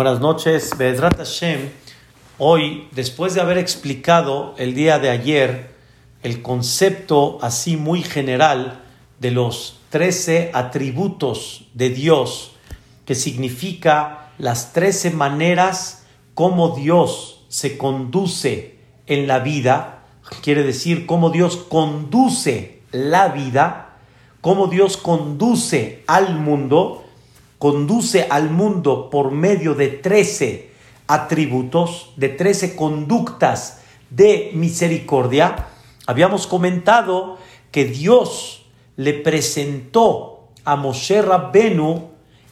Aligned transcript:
Buenas 0.00 0.20
noches, 0.20 0.70
Bedrat 0.78 1.18
Hashem. 1.18 1.68
Hoy, 2.38 2.88
después 2.92 3.34
de 3.34 3.42
haber 3.42 3.58
explicado 3.58 4.54
el 4.56 4.74
día 4.74 4.98
de 4.98 5.10
ayer 5.10 5.74
el 6.22 6.40
concepto 6.40 7.36
así 7.42 7.76
muy 7.76 8.02
general 8.02 8.82
de 9.18 9.30
los 9.30 9.78
trece 9.90 10.52
atributos 10.54 11.66
de 11.74 11.90
Dios, 11.90 12.52
que 13.04 13.14
significa 13.14 14.30
las 14.38 14.72
trece 14.72 15.10
maneras 15.10 16.06
como 16.32 16.74
Dios 16.74 17.44
se 17.48 17.76
conduce 17.76 18.78
en 19.06 19.26
la 19.26 19.40
vida, 19.40 20.06
quiere 20.42 20.62
decir 20.62 21.04
cómo 21.04 21.28
Dios 21.28 21.58
conduce 21.58 22.80
la 22.90 23.28
vida, 23.28 23.98
cómo 24.40 24.68
Dios 24.68 24.96
conduce 24.96 26.04
al 26.06 26.36
mundo, 26.36 27.04
conduce 27.60 28.26
al 28.30 28.48
mundo 28.48 29.10
por 29.10 29.32
medio 29.32 29.74
de 29.74 29.88
trece 29.88 30.70
atributos, 31.06 32.14
de 32.16 32.30
trece 32.30 32.74
conductas 32.74 33.82
de 34.08 34.50
misericordia, 34.54 35.66
habíamos 36.06 36.46
comentado 36.46 37.36
que 37.70 37.84
Dios 37.84 38.64
le 38.96 39.12
presentó 39.12 40.48
a 40.64 40.74
Moshe 40.76 41.20
Rabbenu 41.20 42.08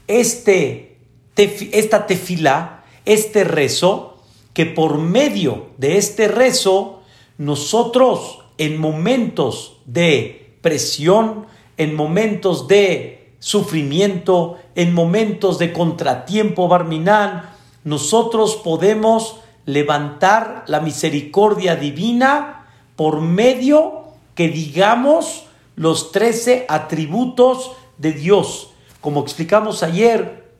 este, 0.07 0.99
esta 1.37 2.07
tefila, 2.07 2.85
este 3.07 3.45
rezo, 3.45 4.23
que 4.53 4.67
por 4.67 4.99
medio 4.99 5.69
de 5.79 5.97
este 5.97 6.29
rezo, 6.29 7.01
nosotros 7.39 8.41
en 8.59 8.79
momentos 8.79 9.81
de 9.87 10.59
presión, 10.61 11.47
en 11.79 11.95
momentos 11.95 12.69
de 12.69 13.18
sufrimiento, 13.39 14.59
en 14.75 14.95
momentos 14.95 15.59
de 15.59 15.73
contratiempo, 15.73 16.69
Barminán, 16.69 17.51
nosotros 17.85 18.57
podemos 18.57 19.37
levantar 19.65 20.65
la 20.67 20.81
misericordia 20.81 21.77
divina 21.77 22.67
por 22.97 23.21
medio 23.21 24.05
que 24.35 24.49
digamos 24.49 25.45
los 25.77 26.11
trece 26.11 26.67
atributos 26.69 27.73
de 27.99 28.13
Dios. 28.13 28.71
Como 29.01 29.21
explicamos 29.21 29.83
ayer 29.83 30.51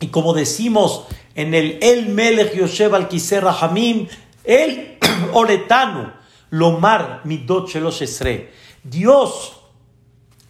y 0.00 0.08
como 0.08 0.34
decimos 0.34 1.04
en 1.34 1.54
el 1.54 1.78
El 1.82 2.08
Melech 2.08 2.54
Yosef 2.54 2.92
al 2.92 3.08
Rahamim, 3.42 4.06
el 4.44 4.98
Oretano, 5.32 6.12
Lomar 6.50 7.22
Midot 7.24 7.68
Shelosh 7.68 8.04
Dios 8.84 9.60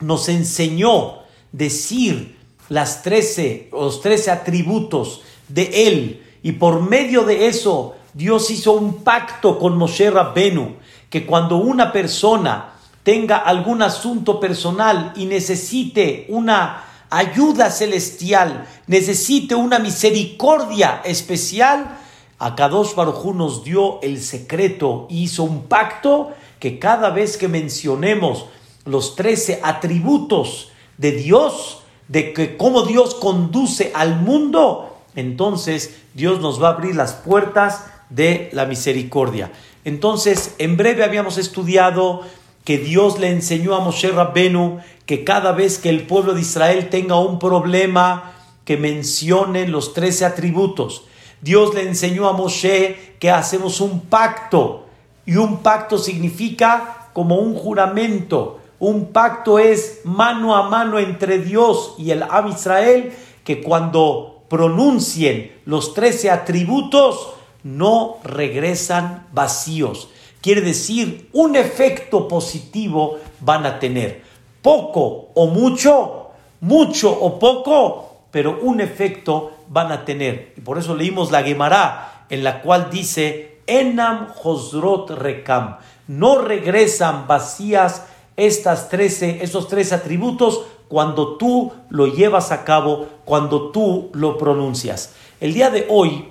nos 0.00 0.28
enseñó 0.28 1.20
decir 1.52 2.36
las 2.68 3.02
trece, 3.02 3.68
los 3.72 4.00
trece 4.00 4.30
atributos 4.30 5.22
de 5.48 5.88
Él, 5.88 6.22
y 6.42 6.52
por 6.52 6.80
medio 6.82 7.24
de 7.24 7.46
eso 7.46 7.96
Dios 8.14 8.50
hizo 8.50 8.72
un 8.72 9.02
pacto 9.02 9.58
con 9.58 9.77
Moshe 9.77 10.10
Rabbenu, 10.10 10.77
que 11.10 11.27
cuando 11.27 11.56
una 11.56 11.92
persona 11.92 12.72
tenga 13.02 13.38
algún 13.38 13.82
asunto 13.82 14.38
personal 14.38 15.12
y 15.16 15.24
necesite 15.24 16.27
una 16.28 16.84
ayuda 17.10 17.70
celestial, 17.70 18.66
necesite 18.86 19.55
una 19.55 19.78
misericordia 19.78 21.00
especial, 21.05 21.98
Akadosh 22.38 22.94
Baruj 22.94 23.34
nos 23.34 23.64
dio 23.64 24.00
el 24.02 24.20
secreto 24.22 25.06
y 25.10 25.24
hizo 25.24 25.44
un 25.44 25.64
pacto 25.64 26.33
que 26.60 26.78
cada 26.78 27.10
vez 27.10 27.36
que 27.36 27.48
mencionemos 27.48 28.46
los 28.84 29.16
trece 29.16 29.60
atributos 29.62 30.70
de 30.98 31.12
Dios, 31.12 31.82
de 32.08 32.32
que 32.32 32.56
cómo 32.56 32.82
Dios 32.82 33.14
conduce 33.14 33.92
al 33.94 34.20
mundo, 34.20 34.98
entonces 35.16 35.98
Dios 36.14 36.40
nos 36.40 36.62
va 36.62 36.68
a 36.68 36.72
abrir 36.72 36.94
las 36.94 37.14
puertas 37.14 37.86
de 38.10 38.50
la 38.52 38.66
misericordia. 38.66 39.50
Entonces, 39.84 40.55
en 40.58 40.77
breve 40.77 41.05
habíamos 41.05 41.38
estudiado 41.38 42.22
que 42.64 42.78
Dios 42.78 43.18
le 43.18 43.30
enseñó 43.30 43.74
a 43.74 43.80
Moshe 43.80 44.11
Rabbenu 44.11 44.80
que 45.06 45.24
cada 45.24 45.52
vez 45.52 45.78
que 45.78 45.89
el 45.89 46.06
pueblo 46.06 46.34
de 46.34 46.42
Israel 46.42 46.90
tenga 46.90 47.18
un 47.18 47.39
problema, 47.39 48.34
que 48.68 48.77
mencionen 48.77 49.73
los 49.73 49.94
trece 49.94 50.27
atributos. 50.27 51.05
Dios 51.40 51.73
le 51.74 51.89
enseñó 51.89 52.28
a 52.28 52.34
Moshe 52.34 53.14
que 53.18 53.30
hacemos 53.30 53.80
un 53.80 54.00
pacto 54.00 54.84
y 55.24 55.36
un 55.36 55.62
pacto 55.62 55.96
significa 55.96 57.08
como 57.14 57.36
un 57.36 57.55
juramento 57.55 58.58
un 58.80 59.12
pacto 59.12 59.58
es 59.58 60.00
mano 60.05 60.56
a 60.56 60.68
mano 60.68 60.98
entre 60.98 61.39
Dios 61.39 61.94
y 61.98 62.11
el 62.11 62.22
Am 62.22 62.48
Israel, 62.48 63.12
que 63.44 63.62
cuando 63.62 64.42
pronuncien 64.48 65.52
los 65.64 65.94
trece 65.94 66.30
atributos, 66.30 67.34
no 67.62 68.18
regresan 68.22 69.27
vacíos. 69.33 70.08
Quiere 70.40 70.61
decir, 70.61 71.28
un 71.33 71.56
efecto 71.56 72.28
positivo 72.28 73.18
van 73.40 73.67
a 73.67 73.78
tener. 73.78 74.22
Poco 74.62 75.30
o 75.34 75.46
mucho, 75.48 76.28
mucho 76.61 77.11
o 77.11 77.38
poco, 77.38 78.22
pero 78.30 78.58
un 78.62 78.80
efecto 78.80 79.52
van 79.68 79.90
a 79.90 80.05
tener. 80.05 80.55
Y 80.56 80.61
por 80.61 80.78
eso 80.78 80.94
leímos 80.94 81.33
la 81.33 81.42
Gemara, 81.42 82.27
en 82.28 82.44
la 82.44 82.62
cual 82.62 82.88
dice, 82.90 83.58
Enam 83.67 84.28
Hosrot 84.42 85.11
Rekam, 85.11 85.77
no 86.06 86.38
regresan 86.38 87.27
vacías 87.27 88.06
estas 88.38 88.88
13, 88.88 89.42
esos 89.42 89.66
tres 89.66 89.92
atributos 89.92 90.62
cuando 90.86 91.36
tú 91.36 91.72
lo 91.90 92.06
llevas 92.06 92.52
a 92.52 92.64
cabo, 92.64 93.08
cuando 93.24 93.70
tú 93.70 94.10
lo 94.14 94.38
pronuncias. 94.38 95.12
El 95.40 95.52
día 95.52 95.70
de 95.70 95.86
hoy, 95.90 96.28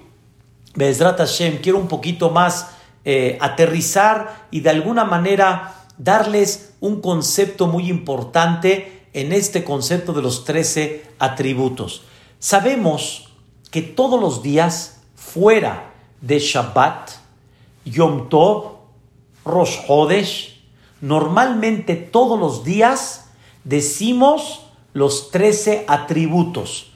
Bezrat 0.74 1.18
Hashem, 1.18 1.60
quiero 1.62 1.78
un 1.78 1.90
poquito 1.90 2.30
más 2.30 2.72
eh, 3.04 3.38
aterrizar 3.42 4.48
y 4.52 4.62
de 4.62 4.70
alguna 4.70 5.04
manera 5.04 5.86
darles 5.98 6.74
un 6.80 7.02
concepto 7.02 7.68
muy 7.68 7.90
importante 7.90 9.08
en 9.12 9.34
este 9.34 9.66
concepto 9.66 10.14
de 10.14 10.22
los 10.22 10.46
13 10.46 11.04
atributos. 11.20 12.04
Sabemos 12.40 13.34
que 13.70 13.82
todos 13.82 14.20
los 14.20 14.42
días, 14.42 15.02
fuera 15.16 15.92
de 16.22 16.40
Shabbat, 16.40 17.12
Yom 17.84 18.30
Tov, 18.30 18.78
Rosh 19.44 19.78
Hodesh, 19.88 20.57
normalmente 21.02 21.96
todos 21.96 22.40
los 22.40 22.64
días 22.64 23.26
decimos 23.64 24.62
los 24.94 25.32
13 25.32 25.86
atributos. 25.88 26.92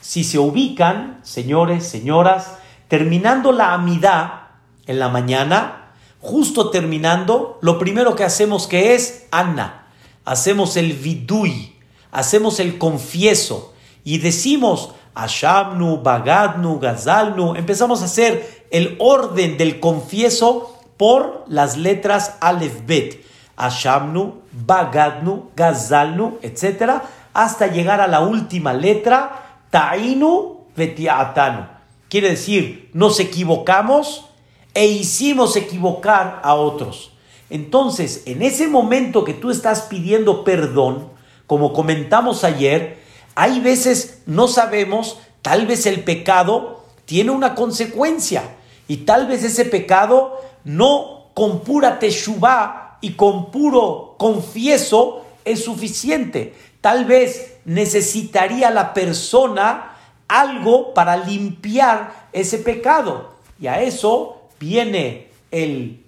Si 0.00 0.24
se 0.24 0.38
ubican, 0.38 1.20
señores, 1.22 1.86
señoras, 1.86 2.54
terminando 2.88 3.52
la 3.52 3.72
amidad 3.72 4.48
en 4.86 4.98
la 4.98 5.08
mañana, 5.08 5.92
justo 6.20 6.70
terminando, 6.70 7.58
lo 7.62 7.78
primero 7.78 8.16
que 8.16 8.24
hacemos 8.24 8.66
que 8.66 8.94
es 8.94 9.26
Anna, 9.30 9.86
hacemos 10.24 10.76
el 10.76 10.92
vidui, 10.92 11.76
hacemos 12.10 12.60
el 12.60 12.78
confieso 12.78 13.74
y 14.04 14.18
decimos 14.18 14.94
Ashamnu, 15.14 16.02
Bagadnu, 16.02 16.80
Gazalnu, 16.80 17.54
empezamos 17.54 18.02
a 18.02 18.06
hacer 18.06 18.66
el 18.70 18.96
orden 18.98 19.56
del 19.56 19.80
confieso 19.80 20.78
por 20.96 21.44
las 21.48 21.76
letras 21.76 22.36
Aleph 22.40 22.86
Bet. 22.86 23.23
Ashamnu, 23.56 24.42
Bagadnu, 24.52 25.50
Gazalnu, 25.56 26.38
etc., 26.42 27.02
hasta 27.32 27.66
llegar 27.66 28.00
a 28.00 28.06
la 28.06 28.20
última 28.20 28.72
letra, 28.72 29.60
Tainu, 29.70 30.66
Vetiatanu. 30.76 31.66
Quiere 32.08 32.30
decir, 32.30 32.90
nos 32.92 33.18
equivocamos 33.18 34.26
e 34.72 34.86
hicimos 34.86 35.56
equivocar 35.56 36.40
a 36.44 36.54
otros. 36.54 37.12
Entonces, 37.50 38.22
en 38.26 38.42
ese 38.42 38.68
momento 38.68 39.24
que 39.24 39.34
tú 39.34 39.50
estás 39.50 39.82
pidiendo 39.82 40.44
perdón, 40.44 41.08
como 41.46 41.72
comentamos 41.72 42.44
ayer, 42.44 42.98
hay 43.34 43.60
veces 43.60 44.22
no 44.26 44.48
sabemos, 44.48 45.18
tal 45.42 45.66
vez 45.66 45.86
el 45.86 46.04
pecado 46.04 46.84
tiene 47.04 47.30
una 47.30 47.54
consecuencia 47.54 48.42
y 48.88 48.98
tal 48.98 49.26
vez 49.26 49.44
ese 49.44 49.64
pecado 49.64 50.40
no 50.64 51.30
con 51.34 51.60
pura 51.60 51.98
teshuvah 51.98 52.83
y 53.04 53.12
con 53.16 53.50
puro 53.50 54.14
confieso 54.16 55.26
es 55.44 55.62
suficiente. 55.62 56.54
Tal 56.80 57.04
vez 57.04 57.58
necesitaría 57.66 58.70
la 58.70 58.94
persona 58.94 59.94
algo 60.26 60.94
para 60.94 61.18
limpiar 61.18 62.28
ese 62.32 62.56
pecado. 62.56 63.34
Y 63.60 63.66
a 63.66 63.82
eso 63.82 64.40
viene 64.58 65.28
el, 65.50 66.02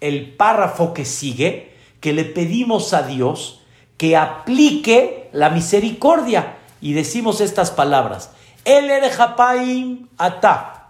el 0.00 0.32
párrafo 0.32 0.92
que 0.92 1.04
sigue, 1.04 1.74
que 2.00 2.12
le 2.12 2.24
pedimos 2.24 2.92
a 2.92 3.04
Dios 3.04 3.60
que 3.96 4.16
aplique 4.16 5.30
la 5.32 5.48
misericordia. 5.48 6.56
Y 6.80 6.92
decimos 6.92 7.40
estas 7.40 7.70
palabras. 7.70 8.32
El 8.64 8.90
erejapaim 8.90 10.08
ata. 10.18 10.88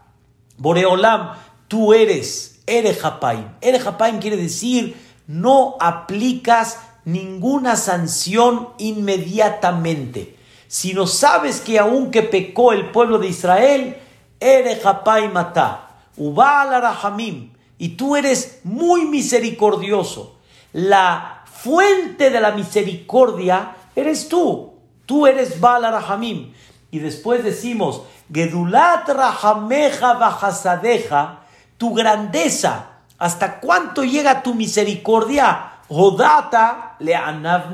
Boreolam, 0.56 1.34
tú 1.68 1.92
eres 1.92 2.62
erejapaim. 2.66 3.44
Erejapaim 3.60 4.18
quiere 4.18 4.38
decir 4.38 4.96
no 5.32 5.76
aplicas 5.80 6.78
ninguna 7.06 7.76
sanción 7.76 8.68
inmediatamente, 8.76 10.36
sino 10.68 11.06
sabes 11.06 11.60
que 11.60 11.78
aunque 11.78 12.22
pecó 12.22 12.72
el 12.72 12.90
pueblo 12.90 13.18
de 13.18 13.28
Israel, 13.28 13.96
Erejapai 14.38 15.32
mata, 15.32 15.88
Ubal 16.18 16.68
rahamim, 16.68 17.52
y 17.78 17.90
tú 17.96 18.14
eres 18.14 18.60
muy 18.64 19.06
misericordioso. 19.06 20.36
La 20.72 21.44
fuente 21.46 22.30
de 22.30 22.40
la 22.40 22.52
misericordia 22.52 23.74
eres 23.96 24.28
tú. 24.28 24.74
Tú 25.06 25.26
eres 25.26 25.60
Baal 25.60 25.82
Rahamim. 25.82 26.52
Y 26.90 26.98
después 26.98 27.42
decimos, 27.42 28.02
Gedulat 28.32 29.08
Rahameja 29.08 30.14
Bajasadeja, 30.14 31.40
tu 31.76 31.94
grandeza, 31.94 32.91
¿hasta 33.22 33.60
cuánto 33.60 34.02
llega 34.02 34.42
tu 34.42 34.52
misericordia? 34.52 35.78
Hodata 35.88 36.96
le 36.98 37.14
anav 37.14 37.72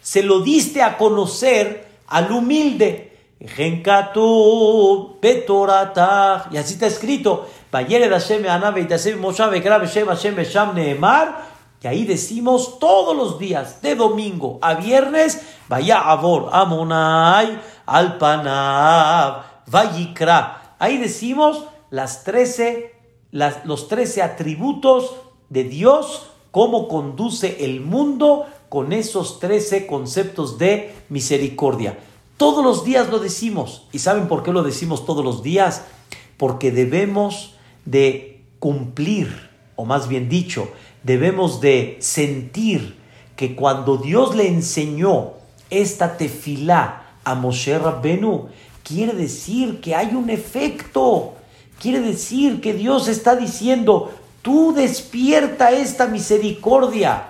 Se 0.00 0.24
lo 0.24 0.40
diste 0.40 0.82
a 0.82 0.98
conocer 0.98 1.86
al 2.08 2.32
humilde. 2.32 3.16
Y 3.38 3.44
así 6.56 6.72
está 6.74 6.86
escrito. 6.86 7.48
Y 11.82 11.86
ahí 11.86 12.04
decimos 12.04 12.78
todos 12.80 13.16
los 13.16 13.38
días, 13.38 13.80
de 13.82 13.94
domingo 13.94 14.58
a 14.60 14.74
viernes, 14.74 15.42
vaya 15.68 16.00
Abor, 16.00 16.50
Amonai, 16.52 17.60
Alpanab, 17.86 19.44
Vayikra. 19.68 20.74
Ahí 20.80 20.98
decimos 20.98 21.64
las 21.90 22.24
13, 22.24 22.99
las, 23.32 23.64
los 23.64 23.88
13 23.88 24.22
atributos 24.22 25.14
de 25.48 25.64
Dios, 25.64 26.30
cómo 26.50 26.88
conduce 26.88 27.64
el 27.64 27.80
mundo 27.80 28.46
con 28.68 28.92
esos 28.92 29.40
13 29.40 29.86
conceptos 29.86 30.58
de 30.58 30.94
misericordia. 31.08 31.98
Todos 32.36 32.64
los 32.64 32.84
días 32.84 33.10
lo 33.10 33.18
decimos. 33.18 33.86
¿Y 33.92 33.98
saben 33.98 34.28
por 34.28 34.42
qué 34.42 34.52
lo 34.52 34.62
decimos 34.62 35.04
todos 35.04 35.24
los 35.24 35.42
días? 35.42 35.84
Porque 36.38 36.70
debemos 36.70 37.54
de 37.84 38.42
cumplir, 38.58 39.50
o 39.76 39.84
más 39.84 40.08
bien 40.08 40.28
dicho, 40.28 40.68
debemos 41.02 41.60
de 41.60 41.98
sentir 42.00 42.96
que 43.36 43.56
cuando 43.56 43.96
Dios 43.96 44.36
le 44.36 44.48
enseñó 44.48 45.32
esta 45.68 46.16
tefilá 46.16 47.14
a 47.24 47.34
Moshe 47.34 47.78
Rabbenu, 47.78 48.48
quiere 48.82 49.12
decir 49.12 49.80
que 49.80 49.94
hay 49.94 50.14
un 50.14 50.30
efecto. 50.30 51.34
Quiere 51.80 52.00
decir 52.00 52.60
que 52.60 52.74
Dios 52.74 53.08
está 53.08 53.36
diciendo, 53.36 54.12
tú 54.42 54.74
despierta 54.74 55.70
esta 55.70 56.06
misericordia 56.06 57.24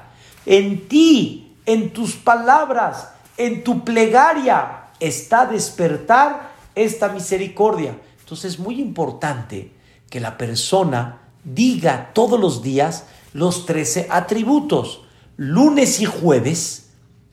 en 0.44 0.88
ti, 0.88 1.54
en 1.66 1.90
tus 1.90 2.16
palabras, 2.16 3.10
en 3.36 3.62
tu 3.62 3.84
plegaria, 3.84 4.88
está 4.98 5.46
despertar 5.46 6.50
esta 6.74 7.10
misericordia. 7.10 7.96
Entonces 8.18 8.54
es 8.54 8.58
muy 8.58 8.80
importante 8.80 9.70
que 10.10 10.18
la 10.18 10.36
persona 10.36 11.20
diga 11.44 12.10
todos 12.12 12.40
los 12.40 12.60
días, 12.60 13.04
los 13.32 13.66
13 13.66 14.08
atributos. 14.10 15.02
Lunes 15.36 16.00
y 16.00 16.06
jueves, 16.06 16.90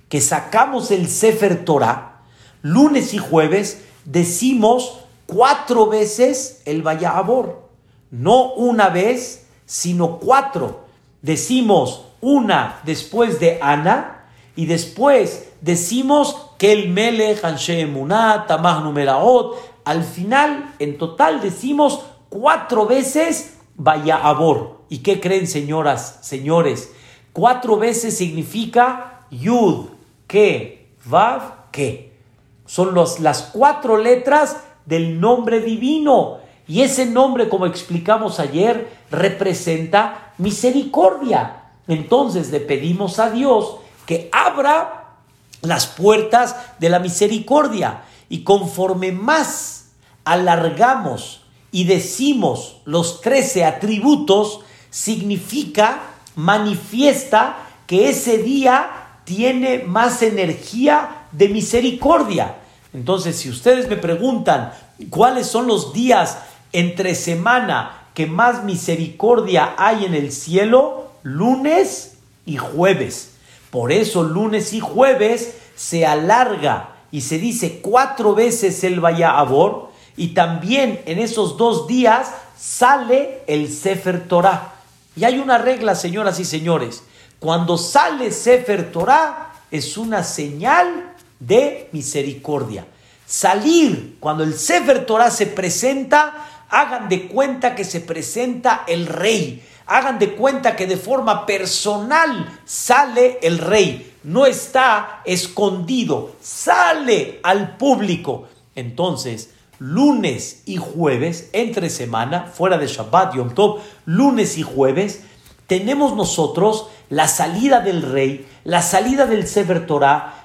que 0.08 0.22
sacamos 0.22 0.92
el 0.92 1.08
Sefer 1.08 1.66
Torah, 1.66 2.22
lunes 2.62 3.16
y 3.16 3.18
jueves 3.18 3.82
decimos 4.06 5.00
cuatro 5.28 5.88
veces 5.88 6.62
el 6.66 6.82
Vayabor. 6.82 7.68
No 8.10 8.54
una 8.54 8.90
vez, 8.90 9.46
sino 9.66 10.18
cuatro. 10.18 10.86
Decimos 11.22 12.06
una 12.22 12.80
después 12.84 13.40
de 13.40 13.60
Ana 13.62 14.26
y 14.56 14.66
después 14.66 15.50
decimos 15.62 16.48
que 16.58 16.72
el 16.72 16.90
Melech, 16.90 17.44
Emunah, 17.70 18.48
Tamah 18.48 18.80
Numeraot. 18.80 19.56
Al 19.86 20.04
final, 20.04 20.74
en 20.80 20.98
total, 20.98 21.42
decimos 21.42 22.02
cuatro 22.30 22.88
veces 22.88 23.58
Vayabor. 23.76 24.82
¿Y 24.90 25.00
qué 25.00 25.20
creen, 25.20 25.48
señoras, 25.48 26.20
señores? 26.22 26.92
Cuatro 27.34 27.78
veces 27.78 28.18
significa 28.18 29.26
Yud, 29.30 29.88
que, 30.28 30.90
Vav, 31.06 31.72
que. 31.72 32.18
Son 32.66 32.94
los, 32.94 33.20
las 33.20 33.44
cuatro 33.44 33.98
letras 33.98 34.58
del 34.88 35.20
nombre 35.20 35.60
divino. 35.60 36.40
Y 36.68 36.82
ese 36.82 37.06
nombre, 37.06 37.48
como 37.48 37.68
explicamos 37.68 38.40
ayer, 38.40 38.90
representa 39.12 40.34
misericordia. 40.40 41.64
Entonces 41.88 42.52
le 42.52 42.60
pedimos 42.60 43.20
a 43.20 43.30
Dios 43.30 43.78
que 44.06 44.30
abra 44.32 45.16
las 45.62 45.86
puertas 45.86 46.56
de 46.80 46.90
la 46.90 47.00
misericordia. 47.00 48.02
Y 48.30 48.44
conforme 48.44 49.12
más 49.12 49.90
alargamos 50.26 51.44
y 51.72 51.84
decimos 51.84 52.82
los 52.86 53.22
trece 53.22 53.64
atributos, 53.64 54.62
significa, 54.90 56.02
manifiesta 56.36 57.58
que 57.86 58.10
ese 58.10 58.38
día 58.40 59.20
tiene 59.24 59.80
más 59.80 60.22
energía 60.22 61.28
de 61.32 61.50
misericordia. 61.50 62.56
Entonces, 62.98 63.36
si 63.36 63.52
ustedes 63.52 63.88
me 63.88 63.96
preguntan 63.96 64.74
cuáles 65.12 65.46
son 65.46 65.68
los 65.68 65.94
días 65.94 66.40
entre 66.74 67.14
semana 67.14 68.08
que 68.16 68.26
más 68.26 68.64
misericordia 68.64 69.76
hay 69.78 70.06
en 70.06 70.16
el 70.16 70.32
cielo, 70.32 71.12
lunes 71.22 72.18
y 72.48 72.58
jueves. 72.58 73.34
Por 73.70 73.92
eso 73.92 74.24
lunes 74.24 74.74
y 74.74 74.80
jueves 74.80 75.58
se 75.76 76.08
alarga 76.08 76.96
y 77.12 77.22
se 77.22 77.38
dice 77.38 77.82
cuatro 77.84 78.34
veces 78.34 78.84
el 78.84 79.00
Vaya 79.00 79.38
Abor 79.38 79.92
y 80.16 80.30
también 80.30 81.00
en 81.06 81.20
esos 81.20 81.56
dos 81.56 81.86
días 81.86 82.32
sale 82.58 83.44
el 83.46 83.72
Sefer 83.72 84.28
Torah. 84.28 84.74
Y 85.16 85.24
hay 85.24 85.38
una 85.38 85.60
regla, 85.60 85.94
señoras 85.94 86.40
y 86.40 86.46
señores. 86.46 87.04
Cuando 87.38 87.78
sale 87.78 88.32
Sefer 88.32 88.92
Torah 88.92 89.54
es 89.70 89.98
una 89.98 90.24
señal 90.24 91.07
de 91.40 91.90
misericordia. 91.92 92.86
Salir, 93.26 94.18
cuando 94.20 94.44
el 94.44 94.54
Sefer 94.54 95.06
Torah 95.06 95.30
se 95.30 95.48
presenta, 95.48 96.66
hagan 96.70 97.10
de 97.10 97.28
cuenta 97.28 97.76
que 97.76 97.84
se 97.84 98.02
presenta 98.02 98.84
el 98.88 99.08
rey. 99.08 99.64
Hagan 99.86 100.20
de 100.20 100.36
cuenta 100.36 100.76
que 100.76 100.88
de 100.88 100.98
forma 100.98 101.46
personal 101.46 102.60
sale 102.66 103.40
el 103.42 103.58
rey. 103.58 104.16
No 104.24 104.46
está 104.46 105.22
escondido, 105.26 106.36
sale 106.42 107.40
al 107.44 107.78
público. 107.78 108.48
Entonces, 108.76 109.52
lunes 109.80 110.64
y 110.66 110.78
jueves, 110.78 111.50
entre 111.54 111.90
semana, 111.90 112.52
fuera 112.54 112.78
de 112.78 112.88
Shabbat, 112.88 113.36
Yom 113.36 113.54
Tov, 113.54 113.80
lunes 114.06 114.58
y 114.58 114.64
jueves, 114.64 115.22
tenemos 115.68 116.16
nosotros 116.16 116.88
la 117.10 117.28
salida 117.28 117.80
del 117.80 118.02
rey, 118.02 118.46
la 118.68 118.82
salida 118.82 119.26
del 119.26 119.48
Sefer 119.48 119.88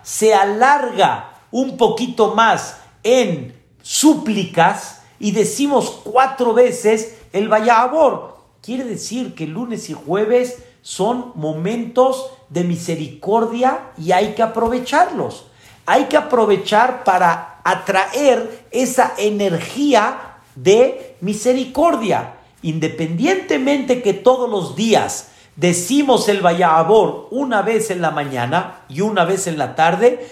se 0.04 0.32
alarga 0.32 1.40
un 1.50 1.76
poquito 1.76 2.36
más 2.36 2.76
en 3.02 3.60
súplicas 3.82 5.02
y 5.18 5.32
decimos 5.32 6.02
cuatro 6.04 6.54
veces 6.54 7.16
el 7.32 7.48
Vayabor. 7.48 8.36
Quiere 8.62 8.84
decir 8.84 9.34
que 9.34 9.48
lunes 9.48 9.90
y 9.90 9.94
jueves 9.94 10.62
son 10.82 11.32
momentos 11.34 12.30
de 12.48 12.62
misericordia 12.62 13.90
y 13.98 14.12
hay 14.12 14.34
que 14.34 14.42
aprovecharlos. 14.44 15.46
Hay 15.84 16.04
que 16.04 16.16
aprovechar 16.16 17.02
para 17.02 17.60
atraer 17.64 18.66
esa 18.70 19.14
energía 19.18 20.36
de 20.54 21.16
misericordia. 21.20 22.34
Independientemente 22.62 24.00
que 24.00 24.14
todos 24.14 24.48
los 24.48 24.76
días 24.76 25.31
decimos 25.56 26.28
el 26.28 26.40
Vayabor 26.40 27.28
una 27.30 27.62
vez 27.62 27.90
en 27.90 28.02
la 28.02 28.10
mañana 28.10 28.80
y 28.88 29.00
una 29.00 29.24
vez 29.24 29.46
en 29.46 29.58
la 29.58 29.74
tarde, 29.74 30.28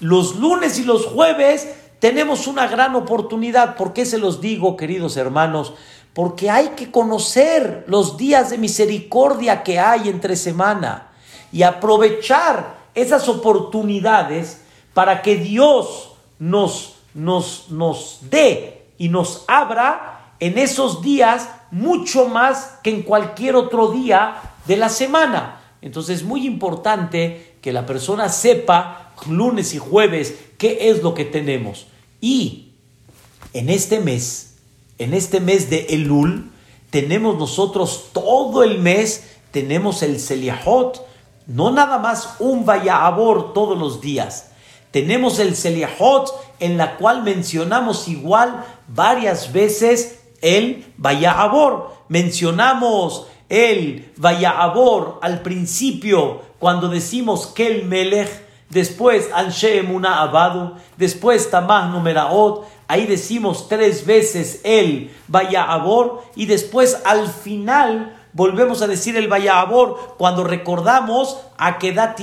los 0.00 0.36
lunes 0.36 0.78
y 0.78 0.84
los 0.84 1.06
jueves 1.06 1.68
tenemos 1.98 2.46
una 2.46 2.66
gran 2.66 2.96
oportunidad. 2.96 3.76
¿Por 3.76 3.92
qué 3.92 4.04
se 4.04 4.18
los 4.18 4.40
digo, 4.40 4.76
queridos 4.76 5.16
hermanos? 5.16 5.74
Porque 6.14 6.50
hay 6.50 6.70
que 6.70 6.90
conocer 6.90 7.84
los 7.86 8.16
días 8.16 8.50
de 8.50 8.58
misericordia 8.58 9.62
que 9.62 9.78
hay 9.78 10.08
entre 10.08 10.36
semana 10.36 11.12
y 11.52 11.62
aprovechar 11.62 12.82
esas 12.94 13.28
oportunidades 13.28 14.62
para 14.94 15.22
que 15.22 15.36
Dios 15.36 16.14
nos, 16.38 16.96
nos, 17.14 17.70
nos 17.70 18.18
dé 18.28 18.86
y 18.98 19.08
nos 19.08 19.44
abra 19.46 20.34
en 20.40 20.58
esos 20.58 21.02
días 21.02 21.48
mucho 21.70 22.26
más 22.26 22.78
que 22.82 22.90
en 22.90 23.02
cualquier 23.02 23.54
otro 23.54 23.92
día 23.92 24.51
de 24.66 24.76
la 24.76 24.88
semana. 24.88 25.60
Entonces 25.80 26.18
es 26.18 26.24
muy 26.24 26.46
importante 26.46 27.56
que 27.60 27.72
la 27.72 27.86
persona 27.86 28.28
sepa 28.28 29.12
lunes 29.28 29.74
y 29.74 29.78
jueves 29.78 30.34
qué 30.58 30.90
es 30.90 31.02
lo 31.02 31.14
que 31.14 31.24
tenemos. 31.24 31.86
Y 32.20 32.72
en 33.52 33.68
este 33.68 34.00
mes, 34.00 34.54
en 34.98 35.14
este 35.14 35.40
mes 35.40 35.70
de 35.70 35.86
Elul, 35.90 36.50
tenemos 36.90 37.38
nosotros 37.38 38.10
todo 38.12 38.62
el 38.62 38.78
mes, 38.78 39.30
tenemos 39.50 40.02
el 40.02 40.20
Seliahot, 40.20 41.06
no 41.46 41.70
nada 41.70 41.98
más 41.98 42.36
un 42.38 42.64
Vayabor 42.64 43.52
todos 43.52 43.78
los 43.78 44.00
días 44.00 44.52
tenemos 44.92 45.38
el 45.38 45.56
Seliahot 45.56 46.30
en 46.60 46.76
la 46.76 46.96
cual 46.96 47.24
mencionamos 47.24 48.06
igual 48.08 48.64
varias 48.86 49.52
veces 49.52 50.20
el 50.42 50.84
Vayabor. 50.98 51.90
Mencionamos 52.08 53.26
el 53.52 54.10
Vayabor 54.16 55.18
al 55.20 55.42
principio 55.42 56.40
cuando 56.58 56.88
decimos 56.88 57.48
que 57.48 57.66
el 57.66 57.84
Melech, 57.84 58.30
después 58.70 59.28
Anshe 59.34 59.76
Emuna 59.76 60.22
Abadu, 60.22 60.72
después 60.96 61.50
Tamah 61.50 61.88
Numeraot, 61.88 62.66
ahí 62.88 63.04
decimos 63.04 63.68
tres 63.68 64.06
veces 64.06 64.62
el 64.64 65.14
Vayabor 65.28 66.22
y 66.34 66.46
después 66.46 67.02
al 67.04 67.28
final 67.28 68.16
volvemos 68.32 68.80
a 68.80 68.86
decir 68.86 69.18
el 69.18 69.28
Vayabor 69.28 70.14
cuando 70.16 70.44
recordamos 70.44 71.36
a 71.58 71.76
Kedat 71.76 72.18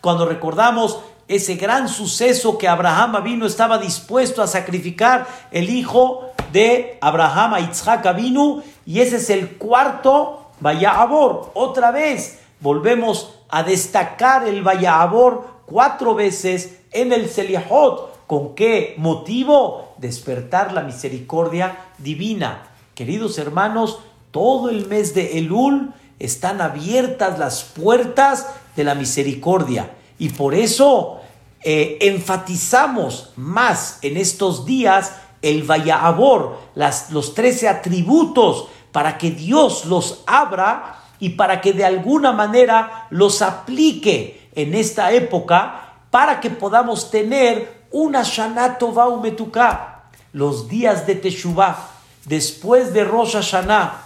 cuando 0.00 0.26
recordamos 0.26 1.00
ese 1.26 1.56
gran 1.56 1.88
suceso 1.88 2.56
que 2.56 2.68
Abraham 2.68 3.24
vino 3.24 3.46
estaba 3.46 3.78
dispuesto 3.78 4.42
a 4.42 4.46
sacrificar 4.46 5.26
el 5.50 5.70
hijo 5.70 6.30
de 6.52 6.98
Abraham 7.00 7.54
a 7.54 7.60
Yitzhak 7.60 8.14
vino 8.14 8.62
y 8.86 9.00
ese 9.00 9.16
es 9.16 9.28
el 9.30 9.56
cuarto 9.56 10.52
Vayabor. 10.60 11.50
Otra 11.54 11.90
vez 11.90 12.38
volvemos 12.60 13.34
a 13.48 13.62
destacar 13.62 14.46
el 14.48 14.62
Vayabor 14.62 15.46
cuatro 15.66 16.14
veces 16.14 16.78
en 16.92 17.12
el 17.12 17.28
Selihot. 17.28 18.26
¿Con 18.26 18.54
qué 18.54 18.94
motivo? 18.96 19.94
Despertar 19.98 20.72
la 20.72 20.82
misericordia 20.82 21.76
divina. 21.98 22.68
Queridos 22.94 23.38
hermanos, 23.38 23.98
todo 24.30 24.70
el 24.70 24.86
mes 24.86 25.14
de 25.14 25.38
Elul 25.38 25.92
están 26.18 26.60
abiertas 26.60 27.38
las 27.38 27.64
puertas 27.64 28.46
de 28.74 28.84
la 28.84 28.94
misericordia. 28.94 29.90
Y 30.18 30.30
por 30.30 30.54
eso 30.54 31.20
eh, 31.62 31.98
enfatizamos 32.00 33.32
más 33.36 33.98
en 34.02 34.16
estos 34.16 34.64
días 34.64 35.12
el 35.42 35.62
Vayabor, 35.62 36.58
las, 36.74 37.10
los 37.10 37.34
trece 37.34 37.68
atributos, 37.68 38.68
para 38.96 39.18
que 39.18 39.30
Dios 39.30 39.84
los 39.84 40.22
abra 40.26 41.02
y 41.20 41.28
para 41.36 41.60
que 41.60 41.74
de 41.74 41.84
alguna 41.84 42.32
manera 42.32 43.08
los 43.10 43.42
aplique 43.42 44.48
en 44.54 44.72
esta 44.72 45.12
época 45.12 45.98
para 46.10 46.40
que 46.40 46.48
podamos 46.48 47.10
tener 47.10 47.88
una 47.90 48.22
Shanato 48.22 48.92
Baumetuká, 48.92 50.04
los 50.32 50.66
días 50.66 51.06
de 51.06 51.14
Teshuvah, 51.14 51.76
después 52.24 52.94
de 52.94 53.04
Rosh 53.04 53.34
Hashanah. 53.34 54.02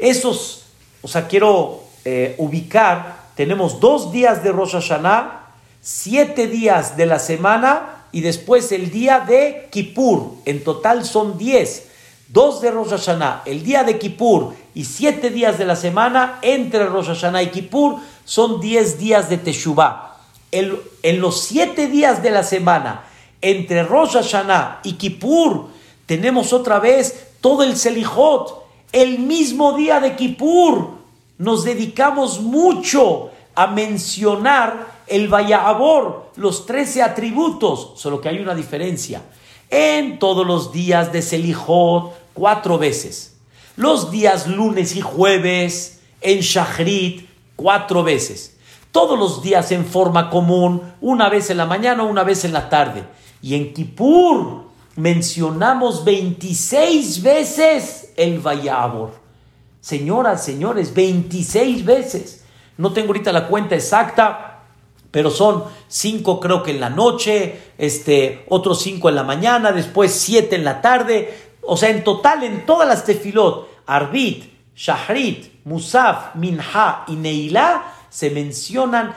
Esos, 0.00 0.64
o 1.00 1.06
sea, 1.06 1.28
quiero 1.28 1.84
eh, 2.04 2.34
ubicar, 2.38 3.26
tenemos 3.36 3.78
dos 3.78 4.10
días 4.10 4.42
de 4.42 4.50
Rosh 4.50 4.72
Hashanah, 4.72 5.42
siete 5.80 6.48
días 6.48 6.96
de 6.96 7.06
la 7.06 7.20
semana 7.20 8.06
y 8.10 8.20
después 8.22 8.72
el 8.72 8.90
día 8.90 9.20
de 9.20 9.68
Kippur. 9.70 10.32
En 10.44 10.64
total 10.64 11.04
son 11.04 11.38
diez. 11.38 11.93
Dos 12.28 12.62
de 12.62 12.70
Rosh 12.70 12.88
Hashanah, 12.88 13.42
el 13.44 13.62
día 13.62 13.84
de 13.84 13.98
Kippur 13.98 14.54
y 14.74 14.84
siete 14.84 15.30
días 15.30 15.58
de 15.58 15.66
la 15.66 15.76
semana 15.76 16.38
entre 16.42 16.86
Rosh 16.86 17.08
Hashanah 17.08 17.42
y 17.42 17.48
Kippur 17.48 17.96
son 18.24 18.60
diez 18.60 18.98
días 18.98 19.28
de 19.28 19.36
Teshuvah. 19.36 20.16
en 20.50 21.20
los 21.20 21.42
siete 21.42 21.88
días 21.88 22.22
de 22.22 22.30
la 22.30 22.42
semana 22.42 23.04
entre 23.42 23.82
Rosh 23.82 24.14
Hashanah 24.14 24.80
y 24.84 24.94
Kippur 24.94 25.68
tenemos 26.06 26.52
otra 26.52 26.78
vez 26.78 27.28
todo 27.40 27.62
el 27.62 27.76
Selijot. 27.76 28.64
El 28.92 29.18
mismo 29.18 29.76
día 29.76 30.00
de 30.00 30.16
Kippur 30.16 30.92
nos 31.38 31.64
dedicamos 31.64 32.40
mucho 32.40 33.30
a 33.54 33.66
mencionar 33.66 34.94
el 35.06 35.28
Vayabor, 35.28 36.30
los 36.36 36.64
trece 36.64 37.02
atributos, 37.02 37.92
solo 37.96 38.20
que 38.20 38.28
hay 38.28 38.38
una 38.38 38.54
diferencia. 38.54 39.22
En 39.70 40.18
todos 40.18 40.46
los 40.46 40.72
días 40.72 41.12
de 41.12 41.22
Selijot, 41.22 42.12
cuatro 42.32 42.78
veces. 42.78 43.36
Los 43.76 44.10
días 44.10 44.46
lunes 44.46 44.94
y 44.94 45.00
jueves 45.00 46.00
en 46.20 46.40
Shachrit, 46.40 47.28
cuatro 47.56 48.02
veces. 48.02 48.56
Todos 48.92 49.18
los 49.18 49.42
días 49.42 49.72
en 49.72 49.84
forma 49.84 50.30
común, 50.30 50.82
una 51.00 51.28
vez 51.28 51.50
en 51.50 51.56
la 51.56 51.66
mañana, 51.66 52.04
una 52.04 52.22
vez 52.22 52.44
en 52.44 52.52
la 52.52 52.68
tarde. 52.68 53.04
Y 53.42 53.54
en 53.54 53.74
Kippur 53.74 54.64
mencionamos 54.96 56.04
26 56.04 57.22
veces 57.22 58.12
el 58.16 58.38
Vayabor. 58.38 59.12
Señoras, 59.80 60.44
señores, 60.44 60.94
26 60.94 61.84
veces. 61.84 62.44
No 62.78 62.92
tengo 62.92 63.08
ahorita 63.08 63.32
la 63.32 63.48
cuenta 63.48 63.74
exacta, 63.74 64.53
pero 65.14 65.30
son 65.30 65.62
cinco 65.86 66.40
creo 66.40 66.64
que 66.64 66.72
en 66.72 66.80
la 66.80 66.90
noche, 66.90 67.74
este, 67.78 68.44
otros 68.48 68.82
cinco 68.82 69.08
en 69.08 69.14
la 69.14 69.22
mañana, 69.22 69.70
después 69.70 70.10
siete 70.10 70.56
en 70.56 70.64
la 70.64 70.80
tarde. 70.80 71.32
O 71.62 71.76
sea, 71.76 71.90
en 71.90 72.02
total, 72.02 72.42
en 72.42 72.66
todas 72.66 72.88
las 72.88 73.04
tefilot, 73.04 73.68
Arbit, 73.86 74.42
Shahrit, 74.74 75.64
Musaf, 75.66 76.34
Minha 76.34 77.04
y 77.06 77.14
Neilá, 77.14 77.94
se 78.10 78.30
mencionan 78.30 79.14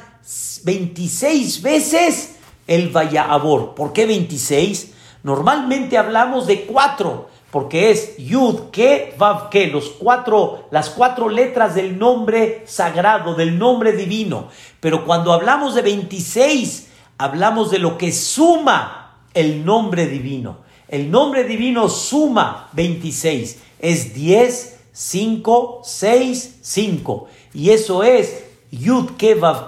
26 0.66 1.64
veces 1.64 2.36
el 2.68 2.90
Vayabor. 2.90 3.74
¿Por 3.74 3.92
qué 3.92 4.06
26? 4.06 4.94
Normalmente 5.24 5.98
hablamos 5.98 6.46
de 6.46 6.68
cuatro, 6.68 7.28
porque 7.52 7.92
es 7.92 8.18
Yud, 8.18 8.72
Ke, 8.72 9.14
Vav, 9.18 9.50
los 9.72 9.90
cuatro, 9.90 10.68
las 10.70 10.90
cuatro 10.90 11.30
letras 11.30 11.76
del 11.76 11.98
nombre 11.98 12.64
sagrado, 12.66 13.36
del 13.36 13.58
nombre 13.58 13.94
divino. 13.94 14.50
Pero 14.80 15.06
cuando 15.06 15.32
hablamos 15.32 15.74
de 15.74 15.82
26, 15.82 16.90
hablamos 17.18 17.72
de 17.72 17.80
lo 17.80 17.98
que 17.98 18.12
suma 18.12 19.16
el 19.34 19.64
nombre 19.64 20.08
divino. 20.08 20.58
El 20.88 21.10
nombre 21.10 21.44
divino 21.46 21.90
suma 21.90 22.70
26. 22.74 23.60
Es 23.80 24.14
10, 24.14 24.80
5, 24.92 25.82
6, 25.84 26.60
5. 26.62 27.28
Y 27.54 27.70
eso 27.70 28.04
es 28.04 28.44
Yud 28.72 29.12
Ke 29.18 29.36
Vav. 29.36 29.68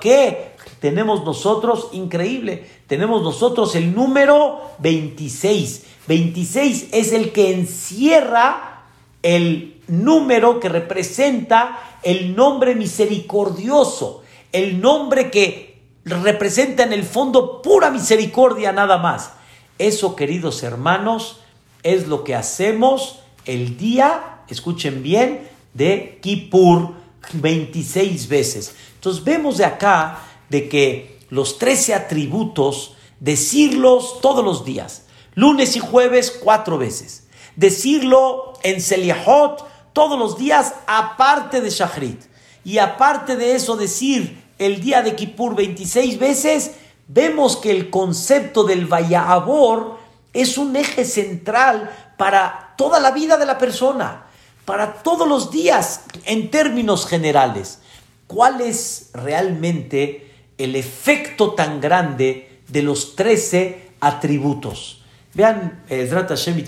Tenemos 0.80 1.24
nosotros, 1.26 1.90
increíble, 1.92 2.66
tenemos 2.88 3.22
nosotros 3.22 3.76
el 3.76 3.94
número 3.94 4.62
26. 4.80 5.86
26 6.10 6.88
es 6.92 7.14
el 7.14 7.32
que 7.32 7.54
encierra 7.54 8.82
el 9.22 9.80
número 9.88 10.60
que 10.60 10.68
representa 10.68 12.00
el 12.02 12.36
nombre 12.36 12.74
misericordioso, 12.74 14.24
el 14.52 14.82
nombre 14.82 15.30
que 15.30 15.78
representa 16.06 16.82
en 16.82 16.94
el 16.94 17.04
fondo 17.04 17.62
pura 17.62 17.92
misericordia 17.92 18.72
nada 18.72 18.98
más. 18.98 19.34
Eso, 19.78 20.16
queridos 20.16 20.64
hermanos, 20.64 21.42
es 21.84 22.08
lo 22.08 22.24
que 22.24 22.34
hacemos 22.34 23.20
el 23.46 23.78
día, 23.78 24.40
escuchen 24.48 25.04
bien, 25.04 25.48
de 25.76 26.18
Kippur 26.24 26.96
26 27.34 28.28
veces. 28.30 28.76
Entonces 28.96 29.24
vemos 29.24 29.60
de 29.60 29.66
acá 29.66 30.24
de 30.50 30.68
que 30.70 31.20
los 31.30 31.60
13 31.60 31.94
atributos, 31.94 32.96
decirlos 33.20 34.20
todos 34.22 34.44
los 34.44 34.66
días, 34.66 35.06
lunes 35.36 35.76
y 35.76 35.80
jueves 35.80 36.32
cuatro 36.32 36.78
veces, 36.78 37.28
decirlo 37.56 38.54
en 38.64 38.82
Seliahot 38.82 39.68
todos 39.94 40.18
los 40.18 40.38
días 40.38 40.74
aparte 40.88 41.62
de 41.62 41.70
Shachrit. 41.70 42.22
Y 42.64 42.78
aparte 42.78 43.36
de 43.36 43.56
eso 43.56 43.76
decir 43.76 44.44
el 44.58 44.82
día 44.82 45.02
de 45.02 45.16
Kippur 45.16 45.56
26 45.56 46.20
veces, 46.20 46.72
vemos 47.08 47.58
que 47.58 47.72
el 47.72 47.90
concepto 47.90 48.64
del 48.64 48.86
Vayabor 48.86 49.98
es 50.34 50.58
un 50.58 50.76
eje 50.76 51.06
central 51.06 51.90
para 52.18 52.74
toda 52.78 53.00
la 53.00 53.12
vida 53.12 53.38
de 53.38 53.46
la 53.46 53.58
persona, 53.58 54.26
para 54.66 55.02
todos 55.02 55.28
los 55.28 55.52
días 55.52 56.02
en 56.26 56.52
términos 56.52 57.08
generales. 57.08 57.80
¿Cuál 58.28 58.62
es 58.62 59.10
realmente 59.14 60.32
el 60.58 60.76
efecto 60.76 61.54
tan 61.54 61.82
grande 61.82 62.62
de 62.68 62.84
los 62.84 63.16
13 63.16 63.94
atributos? 64.02 64.99
Vean, 65.34 65.84
Ezrat 65.90 66.30
Hashem 66.30 66.64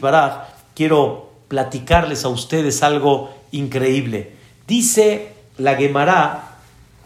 quiero 0.75 1.31
platicarles 1.47 2.25
a 2.25 2.29
ustedes 2.29 2.83
algo 2.83 3.33
increíble. 3.51 4.35
Dice 4.67 5.33
la 5.57 5.75
Gemara 5.75 6.57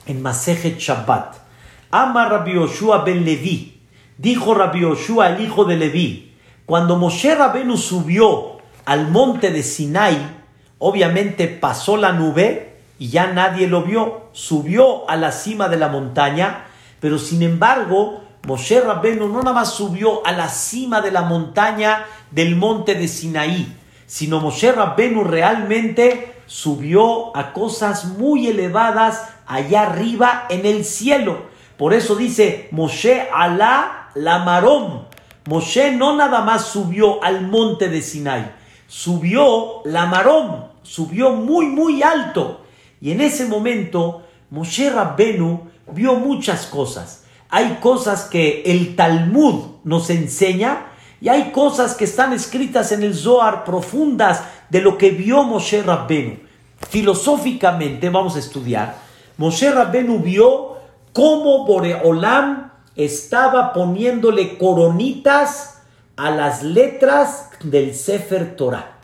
en 0.05 0.21
Masejet 0.21 0.77
Shabbat, 0.77 1.35
Ama 1.91 2.27
Rabbi 2.27 2.53
Yoshua 2.53 3.03
ben 3.03 3.24
Levi. 3.24 3.81
Dijo 4.17 4.53
Rabbi 4.53 4.81
Yoshua, 4.81 5.29
el 5.29 5.41
hijo 5.41 5.65
de 5.65 5.77
Levi, 5.77 6.33
cuando 6.65 6.97
Moshe 6.97 7.35
Rabenu 7.35 7.77
subió 7.77 8.57
al 8.85 9.09
monte 9.09 9.51
de 9.51 9.62
Sinai, 9.62 10.17
obviamente 10.79 11.47
pasó 11.47 11.95
la 11.95 12.12
nube 12.12 12.77
y 12.97 13.09
ya 13.09 13.31
nadie 13.31 13.67
lo 13.67 13.83
vio. 13.83 14.29
Subió 14.33 15.09
a 15.09 15.15
la 15.15 15.31
cima 15.31 15.69
de 15.69 15.77
la 15.77 15.89
montaña, 15.89 16.65
pero 17.00 17.19
sin 17.19 17.43
embargo, 17.43 18.24
Moshe 18.45 18.79
Rabenu 18.79 19.27
no 19.27 19.39
nada 19.39 19.53
más 19.53 19.73
subió 19.73 20.25
a 20.25 20.31
la 20.31 20.49
cima 20.49 21.01
de 21.01 21.11
la 21.11 21.23
montaña 21.23 22.05
del 22.29 22.55
monte 22.55 22.93
de 22.93 23.07
Sinaí, 23.07 23.75
sino 24.05 24.39
Moshe 24.39 24.71
Rabenu 24.71 25.23
realmente 25.23 26.35
subió 26.45 27.35
a 27.35 27.53
cosas 27.53 28.05
muy 28.05 28.47
elevadas 28.47 29.29
allá 29.47 29.83
arriba 29.83 30.45
en 30.49 30.67
el 30.67 30.85
cielo. 30.85 31.47
Por 31.75 31.95
eso 31.95 32.15
dice 32.15 32.67
Moshe 32.69 33.27
Alá 33.33 34.09
la 34.13 34.39
Marón. 34.39 35.07
Moshe 35.45 35.91
no 35.93 36.15
nada 36.15 36.41
más 36.41 36.65
subió 36.65 37.23
al 37.23 37.47
monte 37.47 37.89
de 37.89 38.03
Sinai, 38.03 38.51
subió 38.87 39.81
la 39.85 40.05
Marón, 40.05 40.65
subió 40.83 41.31
muy, 41.31 41.65
muy 41.65 42.03
alto. 42.03 42.61
Y 43.01 43.11
en 43.11 43.21
ese 43.21 43.45
momento, 43.45 44.23
Moshe 44.51 44.91
Rabbenu 44.91 45.67
vio 45.87 46.15
muchas 46.15 46.67
cosas. 46.67 47.25
Hay 47.49 47.77
cosas 47.81 48.23
que 48.23 48.63
el 48.65 48.95
Talmud 48.95 49.65
nos 49.83 50.09
enseña 50.09 50.87
y 51.21 51.29
hay 51.29 51.51
cosas 51.51 51.95
que 51.95 52.05
están 52.05 52.33
escritas 52.33 52.91
en 52.91 53.03
el 53.03 53.15
Zohar 53.15 53.63
profundas 53.63 54.43
de 54.69 54.81
lo 54.81 54.97
que 54.97 55.11
vio 55.11 55.43
Moshe 55.43 55.81
Rabbenu. 55.81 56.37
Filosóficamente 56.89 58.09
vamos 58.09 58.35
a 58.35 58.39
estudiar. 58.39 58.97
Moshe 59.37 59.71
Rabbenu 59.71 60.19
vio 60.19 60.77
cómo 61.13 61.65
Boreolam 61.65 62.71
estaba 62.95 63.73
poniéndole 63.73 64.57
coronitas 64.57 65.81
a 66.15 66.31
las 66.31 66.63
letras 66.63 67.49
del 67.63 67.93
Sefer 67.95 68.55
Torah. 68.55 68.99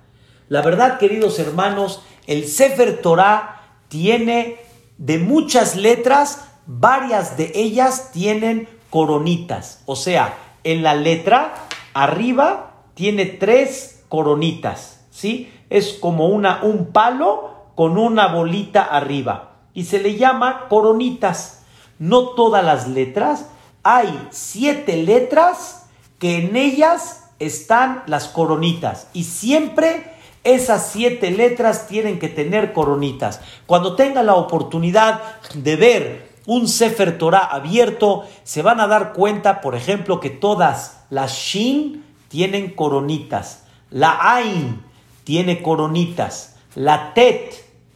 La 0.48 0.62
verdad, 0.62 0.98
queridos 0.98 1.40
hermanos, 1.40 2.02
el 2.28 2.48
Sefer 2.48 3.02
Torah 3.02 3.62
tiene 3.88 4.60
de 4.98 5.18
muchas 5.18 5.76
letras, 5.76 6.51
varias 6.80 7.36
de 7.36 7.52
ellas 7.54 8.12
tienen 8.14 8.70
coronitas. 8.90 9.82
O 9.86 9.96
sea, 9.96 10.38
en 10.64 10.84
la 10.84 10.96
letra 10.96 11.54
arriba 11.94 12.86
tiene 12.94 13.26
tres 13.26 14.04
coronitas, 14.08 15.02
¿sí? 15.10 15.52
Es 15.70 15.94
como 15.94 16.28
una, 16.28 16.62
un 16.64 16.88
palo 16.88 17.52
con 17.76 17.98
una 17.98 18.28
bolita 18.28 18.84
arriba 18.84 19.52
y 19.74 19.86
se 19.86 20.00
le 20.00 20.16
llama 20.16 20.68
coronitas. 20.70 21.64
No 22.00 22.30
todas 22.30 22.64
las 22.64 22.88
letras, 22.88 23.48
hay 23.84 24.28
siete 24.32 24.98
letras 24.98 25.88
que 26.20 26.46
en 26.46 26.56
ellas 26.56 27.32
están 27.40 28.04
las 28.06 28.28
coronitas 28.28 29.08
y 29.14 29.26
siempre 29.26 30.14
esas 30.44 30.88
siete 30.88 31.32
letras 31.32 31.88
tienen 31.88 32.18
que 32.18 32.30
tener 32.30 32.74
coronitas. 32.74 33.42
Cuando 33.66 33.96
tengan 33.96 34.26
la 34.26 34.36
oportunidad 34.36 35.22
de 35.54 35.76
ver 35.76 36.31
un 36.54 36.68
Sefer 36.68 37.18
Torah 37.18 37.46
abierto, 37.46 38.26
se 38.44 38.62
van 38.62 38.80
a 38.80 38.88
dar 38.88 39.14
cuenta, 39.14 39.62
por 39.62 39.76
ejemplo, 39.76 40.20
que 40.20 40.30
todas 40.30 41.06
las 41.10 41.34
Shin 41.34 42.04
tienen 42.28 42.72
coronitas, 42.72 43.64
la 43.90 44.18
Ain 44.36 44.82
tiene 45.24 45.62
coronitas, 45.62 46.56
la 46.76 47.14
Tet 47.14 47.54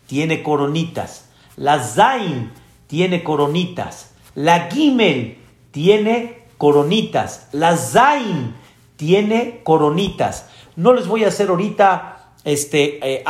tiene 0.08 0.44
coronitas, 0.44 1.30
la 1.58 1.80
Zain 1.80 2.52
tiene 2.88 3.24
coronitas, 3.24 4.14
la 4.36 4.70
Gimel 4.70 5.38
tiene 5.72 6.46
coronitas. 6.58 7.48
La 7.52 7.76
Zain 7.76 8.56
tiene 8.96 9.62
coronitas. 9.64 10.48
No 10.76 10.94
les 10.94 11.08
voy 11.08 11.24
a 11.24 11.28
hacer 11.28 11.50
ahorita 11.50 12.32
este, 12.44 13.18
eh, 13.18 13.24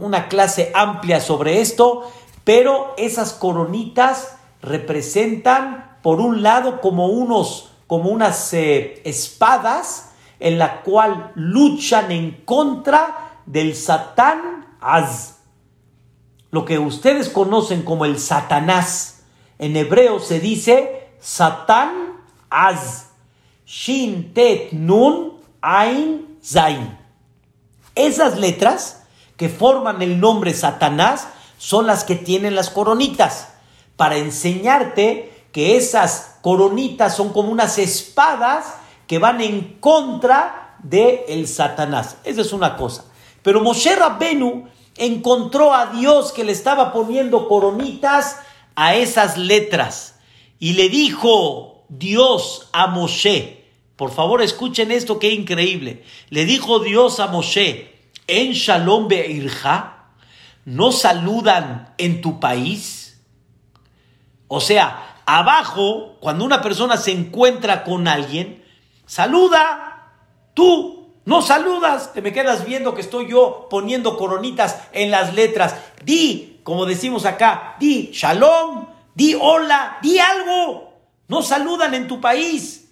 una 0.00 0.28
clase 0.28 0.70
amplia 0.74 1.20
sobre 1.20 1.60
esto, 1.60 2.10
pero 2.44 2.94
esas 2.96 3.32
coronitas 3.32 4.36
representan, 4.64 5.98
por 6.02 6.20
un 6.20 6.42
lado, 6.42 6.80
como, 6.80 7.06
unos, 7.08 7.70
como 7.86 8.10
unas 8.10 8.52
eh, 8.52 9.00
espadas 9.04 10.10
en 10.40 10.58
la 10.58 10.82
cual 10.82 11.32
luchan 11.34 12.10
en 12.10 12.42
contra 12.44 13.38
del 13.46 13.74
Satán 13.74 14.76
Az. 14.80 15.38
Lo 16.50 16.64
que 16.64 16.78
ustedes 16.78 17.28
conocen 17.28 17.82
como 17.82 18.04
el 18.04 18.18
Satanás. 18.18 19.22
En 19.58 19.76
hebreo 19.76 20.18
se 20.18 20.40
dice 20.40 21.08
Satán 21.20 22.18
Az. 22.50 23.06
Shin 23.66 24.34
Tet 24.34 24.72
Nun 24.72 25.40
Ain 25.60 26.38
Zain. 26.44 26.98
Esas 27.94 28.38
letras 28.38 29.04
que 29.36 29.48
forman 29.48 30.02
el 30.02 30.20
nombre 30.20 30.52
Satanás 30.52 31.28
son 31.58 31.86
las 31.86 32.04
que 32.04 32.16
tienen 32.16 32.54
las 32.54 32.70
coronitas. 32.70 33.53
Para 33.96 34.16
enseñarte 34.16 35.32
que 35.52 35.76
esas 35.76 36.38
coronitas 36.42 37.16
son 37.16 37.32
como 37.32 37.50
unas 37.50 37.78
espadas 37.78 38.74
que 39.06 39.18
van 39.18 39.40
en 39.40 39.76
contra 39.80 40.76
de 40.82 41.24
el 41.28 41.46
Satanás. 41.46 42.16
Esa 42.24 42.40
es 42.40 42.52
una 42.52 42.76
cosa. 42.76 43.04
Pero 43.42 43.62
Moshe 43.62 43.94
Rabbenu 43.94 44.68
encontró 44.96 45.74
a 45.74 45.86
Dios 45.86 46.32
que 46.32 46.44
le 46.44 46.52
estaba 46.52 46.92
poniendo 46.92 47.48
coronitas 47.48 48.38
a 48.74 48.94
esas 48.94 49.36
letras. 49.36 50.16
Y 50.58 50.72
le 50.72 50.88
dijo 50.88 51.84
Dios 51.88 52.68
a 52.72 52.86
Moshe, 52.86 53.64
por 53.96 54.10
favor 54.10 54.42
escuchen 54.42 54.90
esto 54.90 55.18
que 55.18 55.30
increíble. 55.30 56.02
Le 56.30 56.44
dijo 56.44 56.80
Dios 56.80 57.20
a 57.20 57.28
Moshe, 57.28 57.92
en 58.26 58.52
Shalom 58.52 59.08
Be'irja, 59.08 60.06
¿no 60.64 60.90
saludan 60.90 61.94
en 61.98 62.20
tu 62.20 62.40
país? 62.40 63.03
O 64.48 64.60
sea, 64.60 65.22
abajo, 65.26 66.16
cuando 66.20 66.44
una 66.44 66.62
persona 66.62 66.96
se 66.96 67.12
encuentra 67.12 67.84
con 67.84 68.08
alguien, 68.08 68.64
saluda, 69.06 70.12
tú 70.54 71.14
no 71.24 71.42
saludas, 71.42 72.12
te 72.12 72.22
me 72.22 72.32
quedas 72.32 72.64
viendo 72.64 72.94
que 72.94 73.00
estoy 73.00 73.30
yo 73.30 73.66
poniendo 73.70 74.16
coronitas 74.16 74.88
en 74.92 75.10
las 75.10 75.34
letras. 75.34 75.74
Di, 76.04 76.60
como 76.64 76.86
decimos 76.86 77.24
acá, 77.24 77.76
di 77.80 78.10
Shalom, 78.12 78.94
Di 79.14 79.34
hola, 79.34 79.98
di 80.02 80.18
algo. 80.18 80.92
No 81.28 81.42
saludan 81.42 81.94
en 81.94 82.08
tu 82.08 82.20
país. 82.20 82.90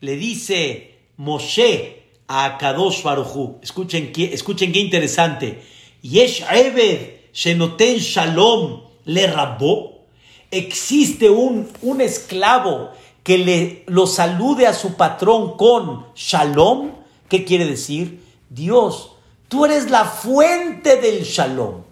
Le 0.00 0.16
dice 0.16 1.10
Moshe 1.16 2.04
a 2.28 2.56
Kadosh 2.56 3.02
Baruchu. 3.02 3.58
Escuchen, 3.62 4.12
escuchen 4.14 4.72
qué 4.72 4.78
interesante. 4.78 5.62
Yesh 6.02 6.44
Eved 6.50 7.32
Shenoten 7.32 7.98
Shalom 7.98 8.82
le 9.04 9.26
rabó. 9.26 9.95
Existe 10.50 11.30
un, 11.30 11.68
un 11.82 12.00
esclavo 12.00 12.90
que 13.22 13.38
le, 13.38 13.82
lo 13.88 14.06
salude 14.06 14.68
a 14.68 14.72
su 14.72 14.94
patrón 14.94 15.56
con 15.56 16.06
Shalom. 16.14 16.92
¿Qué 17.28 17.44
quiere 17.44 17.64
decir? 17.64 18.22
Dios, 18.50 19.16
tú 19.48 19.64
eres 19.64 19.90
la 19.90 20.04
fuente 20.04 21.00
del 21.00 21.24
Shalom. 21.24 21.82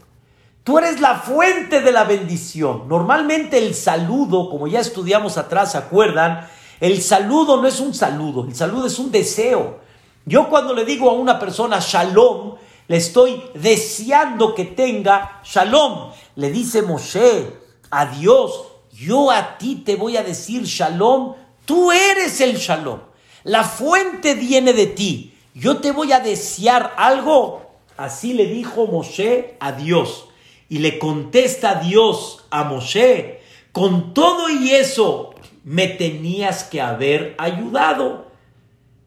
Tú 0.62 0.78
eres 0.78 1.00
la 1.00 1.16
fuente 1.16 1.80
de 1.80 1.90
la 1.90 2.04
bendición. 2.04 2.88
Normalmente 2.88 3.58
el 3.58 3.74
saludo, 3.74 4.48
como 4.48 4.68
ya 4.68 4.78
estudiamos 4.78 5.36
atrás, 5.36 5.72
¿se 5.72 5.78
acuerdan? 5.78 6.48
El 6.80 7.02
saludo 7.02 7.60
no 7.60 7.66
es 7.66 7.80
un 7.80 7.94
saludo, 7.94 8.44
el 8.44 8.54
saludo 8.54 8.86
es 8.86 8.98
un 8.98 9.10
deseo. 9.10 9.80
Yo 10.24 10.48
cuando 10.48 10.72
le 10.72 10.84
digo 10.84 11.10
a 11.10 11.14
una 11.14 11.38
persona 11.38 11.80
shalom, 11.80 12.54
le 12.86 12.96
estoy 12.96 13.42
deseando 13.54 14.54
que 14.54 14.66
tenga 14.66 15.40
shalom. 15.44 16.12
Le 16.36 16.50
dice 16.50 16.82
Moshe 16.82 17.63
a 17.94 18.06
Dios, 18.06 18.64
yo 18.92 19.30
a 19.30 19.56
ti 19.56 19.76
te 19.76 19.94
voy 19.94 20.16
a 20.16 20.24
decir 20.24 20.64
shalom, 20.64 21.34
tú 21.64 21.92
eres 21.92 22.40
el 22.40 22.56
shalom. 22.56 22.98
La 23.44 23.62
fuente 23.62 24.34
viene 24.34 24.72
de 24.72 24.86
ti. 24.86 25.34
Yo 25.54 25.76
te 25.76 25.92
voy 25.92 26.10
a 26.10 26.18
desear 26.18 26.92
algo. 26.96 27.62
Así 27.96 28.32
le 28.32 28.46
dijo 28.46 28.88
Moshe 28.88 29.54
a 29.60 29.70
Dios. 29.70 30.26
Y 30.68 30.78
le 30.78 30.98
contesta 30.98 31.76
Dios 31.76 32.46
a 32.50 32.64
Moshe, 32.64 33.40
con 33.70 34.12
todo 34.12 34.50
y 34.50 34.70
eso, 34.70 35.34
me 35.62 35.86
tenías 35.86 36.64
que 36.64 36.80
haber 36.80 37.36
ayudado. 37.38 38.26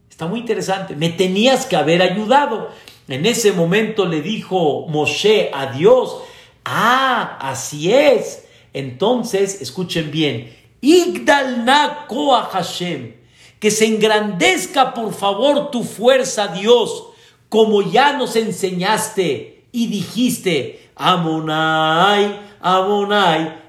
Está 0.09 0.27
muy 0.27 0.39
interesante, 0.39 0.95
me 0.95 1.09
tenías 1.09 1.65
que 1.65 1.75
haber 1.75 2.01
ayudado. 2.01 2.69
En 3.09 3.25
ese 3.25 3.51
momento 3.51 4.05
le 4.05 4.21
dijo 4.21 4.85
Moshe 4.87 5.51
a 5.53 5.73
Dios, 5.73 6.21
ah, 6.63 7.37
así 7.41 7.91
es. 7.91 8.46
Entonces, 8.73 9.61
escuchen 9.61 10.11
bien, 10.11 10.55
Igdal 10.81 11.67
a 11.67 12.49
Hashem, 12.51 13.15
que 13.59 13.71
se 13.71 13.85
engrandezca 13.85 14.93
por 14.93 15.13
favor 15.13 15.71
tu 15.71 15.83
fuerza, 15.83 16.47
Dios, 16.49 17.07
como 17.49 17.81
ya 17.81 18.13
nos 18.13 18.35
enseñaste 18.35 19.65
y 19.71 19.87
dijiste, 19.87 20.89
Amonai, 20.95 22.39
Amonai, 22.61 23.67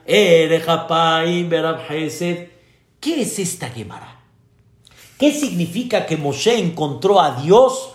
¿Qué 3.00 3.20
es 3.22 3.38
esta 3.38 3.68
Gemara? 3.68 4.20
¿Qué 5.18 5.32
significa 5.32 6.06
que 6.06 6.16
Moshe 6.16 6.58
encontró 6.58 7.20
a 7.20 7.42
Dios 7.42 7.90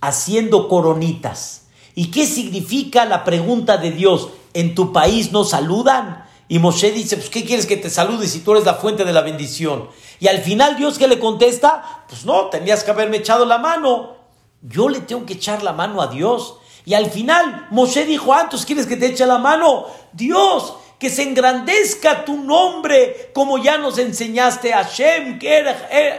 haciendo 0.00 0.68
coronitas? 0.68 1.66
¿Y 1.94 2.10
qué 2.10 2.26
significa 2.26 3.04
la 3.04 3.24
pregunta 3.24 3.78
de 3.78 3.90
Dios? 3.90 4.28
¿En 4.54 4.74
tu 4.74 4.92
país 4.92 5.32
no 5.32 5.44
saludan? 5.44 6.27
Y 6.48 6.58
Moshe 6.58 6.90
dice, 6.92 7.16
pues 7.16 7.28
¿qué 7.28 7.44
quieres 7.44 7.66
que 7.66 7.76
te 7.76 7.90
salude 7.90 8.26
si 8.26 8.40
tú 8.40 8.52
eres 8.52 8.64
la 8.64 8.74
fuente 8.74 9.04
de 9.04 9.12
la 9.12 9.20
bendición? 9.20 9.90
Y 10.18 10.28
al 10.28 10.38
final 10.38 10.76
Dios 10.76 10.98
que 10.98 11.06
le 11.06 11.18
contesta, 11.18 12.04
pues 12.08 12.24
no, 12.24 12.46
tenías 12.46 12.82
que 12.84 12.90
haberme 12.90 13.18
echado 13.18 13.44
la 13.44 13.58
mano. 13.58 14.16
Yo 14.62 14.88
le 14.88 15.00
tengo 15.00 15.26
que 15.26 15.34
echar 15.34 15.62
la 15.62 15.72
mano 15.72 16.00
a 16.00 16.08
Dios. 16.08 16.56
Y 16.86 16.94
al 16.94 17.10
final, 17.10 17.68
Moshe 17.70 18.06
dijo, 18.06 18.26
¿cuántos 18.26 18.64
quieres 18.64 18.86
que 18.86 18.96
te 18.96 19.06
eche 19.06 19.26
la 19.26 19.38
mano? 19.38 19.84
Dios, 20.12 20.74
que 20.98 21.10
se 21.10 21.22
engrandezca 21.22 22.24
tu 22.24 22.42
nombre, 22.42 23.30
como 23.34 23.58
ya 23.58 23.76
nos 23.76 23.98
enseñaste 23.98 24.72
a 24.72 24.82
Shem, 24.82 25.38
que 25.38 25.58
era 25.58 25.72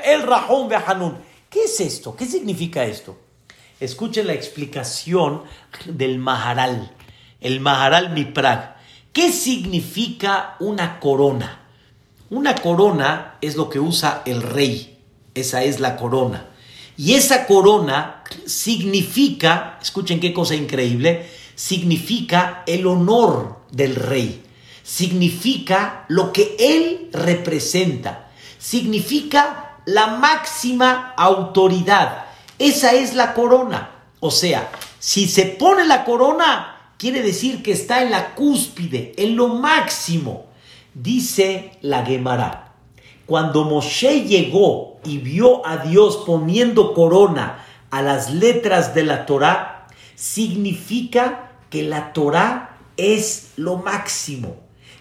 el 0.05 0.21
Rahón 0.21 0.69
Behanun. 0.69 1.17
¿Qué 1.49 1.63
es 1.63 1.79
esto? 1.79 2.15
¿Qué 2.15 2.25
significa 2.25 2.85
esto? 2.85 3.17
Escuchen 3.79 4.27
la 4.27 4.33
explicación 4.33 5.43
del 5.85 6.19
Maharal, 6.19 6.95
el 7.41 7.59
Maharal 7.59 8.11
Miprag. 8.11 8.78
¿Qué 9.13 9.31
significa 9.31 10.55
una 10.59 10.99
corona? 10.99 11.61
Una 12.29 12.53
corona 12.53 13.37
es 13.41 13.55
lo 13.55 13.69
que 13.69 13.79
usa 13.79 14.21
el 14.25 14.43
rey, 14.43 14.99
esa 15.33 15.63
es 15.63 15.79
la 15.79 15.97
corona. 15.97 16.45
Y 16.95 17.15
esa 17.15 17.47
corona 17.47 18.23
significa, 18.45 19.79
escuchen 19.81 20.19
qué 20.19 20.31
cosa 20.31 20.53
increíble, 20.53 21.27
significa 21.55 22.63
el 22.67 22.85
honor 22.85 23.61
del 23.71 23.95
rey, 23.95 24.43
significa 24.83 26.05
lo 26.07 26.31
que 26.31 26.55
él 26.59 27.09
representa, 27.11 28.29
significa 28.59 29.77
la 29.85 30.07
máxima 30.07 31.15
autoridad. 31.17 32.25
Esa 32.59 32.91
es 32.91 33.15
la 33.15 33.33
corona. 33.33 33.89
O 34.19 34.29
sea, 34.29 34.69
si 34.99 35.27
se 35.27 35.45
pone 35.45 35.85
la 35.85 36.03
corona, 36.03 36.78
quiere 36.99 37.23
decir 37.23 37.63
que 37.63 37.71
está 37.71 38.03
en 38.03 38.11
la 38.11 38.35
cúspide, 38.35 39.13
en 39.17 39.35
lo 39.37 39.47
máximo. 39.47 40.47
Dice 40.93 41.71
la 41.81 42.05
Gemara, 42.05 42.73
cuando 43.25 43.63
Moshe 43.63 44.25
llegó 44.25 44.99
y 45.05 45.19
vio 45.19 45.65
a 45.65 45.77
Dios 45.77 46.23
poniendo 46.25 46.93
corona 46.93 47.65
a 47.89 48.01
las 48.01 48.33
letras 48.33 48.93
de 48.93 49.03
la 49.03 49.25
Torá, 49.25 49.87
significa 50.15 51.51
que 51.69 51.83
la 51.83 52.11
Torá 52.11 52.77
es 52.97 53.53
lo 53.55 53.77
máximo, 53.77 54.57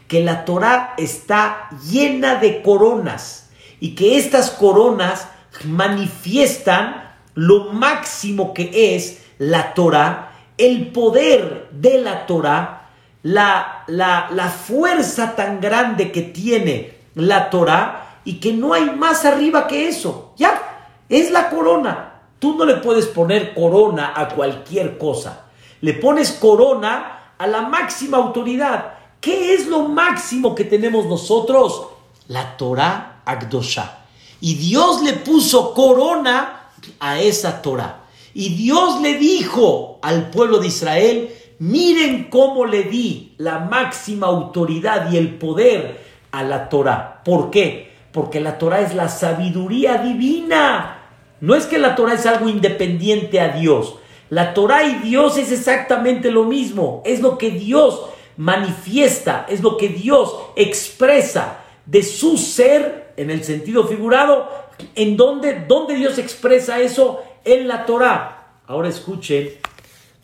que 0.06 0.22
la 0.22 0.44
Torá 0.44 0.94
está 0.98 1.68
llena 1.90 2.36
de 2.36 2.62
coronas 2.62 3.50
y 3.80 3.96
que 3.96 4.18
estas 4.18 4.50
coronas 4.50 5.26
manifiestan 5.64 7.12
lo 7.34 7.72
máximo 7.72 8.54
que 8.54 8.94
es 8.94 9.22
la 9.38 9.74
Torá, 9.74 10.27
el 10.58 10.88
poder 10.88 11.68
de 11.70 11.98
la 12.00 12.26
Torá, 12.26 12.90
la, 13.22 13.84
la, 13.86 14.48
fuerza 14.48 15.34
tan 15.34 15.60
grande 15.60 16.12
que 16.12 16.22
tiene 16.22 16.98
la 17.14 17.48
Torá 17.48 18.20
y 18.24 18.40
que 18.40 18.52
no 18.52 18.74
hay 18.74 18.90
más 18.90 19.24
arriba 19.24 19.66
que 19.66 19.88
eso. 19.88 20.32
Ya, 20.36 20.60
es 21.08 21.30
la 21.30 21.48
corona. 21.48 22.14
Tú 22.38 22.56
no 22.56 22.64
le 22.64 22.76
puedes 22.76 23.06
poner 23.06 23.54
corona 23.54 24.12
a 24.14 24.28
cualquier 24.28 24.98
cosa. 24.98 25.46
Le 25.80 25.94
pones 25.94 26.32
corona 26.32 27.32
a 27.38 27.46
la 27.46 27.62
máxima 27.62 28.18
autoridad. 28.18 28.94
¿Qué 29.20 29.54
es 29.54 29.66
lo 29.66 29.88
máximo 29.88 30.54
que 30.54 30.64
tenemos 30.64 31.06
nosotros? 31.06 31.88
La 32.28 32.56
Torah 32.56 33.22
Agdosha. 33.24 33.98
Y 34.40 34.54
Dios 34.54 35.02
le 35.02 35.14
puso 35.14 35.74
corona 35.74 36.70
a 37.00 37.20
esa 37.20 37.60
Torah. 37.60 37.97
Y 38.38 38.50
Dios 38.50 39.00
le 39.00 39.14
dijo 39.14 39.98
al 40.00 40.30
pueblo 40.30 40.60
de 40.60 40.68
Israel, 40.68 41.28
miren 41.58 42.28
cómo 42.30 42.66
le 42.66 42.84
di 42.84 43.34
la 43.36 43.58
máxima 43.58 44.28
autoridad 44.28 45.10
y 45.10 45.16
el 45.16 45.34
poder 45.38 45.98
a 46.30 46.44
la 46.44 46.68
Torah. 46.68 47.20
¿Por 47.24 47.50
qué? 47.50 47.90
Porque 48.12 48.38
la 48.38 48.56
Torah 48.56 48.80
es 48.80 48.94
la 48.94 49.08
sabiduría 49.08 49.98
divina. 49.98 51.00
No 51.40 51.56
es 51.56 51.66
que 51.66 51.78
la 51.78 51.96
Torah 51.96 52.14
es 52.14 52.26
algo 52.26 52.48
independiente 52.48 53.40
a 53.40 53.48
Dios. 53.48 53.96
La 54.30 54.54
Torah 54.54 54.84
y 54.84 55.00
Dios 55.00 55.36
es 55.36 55.50
exactamente 55.50 56.30
lo 56.30 56.44
mismo. 56.44 57.02
Es 57.04 57.20
lo 57.20 57.38
que 57.38 57.50
Dios 57.50 58.02
manifiesta, 58.36 59.46
es 59.48 59.64
lo 59.64 59.76
que 59.76 59.88
Dios 59.88 60.32
expresa 60.54 61.64
de 61.86 62.04
su 62.04 62.38
ser 62.38 63.14
en 63.16 63.32
el 63.32 63.42
sentido 63.42 63.88
figurado. 63.88 64.48
¿En 64.94 65.16
dónde, 65.16 65.64
dónde 65.66 65.96
Dios 65.96 66.18
expresa 66.18 66.78
eso? 66.78 67.20
En 67.44 67.68
la 67.68 67.86
Torah. 67.86 68.60
Ahora 68.66 68.88
escuchen 68.88 69.50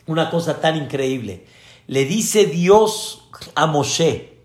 una 0.06 0.30
cosa 0.30 0.60
tan 0.60 0.76
increíble. 0.76 1.46
Le 1.86 2.04
dice 2.04 2.46
Dios 2.46 3.28
a 3.54 3.66
Moshe, 3.66 4.38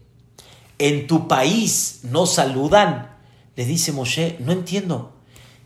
en 0.78 1.08
tu 1.08 1.28
país 1.28 2.02
no 2.04 2.26
saludan. 2.26 3.18
Le 3.56 3.66
dice 3.66 3.92
Moshe, 3.92 4.38
no 4.40 4.52
entiendo. 4.52 5.14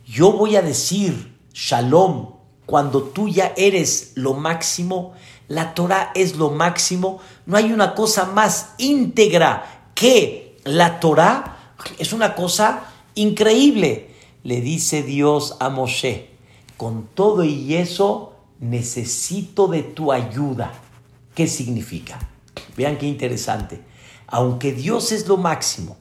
Yo 0.06 0.32
voy 0.32 0.56
a 0.56 0.62
decir 0.62 1.38
shalom 1.54 2.34
cuando 2.66 3.04
tú 3.04 3.28
ya 3.28 3.54
eres 3.58 4.13
lo 4.16 4.34
máximo, 4.34 5.13
la 5.48 5.74
Torah 5.74 6.12
es 6.16 6.38
lo 6.38 6.50
máximo, 6.50 7.20
no 7.46 7.58
hay 7.58 7.72
una 7.72 7.94
cosa 7.94 8.26
más 8.26 8.74
íntegra 8.78 9.89
que 9.96 10.58
la 10.63 11.00
Torah, 11.00 11.76
es 12.00 12.13
una 12.13 12.36
cosa 12.36 12.86
increíble. 13.16 14.16
Le 14.44 14.62
dice 14.62 15.04
Dios 15.04 15.58
a 15.60 15.70
Moshe, 15.70 16.32
con 16.78 17.08
todo 17.14 17.44
y 17.44 17.76
eso 17.76 18.34
necesito 18.60 19.68
de 19.68 19.84
tu 19.84 20.12
ayuda. 20.12 20.72
¿Qué 21.36 21.48
significa? 21.48 22.20
Vean 22.78 22.98
qué 22.98 23.08
interesante. 23.08 23.82
Aunque 24.28 24.72
Dios 24.72 25.12
es 25.12 25.28
lo 25.28 25.38
máximo, 25.38 25.98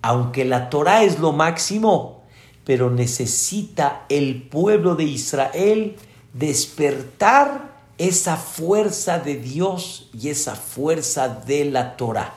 aunque 0.00 0.44
la 0.44 0.70
Torah 0.70 1.04
es 1.04 1.18
lo 1.18 1.32
máximo, 1.32 2.22
pero 2.64 2.90
necesita 2.90 4.04
el 4.08 4.42
pueblo 4.42 4.94
de 4.94 5.04
Israel 5.04 5.96
despertar 6.32 7.72
esa 7.98 8.36
fuerza 8.36 9.18
de 9.18 9.36
Dios 9.36 10.10
y 10.12 10.28
esa 10.28 10.54
fuerza 10.54 11.28
de 11.28 11.66
la 11.66 11.96
Torah. 11.96 12.34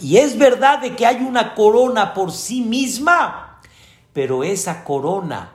Y 0.00 0.16
es 0.18 0.38
verdad 0.38 0.80
de 0.80 0.96
que 0.96 1.06
hay 1.06 1.16
una 1.22 1.54
corona 1.54 2.14
por 2.14 2.32
sí 2.32 2.62
misma, 2.62 3.60
pero 4.12 4.44
esa 4.44 4.84
corona 4.84 5.51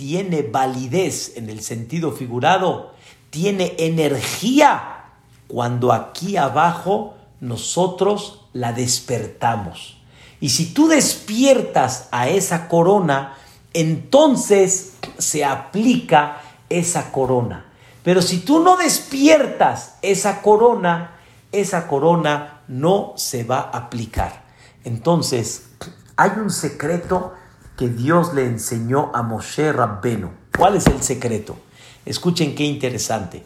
tiene 0.00 0.40
validez 0.40 1.36
en 1.36 1.50
el 1.50 1.60
sentido 1.60 2.12
figurado, 2.12 2.94
tiene 3.28 3.74
energía 3.76 5.10
cuando 5.46 5.92
aquí 5.92 6.38
abajo 6.38 7.16
nosotros 7.40 8.46
la 8.54 8.72
despertamos. 8.72 9.98
Y 10.40 10.48
si 10.48 10.72
tú 10.72 10.88
despiertas 10.88 12.08
a 12.12 12.30
esa 12.30 12.66
corona, 12.66 13.36
entonces 13.74 14.94
se 15.18 15.44
aplica 15.44 16.40
esa 16.70 17.12
corona. 17.12 17.66
Pero 18.02 18.22
si 18.22 18.38
tú 18.38 18.60
no 18.60 18.78
despiertas 18.78 19.98
esa 20.00 20.40
corona, 20.40 21.18
esa 21.52 21.88
corona 21.88 22.62
no 22.68 23.12
se 23.16 23.44
va 23.44 23.58
a 23.58 23.76
aplicar. 23.76 24.44
Entonces, 24.82 25.68
hay 26.16 26.30
un 26.38 26.48
secreto 26.48 27.34
que 27.80 27.88
Dios 27.88 28.34
le 28.34 28.44
enseñó 28.44 29.10
a 29.14 29.22
Moshe 29.22 29.72
Rabbenu. 29.72 30.30
¿Cuál 30.54 30.76
es 30.76 30.86
el 30.86 31.02
secreto? 31.02 31.56
Escuchen 32.04 32.54
qué 32.54 32.62
interesante. 32.62 33.42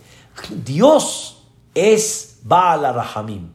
Dios 0.64 1.46
es 1.72 2.40
Baal 2.42 2.82
Rahamim. 2.82 3.50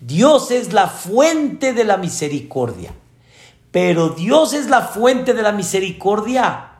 Dios 0.00 0.52
es 0.52 0.72
la 0.72 0.86
fuente 0.86 1.72
de 1.72 1.82
la 1.82 1.96
misericordia. 1.96 2.94
Pero 3.72 4.10
Dios 4.10 4.52
es 4.52 4.70
la 4.70 4.82
fuente 4.82 5.34
de 5.34 5.42
la 5.42 5.50
misericordia. 5.50 6.74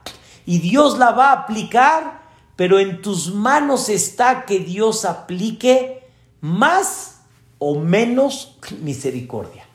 Y 0.45 0.59
Dios 0.59 0.97
la 0.97 1.11
va 1.11 1.31
a 1.31 1.41
aplicar, 1.41 2.21
pero 2.55 2.79
en 2.79 3.01
tus 3.01 3.33
manos 3.33 3.89
está 3.89 4.45
que 4.45 4.59
Dios 4.59 5.03
aplique 5.03 6.07
más 6.39 7.19
o 7.59 7.77
menos 7.77 8.57
misericordia. 8.81 9.65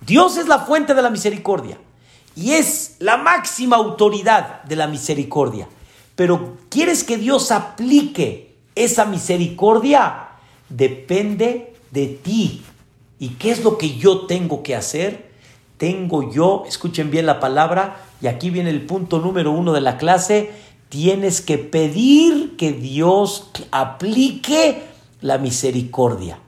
Dios 0.00 0.36
es 0.38 0.48
la 0.48 0.58
fuente 0.58 0.92
de 0.92 1.02
la 1.02 1.10
misericordia 1.10 1.78
y 2.36 2.52
es 2.52 2.96
la 2.98 3.16
máxima 3.16 3.76
autoridad 3.76 4.62
de 4.64 4.76
la 4.76 4.86
misericordia. 4.86 5.66
Pero 6.14 6.58
¿quieres 6.68 7.02
que 7.02 7.16
Dios 7.16 7.50
aplique 7.50 8.54
esa 8.74 9.06
misericordia? 9.06 10.28
Depende 10.68 11.74
de 11.90 12.06
ti. 12.06 12.62
¿Y 13.18 13.30
qué 13.30 13.50
es 13.50 13.64
lo 13.64 13.78
que 13.78 13.96
yo 13.96 14.26
tengo 14.26 14.62
que 14.62 14.76
hacer? 14.76 15.30
Tengo 15.78 16.30
yo, 16.30 16.64
escuchen 16.68 17.10
bien 17.10 17.26
la 17.26 17.40
palabra, 17.40 18.02
y 18.20 18.26
aquí 18.28 18.50
viene 18.50 18.70
el 18.70 18.84
punto 18.86 19.18
número 19.18 19.50
uno 19.50 19.72
de 19.72 19.80
la 19.80 19.98
clase, 19.98 20.52
tienes 20.88 21.40
que 21.40 21.58
pedir 21.58 22.56
que 22.56 22.72
Dios 22.72 23.50
aplique 23.70 24.82
la 25.20 25.38
misericordia. 25.38 26.38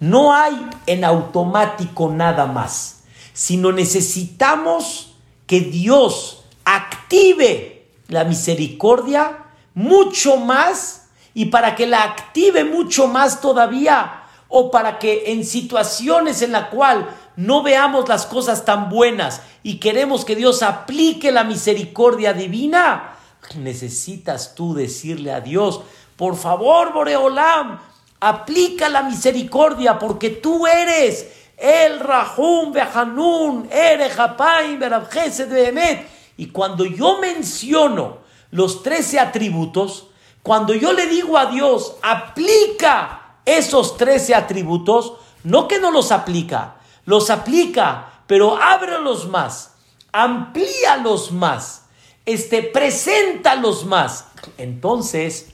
No 0.00 0.34
hay 0.34 0.54
en 0.86 1.04
automático 1.04 2.10
nada 2.10 2.46
más, 2.46 3.02
sino 3.32 3.70
necesitamos 3.70 5.11
que 5.52 5.60
Dios 5.60 6.44
active 6.64 7.84
la 8.08 8.24
misericordia 8.24 9.44
mucho 9.74 10.38
más 10.38 11.08
y 11.34 11.44
para 11.44 11.74
que 11.76 11.86
la 11.86 12.04
active 12.04 12.64
mucho 12.64 13.06
más 13.06 13.42
todavía, 13.42 14.22
o 14.48 14.70
para 14.70 14.98
que 14.98 15.30
en 15.30 15.44
situaciones 15.44 16.40
en 16.40 16.52
la 16.52 16.70
cual 16.70 17.06
no 17.36 17.62
veamos 17.62 18.08
las 18.08 18.24
cosas 18.24 18.64
tan 18.64 18.88
buenas 18.88 19.42
y 19.62 19.78
queremos 19.78 20.24
que 20.24 20.36
Dios 20.36 20.62
aplique 20.62 21.30
la 21.30 21.44
misericordia 21.44 22.32
divina, 22.32 23.18
necesitas 23.54 24.54
tú 24.54 24.72
decirle 24.72 25.32
a 25.32 25.42
Dios, 25.42 25.82
por 26.16 26.34
favor, 26.34 26.94
Boreolam, 26.94 27.78
aplica 28.20 28.88
la 28.88 29.02
misericordia 29.02 29.98
porque 29.98 30.30
tú 30.30 30.66
eres 30.66 31.41
el 31.62 32.00
Rahum 32.00 32.72
Behanun, 32.72 33.68
Ere 33.70 34.10
Hapaim 34.10 34.80
de 34.80 35.68
Emet. 35.68 36.08
Y 36.36 36.46
cuando 36.48 36.84
yo 36.84 37.20
menciono 37.20 38.18
los 38.50 38.82
trece 38.82 39.20
atributos, 39.20 40.08
cuando 40.42 40.74
yo 40.74 40.92
le 40.92 41.06
digo 41.06 41.38
a 41.38 41.46
Dios, 41.46 41.94
aplica 42.02 43.36
esos 43.44 43.96
trece 43.96 44.34
atributos, 44.34 45.14
no 45.44 45.68
que 45.68 45.78
no 45.78 45.92
los 45.92 46.10
aplica, 46.10 46.76
los 47.04 47.30
aplica, 47.30 48.24
pero 48.26 48.60
ábrelos 48.60 49.28
más, 49.28 49.74
amplíalos 50.10 51.30
más, 51.30 51.86
este, 52.26 52.64
preséntalos 52.64 53.84
más. 53.84 54.26
Entonces, 54.58 55.51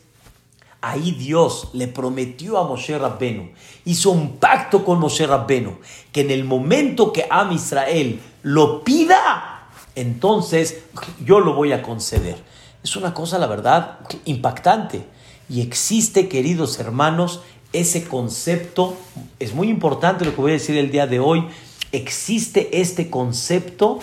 Ahí 0.80 1.10
Dios 1.10 1.70
le 1.72 1.88
prometió 1.88 2.56
a 2.56 2.68
Moshe 2.68 2.96
Rabbenu, 2.96 3.50
hizo 3.84 4.10
un 4.10 4.36
pacto 4.36 4.84
con 4.84 5.00
Moshe 5.00 5.26
Rabbenu, 5.26 5.78
que 6.12 6.20
en 6.20 6.30
el 6.30 6.44
momento 6.44 7.12
que 7.12 7.26
Am 7.28 7.50
Israel 7.50 8.20
lo 8.42 8.84
pida, 8.84 9.68
entonces 9.96 10.84
yo 11.24 11.40
lo 11.40 11.54
voy 11.54 11.72
a 11.72 11.82
conceder. 11.82 12.36
Es 12.84 12.94
una 12.94 13.12
cosa, 13.12 13.38
la 13.38 13.48
verdad, 13.48 13.98
impactante. 14.24 15.04
Y 15.48 15.62
existe, 15.62 16.28
queridos 16.28 16.78
hermanos, 16.78 17.40
ese 17.72 18.04
concepto, 18.04 18.96
es 19.40 19.54
muy 19.54 19.68
importante 19.68 20.24
lo 20.24 20.34
que 20.34 20.40
voy 20.40 20.50
a 20.52 20.54
decir 20.54 20.76
el 20.76 20.92
día 20.92 21.08
de 21.08 21.18
hoy, 21.18 21.48
existe 21.90 22.80
este 22.80 23.10
concepto, 23.10 23.98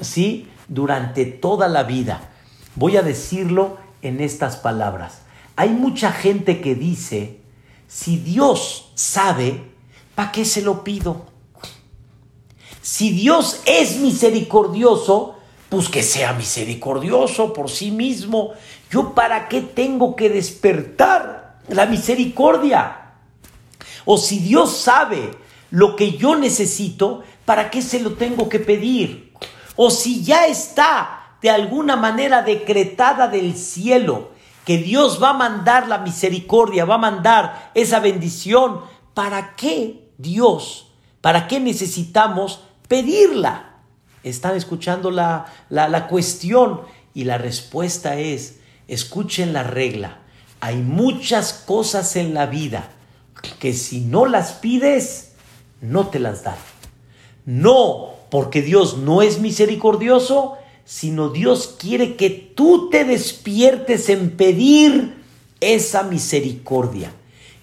¿sí? 0.00 0.48
Durante 0.68 1.26
toda 1.26 1.68
la 1.68 1.82
vida. 1.82 2.30
Voy 2.74 2.96
a 2.96 3.02
decirlo 3.02 3.76
en 4.00 4.20
estas 4.20 4.56
palabras. 4.56 5.25
Hay 5.56 5.70
mucha 5.70 6.12
gente 6.12 6.60
que 6.60 6.74
dice, 6.74 7.40
si 7.88 8.18
Dios 8.18 8.92
sabe, 8.94 9.64
¿para 10.14 10.30
qué 10.30 10.44
se 10.44 10.60
lo 10.60 10.84
pido? 10.84 11.24
Si 12.82 13.10
Dios 13.10 13.62
es 13.64 13.96
misericordioso, 13.96 15.36
pues 15.70 15.88
que 15.88 16.02
sea 16.02 16.34
misericordioso 16.34 17.54
por 17.54 17.70
sí 17.70 17.90
mismo. 17.90 18.52
¿Yo 18.90 19.14
para 19.14 19.48
qué 19.48 19.62
tengo 19.62 20.14
que 20.14 20.28
despertar 20.28 21.58
la 21.68 21.86
misericordia? 21.86 23.14
O 24.04 24.18
si 24.18 24.38
Dios 24.38 24.76
sabe 24.76 25.30
lo 25.70 25.96
que 25.96 26.12
yo 26.12 26.36
necesito, 26.36 27.24
¿para 27.46 27.70
qué 27.70 27.80
se 27.82 28.00
lo 28.00 28.12
tengo 28.12 28.48
que 28.48 28.60
pedir? 28.60 29.32
O 29.74 29.90
si 29.90 30.22
ya 30.22 30.46
está 30.46 31.38
de 31.40 31.50
alguna 31.50 31.96
manera 31.96 32.42
decretada 32.42 33.26
del 33.26 33.56
cielo 33.56 34.35
que 34.66 34.78
Dios 34.78 35.22
va 35.22 35.30
a 35.30 35.34
mandar 35.34 35.86
la 35.86 35.98
misericordia, 35.98 36.84
va 36.84 36.96
a 36.96 36.98
mandar 36.98 37.70
esa 37.74 38.00
bendición, 38.00 38.80
¿para 39.14 39.54
qué 39.54 40.10
Dios? 40.18 40.90
¿Para 41.20 41.46
qué 41.46 41.60
necesitamos 41.60 42.60
pedirla? 42.88 43.76
Están 44.24 44.56
escuchando 44.56 45.12
la, 45.12 45.46
la, 45.70 46.08
cuestión 46.08 46.80
y 47.14 47.24
la 47.24 47.38
respuesta 47.38 48.16
es, 48.16 48.58
escuchen 48.88 49.52
la 49.52 49.62
regla. 49.62 50.18
Hay 50.58 50.78
muchas 50.78 51.52
cosas 51.52 52.16
en 52.16 52.34
la 52.34 52.46
vida 52.46 52.90
que 53.60 53.72
si 53.72 54.00
no 54.00 54.26
las 54.26 54.54
pides, 54.54 55.34
no 55.80 56.08
te 56.08 56.18
las 56.18 56.42
dan. 56.42 56.58
No 57.44 58.14
porque 58.30 58.62
Dios 58.62 58.98
no 58.98 59.22
es 59.22 59.38
misericordioso, 59.38 60.58
sino 60.86 61.30
Dios 61.30 61.74
quiere 61.78 62.14
que 62.14 62.30
tú 62.30 62.88
te 62.90 63.04
despiertes 63.04 64.08
en 64.08 64.36
pedir 64.36 65.16
esa 65.60 66.04
misericordia. 66.04 67.12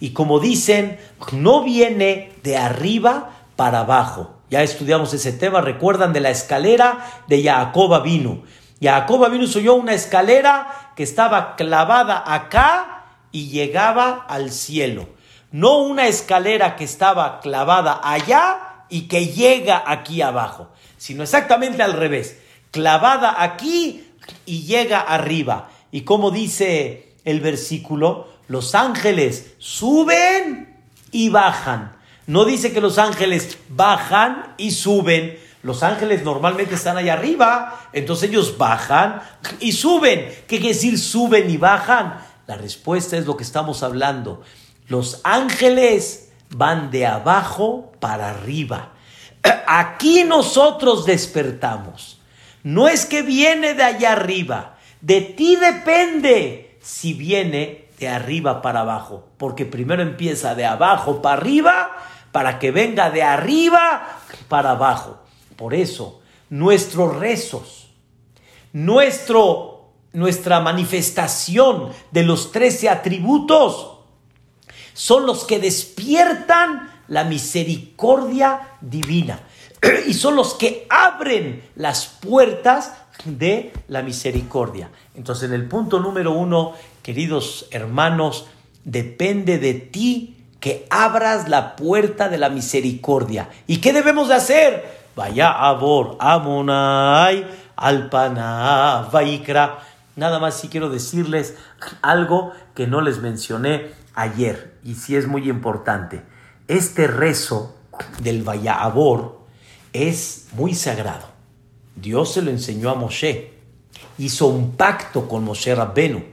Y 0.02 0.10
como 0.10 0.42
dicen, 0.42 1.00
no 1.32 1.64
viene 1.64 2.34
de 2.44 2.58
arriba 2.58 3.46
para 3.56 3.80
abajo. 3.80 4.36
Ya 4.50 4.62
estudiamos 4.62 5.14
ese 5.14 5.32
tema, 5.32 5.62
recuerdan 5.62 6.12
de 6.12 6.20
la 6.20 6.32
escalera 6.32 7.24
de 7.28 7.42
Jacob 7.42 8.04
vino. 8.04 8.44
Jacob 8.82 9.32
vino 9.32 9.48
subió 9.48 9.76
una 9.76 9.94
escalera 9.94 10.92
que 10.98 11.04
estaba 11.04 11.56
clavada 11.56 12.22
acá 12.28 13.06
y 13.32 13.48
llegaba 13.48 14.26
al 14.28 14.52
cielo. 14.52 15.08
No 15.50 15.78
una 15.78 16.08
escalera 16.08 16.76
que 16.76 16.84
estaba 16.84 17.40
clavada 17.40 18.02
allá 18.04 18.86
y 18.90 19.04
que 19.04 19.28
llega 19.28 19.82
aquí 19.88 20.22
abajo, 20.22 20.68
sino 20.98 21.24
exactamente 21.24 21.82
al 21.82 21.94
revés 21.94 22.43
clavada 22.74 23.42
aquí 23.42 24.04
y 24.46 24.64
llega 24.64 25.00
arriba. 25.00 25.70
Y 25.92 26.02
como 26.02 26.32
dice 26.32 27.14
el 27.24 27.40
versículo, 27.40 28.28
los 28.48 28.74
ángeles 28.76 29.54
suben 29.60 30.76
y 31.12 31.30
bajan. 31.30 31.96
No 32.26 32.46
dice 32.46 32.74
que 32.74 32.82
los 32.82 32.98
ángeles 32.98 33.60
bajan 33.70 34.56
y 34.58 34.72
suben. 34.72 35.38
Los 35.62 35.84
ángeles 35.84 36.24
normalmente 36.24 36.76
están 36.76 36.98
allá 36.98 37.14
arriba, 37.14 37.88
entonces 37.94 38.30
ellos 38.30 38.58
bajan 38.58 39.22
y 39.62 39.72
suben. 39.72 40.28
¿Qué 40.48 40.58
quiere 40.58 40.70
decir 40.70 41.00
suben 41.00 41.50
y 41.50 41.58
bajan? 41.58 42.18
La 42.48 42.56
respuesta 42.56 43.16
es 43.18 43.26
lo 43.26 43.38
que 43.38 43.44
estamos 43.44 43.84
hablando. 43.84 44.42
Los 44.88 45.22
ángeles 45.24 46.32
van 46.50 46.92
de 46.92 47.06
abajo 47.06 47.94
para 48.00 48.32
arriba. 48.32 48.90
Aquí 49.68 50.24
nosotros 50.24 51.06
despertamos. 51.06 52.20
No 52.64 52.88
es 52.88 53.06
que 53.06 53.22
viene 53.22 53.74
de 53.74 53.84
allá 53.84 54.14
arriba. 54.14 54.78
De 55.02 55.22
ti 55.22 55.58
depende 55.58 56.78
si 56.82 57.14
viene 57.14 57.90
de 58.00 58.08
arriba 58.08 58.62
para 58.62 58.82
abajo. 58.82 59.30
Porque 59.38 59.66
primero 59.66 60.02
empieza 60.02 60.56
de 60.56 60.66
abajo 60.66 61.22
para 61.22 61.38
arriba 61.38 61.92
para 62.32 62.58
que 62.60 62.72
venga 62.72 63.12
de 63.12 63.24
arriba 63.24 64.20
para 64.50 64.72
abajo. 64.72 65.20
Por 65.56 65.74
eso, 65.74 66.22
nuestros 66.50 67.16
rezos, 67.16 67.92
nuestro, 68.74 69.94
nuestra 70.14 70.60
manifestación 70.60 71.90
de 72.12 72.24
los 72.24 72.52
trece 72.52 72.90
atributos 72.90 74.00
son 74.94 75.26
los 75.26 75.46
que 75.46 75.60
despiertan 75.60 76.92
la 77.08 77.24
misericordia 77.24 78.78
divina. 78.82 79.40
y 80.08 80.14
son 80.14 80.36
los 80.36 80.54
que 80.54 80.88
abren 80.90 81.64
las 81.76 82.06
puertas 82.06 82.94
de 83.26 83.74
la 83.88 84.02
misericordia. 84.02 84.90
Entonces, 85.16 85.50
en 85.50 85.54
el 85.54 85.68
punto 85.68 86.00
número 86.00 86.32
uno, 86.32 86.74
queridos 87.02 87.68
hermanos, 87.72 88.48
depende 88.84 89.60
de 89.60 89.74
ti 89.74 90.38
que 90.60 90.88
abras 90.90 91.50
la 91.50 91.76
puerta 91.76 92.30
de 92.30 92.38
la 92.38 92.50
misericordia. 92.50 93.50
¿Y 93.68 93.78
qué 93.78 93.94
debemos 93.94 94.30
de 94.30 94.36
hacer? 94.36 95.04
Vaya 95.16 95.52
abor, 95.52 96.18
amonai, 96.20 97.46
alpana, 97.76 99.10
vaikra. 99.12 99.80
Nada 100.16 100.40
más 100.40 100.56
si 100.56 100.70
quiero 100.70 100.90
decirles 100.90 101.56
algo 102.02 102.54
que 102.76 102.88
no 102.88 103.02
les 103.02 103.20
mencioné 103.20 103.92
ayer 104.16 104.78
y 104.84 104.96
sí 104.96 105.16
es 105.16 105.28
muy 105.28 105.50
importante. 105.50 106.24
Este 106.68 107.08
rezo 107.08 107.76
del 108.22 108.44
Vaya 108.44 108.76
Abor 108.76 109.43
es 109.94 110.48
muy 110.54 110.74
sagrado. 110.74 111.28
Dios 111.96 112.34
se 112.34 112.42
lo 112.42 112.50
enseñó 112.50 112.90
a 112.90 112.96
Moshe. 112.96 113.54
Hizo 114.18 114.48
un 114.48 114.72
pacto 114.72 115.28
con 115.28 115.44
Moshe 115.44 115.74
Rabbenu, 115.74 116.24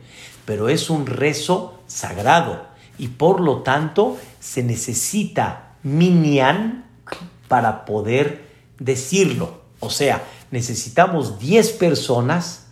pero 0.44 0.68
es 0.68 0.90
un 0.90 1.06
rezo 1.06 1.80
sagrado 1.86 2.66
y 2.98 3.08
por 3.08 3.40
lo 3.40 3.62
tanto 3.62 4.18
se 4.40 4.62
necesita 4.62 5.74
minyan 5.82 6.86
para 7.48 7.84
poder 7.84 8.44
decirlo. 8.78 9.60
O 9.80 9.90
sea, 9.90 10.24
necesitamos 10.50 11.38
10 11.38 11.72
personas 11.72 12.66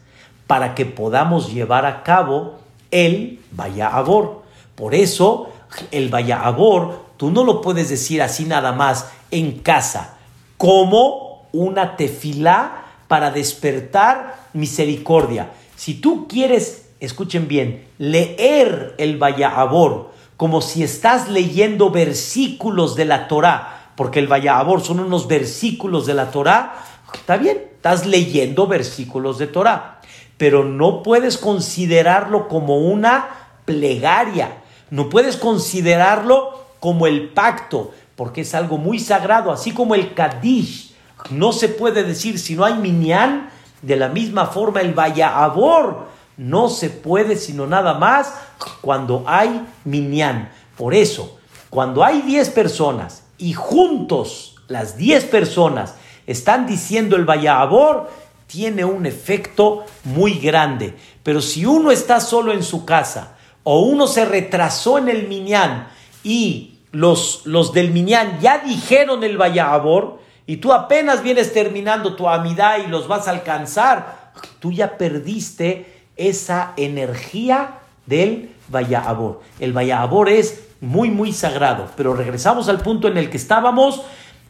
para 0.47 0.75
que 0.75 0.87
podamos 0.87 1.53
llevar 1.53 1.87
a 1.87 2.03
cabo 2.03 2.59
el 2.91 3.41
Vaya 3.53 3.89
Abor. 3.89 4.43
Por 4.75 4.95
eso, 4.95 5.53
el 5.91 6.09
Vaya 6.09 6.41
Abor, 6.41 7.07
tú 7.17 7.31
no 7.31 7.45
lo 7.45 7.61
puedes 7.61 7.89
decir 7.91 8.23
así 8.23 8.45
nada 8.45 8.73
más 8.73 9.11
en 9.31 9.59
casa 9.59 10.18
como 10.59 11.49
una 11.53 11.97
tefilá 11.97 12.85
para 13.09 13.31
despertar 13.31 14.49
misericordia. 14.53 15.53
Si 15.77 15.95
tú 15.95 16.29
quieres, 16.29 16.91
escuchen 17.01 17.49
bien, 17.49 17.87
leer 17.97 18.95
el 18.99 19.17
Vayahabor 19.17 20.11
como 20.37 20.61
si 20.61 20.85
estás 20.85 21.29
leyendo 21.29 21.91
versículos 21.91 22.95
de 22.95 23.07
la 23.07 23.27
Torá, 23.27 23.93
porque 23.97 24.21
el 24.21 24.29
Vayahabor 24.29 24.83
son 24.83 25.01
unos 25.01 25.27
versículos 25.27 26.07
de 26.07 26.15
la 26.15 26.31
Torá, 26.31 26.77
está 27.13 27.37
bien, 27.37 27.59
estás 27.75 28.07
leyendo 28.07 28.69
versículos 28.69 29.39
de 29.39 29.49
Torá, 29.49 30.01
pero 30.37 30.65
no 30.65 31.03
puedes 31.03 31.39
considerarlo 31.39 32.47
como 32.47 32.79
una 32.79 33.29
plegaria, 33.65 34.63
no 34.91 35.09
puedes 35.09 35.37
considerarlo 35.37 36.67
como 36.79 37.09
el 37.09 37.31
pacto, 37.31 37.93
porque 38.19 38.41
es 38.41 38.53
algo 38.57 38.79
muy 38.79 38.99
sagrado, 38.99 39.53
así 39.53 39.71
como 39.71 39.95
el 39.95 40.13
Kadish 40.13 40.93
no 41.31 41.53
se 41.53 41.69
puede 41.69 42.03
decir 42.03 42.41
si 42.41 42.57
no 42.57 42.65
hay 42.65 42.75
minyan, 42.75 43.49
de 43.81 43.95
la 43.95 44.09
misma 44.09 44.47
forma 44.47 44.81
el 44.81 44.93
Vayaabor 44.93 46.09
no 46.37 46.69
se 46.69 46.91
puede 46.91 47.37
sino 47.37 47.69
nada 47.69 47.95
más 47.95 48.35
cuando 48.81 49.23
hay 49.25 49.65
minyan. 49.85 50.51
Por 50.77 50.95
eso, 50.95 51.39
cuando 51.71 52.03
hay 52.03 52.23
10 52.23 52.51
personas 52.51 53.23
y 53.39 53.53
juntos 53.53 54.57
las 54.67 54.97
10 54.97 55.27
personas 55.27 55.95
están 56.27 56.67
diciendo 56.67 57.15
el 57.15 57.25
Vayaabor, 57.25 58.11
tiene 58.49 58.85
un 58.85 59.07
efecto 59.07 59.85
muy 60.03 60.41
grande. 60.41 60.97
Pero 61.23 61.41
si 61.41 61.65
uno 61.67 61.93
está 61.93 62.19
solo 62.19 62.53
en 62.53 62.65
su 62.65 62.85
casa 62.85 63.37
o 63.63 63.83
uno 63.83 64.09
se 64.09 64.25
retrasó 64.25 64.99
en 64.99 65.09
el 65.09 65.29
Minyan 65.29 65.87
y 66.25 66.78
los, 66.93 67.43
los 67.45 67.73
del 67.73 67.91
Minyan 67.91 68.41
ya 68.41 68.59
dijeron 68.59 69.23
el 69.25 69.37
Vayabor 69.37 70.21
y 70.47 70.57
tú 70.57 70.73
apenas 70.73 71.23
vienes 71.23 71.53
terminando 71.53 72.17
tu 72.17 72.29
amidad 72.29 72.79
y 72.79 72.89
los 72.89 73.07
vas 73.07 73.29
a 73.29 73.33
alcanzar, 73.33 74.33
tú 74.61 74.73
ya 74.73 74.97
perdiste 74.97 75.99
esa 76.17 76.73
energía 76.77 77.81
del 78.07 78.51
Vayabor. 78.69 79.41
El 79.61 79.73
Vayabor 79.73 80.29
es 80.29 80.69
muy, 80.81 81.11
muy 81.11 81.33
sagrado. 81.33 81.89
Pero 81.97 82.15
regresamos 82.15 82.69
al 82.69 82.81
punto 82.81 83.09
en 83.09 83.19
el 83.19 83.31
que 83.31 83.37
estábamos. 83.37 84.03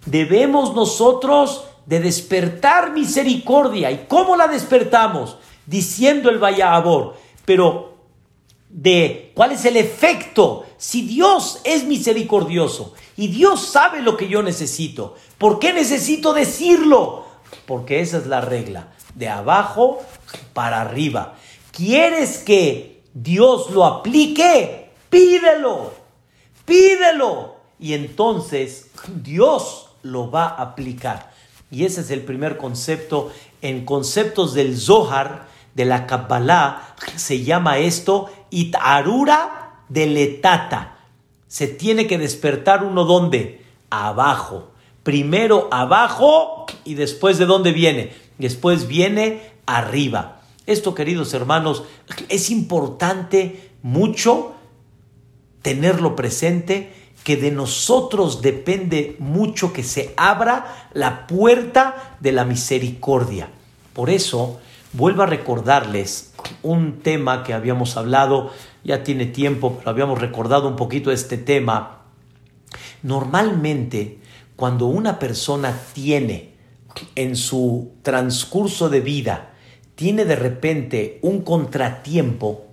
Debemos 0.07 0.75
nosotros 0.75 1.65
de 1.87 2.01
despertar 2.01 2.93
misericordia. 2.93 3.91
¿Y 3.91 4.07
cómo 4.09 4.37
la 4.37 4.49
despertamos? 4.49 5.39
Diciendo 5.67 6.31
el 6.31 6.39
Vayabor. 6.39 7.17
Pero 7.45 7.95
de 8.69 9.33
cuál 9.35 9.53
es 9.53 9.65
el 9.65 9.77
efecto. 9.77 10.67
Si 10.79 11.03
Dios 11.03 11.61
es 11.65 11.85
misericordioso 11.85 12.95
y 13.17 13.29
Dios 13.29 13.67
sabe 13.67 14.01
lo 14.01 14.17
que 14.17 14.29
yo 14.29 14.43
necesito, 14.45 15.17
¿por 15.37 15.59
qué 15.59 15.73
necesito 15.73 16.33
decirlo? 16.33 17.27
Porque 17.67 18.01
esa 18.01 18.19
es 18.19 18.27
la 18.27 18.41
regla, 18.41 18.93
de 19.17 19.29
abajo 19.29 19.99
para 20.53 20.81
arriba. 20.81 21.35
¿Quieres 21.73 22.39
que 22.39 23.03
Dios 23.13 23.71
lo 23.71 23.85
aplique? 23.85 24.91
Pídelo, 25.11 25.93
pídelo. 26.65 27.57
Y 27.81 27.95
entonces 27.95 28.91
Dios 29.23 29.91
lo 30.03 30.31
va 30.31 30.47
a 30.47 30.63
aplicar. 30.63 31.33
Y 31.73 31.85
ese 31.85 32.03
es 32.03 32.11
el 32.11 32.23
primer 32.23 32.57
concepto. 32.57 33.33
En 33.63 33.85
conceptos 33.85 34.55
del 34.55 34.79
Zohar, 34.79 35.49
de 35.75 35.85
la 35.85 36.07
Kabbalah, 36.07 36.95
se 37.17 37.43
llama 37.43 37.79
esto 37.79 38.31
Itarura 38.51 39.68
de 39.89 40.07
letata. 40.07 40.99
Se 41.47 41.67
tiene 41.67 42.07
que 42.07 42.19
despertar 42.19 42.85
uno 42.85 43.05
donde? 43.05 43.65
Abajo. 43.91 44.71
Primero 45.03 45.69
abajo 45.71 46.67
y 46.85 46.95
después 46.95 47.39
de 47.39 47.47
dónde 47.47 47.73
viene? 47.73 48.13
Después 48.39 48.87
viene 48.87 49.41
arriba. 49.67 50.43
Esto, 50.67 50.95
queridos 50.95 51.33
hermanos, 51.33 51.85
es 52.29 52.51
importante 52.51 53.71
mucho 53.83 54.53
tenerlo 55.63 56.15
presente 56.15 56.93
que 57.25 57.37
de 57.37 57.51
nosotros 57.51 58.43
depende 58.43 59.17
mucho 59.19 59.73
que 59.73 59.83
se 59.83 60.15
abra 60.17 60.89
la 60.93 61.27
puerta 61.27 62.17
de 62.21 62.33
la 62.33 62.45
misericordia. 62.45 63.51
Por 63.93 64.11
eso, 64.11 64.61
vuelvo 64.93 65.23
a 65.23 65.27
recordarles 65.27 66.28
un 66.63 67.01
tema 67.01 67.43
que 67.43 67.55
habíamos 67.55 67.97
hablado, 67.97 68.53
ya 68.85 69.03
tiene 69.03 69.27
tiempo, 69.27 69.77
pero 69.79 69.91
habíamos 69.91 70.21
recordado 70.21 70.69
un 70.69 70.77
poquito 70.77 71.11
este 71.11 71.39
tema. 71.39 72.03
Normalmente, 73.03 74.19
cuando 74.57 74.87
una 74.87 75.19
persona 75.19 75.79
tiene 75.93 76.55
en 77.15 77.37
su 77.37 77.93
transcurso 78.03 78.89
de 78.89 79.01
vida, 79.01 79.51
tiene 79.95 80.25
de 80.25 80.37
repente 80.37 81.19
un 81.23 81.43
contratiempo, 81.43 82.67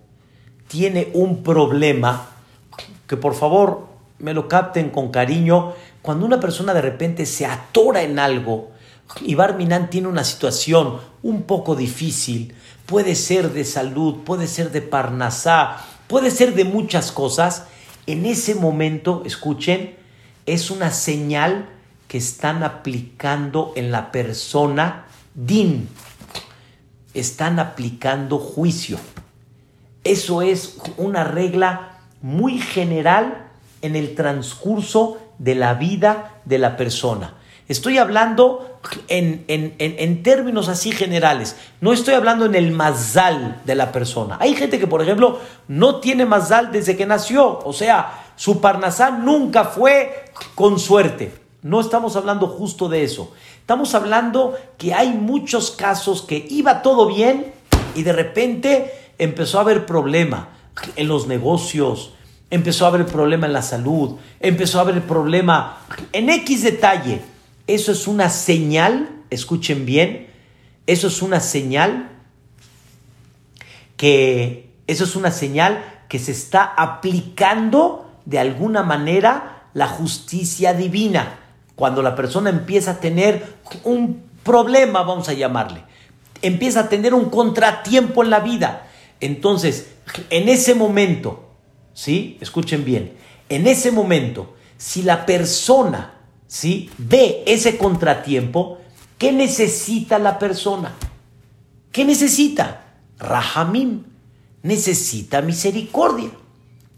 tiene 0.67 1.09
un 1.13 1.43
problema, 1.43 2.29
que 3.07 3.17
por 3.17 3.35
favor 3.35 3.87
me 4.19 4.33
lo 4.33 4.47
capten 4.47 4.89
con 4.89 5.11
cariño, 5.11 5.73
cuando 6.01 6.25
una 6.25 6.39
persona 6.39 6.73
de 6.73 6.81
repente 6.81 7.25
se 7.25 7.45
atora 7.45 8.03
en 8.03 8.19
algo, 8.19 8.71
y 9.21 9.35
Barminan 9.35 9.89
tiene 9.89 10.07
una 10.07 10.23
situación 10.23 10.99
un 11.23 11.43
poco 11.43 11.75
difícil, 11.75 12.55
puede 12.85 13.15
ser 13.15 13.51
de 13.53 13.65
salud, 13.65 14.23
puede 14.23 14.47
ser 14.47 14.71
de 14.71 14.81
parnasá, 14.81 15.77
puede 16.07 16.31
ser 16.31 16.53
de 16.53 16.65
muchas 16.65 17.11
cosas, 17.11 17.65
en 18.07 18.25
ese 18.25 18.55
momento, 18.55 19.23
escuchen, 19.25 19.95
es 20.45 20.69
una 20.69 20.91
señal 20.91 21.69
que 22.07 22.19
están 22.19 22.63
aplicando 22.63 23.73
en 23.75 23.91
la 23.91 24.11
persona 24.11 25.07
din, 25.33 25.89
están 27.13 27.59
aplicando 27.59 28.37
juicio. 28.37 28.99
Eso 30.03 30.43
es 30.43 30.77
una 30.97 31.23
regla 31.23 31.99
muy 32.21 32.59
general 32.59 33.47
en 33.81 33.95
el 33.95 34.13
transcurso 34.13 35.17
de 35.39 35.55
la 35.55 35.73
vida 35.73 36.41
de 36.45 36.59
la 36.59 36.77
persona. 36.77 37.35
Estoy 37.67 37.97
hablando 37.97 38.74
en, 39.07 40.23
términos 40.23 40.67
así 40.67 40.91
generales. 40.91 41.55
No 41.81 41.93
estoy 41.93 42.13
hablando 42.13 42.45
en 42.45 42.55
el 42.55 42.71
mazal 42.71 43.61
de 43.65 43.75
la 43.75 43.91
persona. 43.91 44.37
Hay 44.39 44.55
gente 44.55 44.79
que, 44.79 44.87
por 44.87 45.01
ejemplo, 45.01 45.39
no 45.67 45.99
tiene 45.99 46.25
mazal 46.25 46.71
desde 46.71 46.95
que 46.95 47.05
nació. 47.05 47.59
O 47.59 47.73
sea, 47.73 48.25
su 48.35 48.61
parnasá 48.61 49.11
nunca 49.11 49.65
fue 49.65 50.25
con 50.55 50.79
suerte. 50.79 51.33
No 51.61 51.79
estamos 51.81 52.15
hablando 52.15 52.47
justo 52.47 52.89
de 52.89 53.03
eso. 53.03 53.33
Estamos 53.59 53.95
hablando 53.95 54.55
que 54.77 54.93
hay 54.93 55.09
muchos 55.09 55.71
casos 55.71 56.21
que 56.21 56.45
iba 56.49 56.81
todo 56.81 57.07
bien 57.07 57.53
y 57.95 58.03
de 58.03 58.13
repente 58.13 58.93
empezó 59.17 59.57
a 59.57 59.61
haber 59.61 59.85
problema 59.85 60.49
en 60.95 61.07
los 61.07 61.25
negocios, 61.25 62.13
empezó 62.51 62.85
a 62.85 62.89
haber 62.89 63.05
problema 63.05 63.47
en 63.47 63.53
la 63.53 63.61
salud, 63.61 64.17
empezó 64.39 64.77
a 64.77 64.81
haber 64.81 65.01
problema 65.01 65.79
en 66.11 66.29
X 66.29 66.63
detalle 66.63 67.21
eso 67.67 67.91
es 67.91 68.07
una 68.07 68.29
señal, 68.29 69.09
escuchen 69.29 69.85
bien, 69.85 70.27
eso 70.87 71.07
es 71.07 71.21
una 71.21 71.39
señal 71.39 72.11
que, 73.97 74.69
eso 74.87 75.03
es 75.03 75.15
una 75.15 75.31
señal 75.31 75.83
que 76.09 76.19
se 76.19 76.31
está 76.31 76.63
aplicando 76.63 78.11
de 78.25 78.39
alguna 78.39 78.83
manera 78.83 79.69
la 79.73 79.87
justicia 79.87 80.73
divina. 80.73 81.39
Cuando 81.75 82.01
la 82.01 82.15
persona 82.15 82.49
empieza 82.49 82.91
a 82.91 82.99
tener 82.99 83.55
un 83.83 84.23
problema, 84.43 85.01
vamos 85.03 85.27
a 85.27 85.33
llamarle, 85.33 85.83
empieza 86.41 86.81
a 86.81 86.89
tener 86.89 87.13
un 87.13 87.29
contratiempo 87.29 88.23
en 88.23 88.29
la 88.29 88.39
vida. 88.39 88.87
Entonces, 89.19 89.95
en 90.29 90.49
ese 90.49 90.75
momento, 90.75 91.49
¿sí? 91.93 92.37
Escuchen 92.41 92.85
bien, 92.85 93.13
en 93.49 93.67
ese 93.67 93.91
momento, 93.91 94.55
si 94.77 95.01
la 95.01 95.25
persona 95.25 96.14
¿sí? 96.47 96.89
ve 96.97 97.43
ese 97.45 97.77
contratiempo, 97.77 98.79
¿qué 99.17 99.31
necesita 99.31 100.19
la 100.19 100.39
persona? 100.39 100.93
¿Qué 101.91 102.03
necesita? 102.05 102.81
Rahamim. 103.17 104.03
Necesita 104.63 105.41
misericordia. 105.41 106.31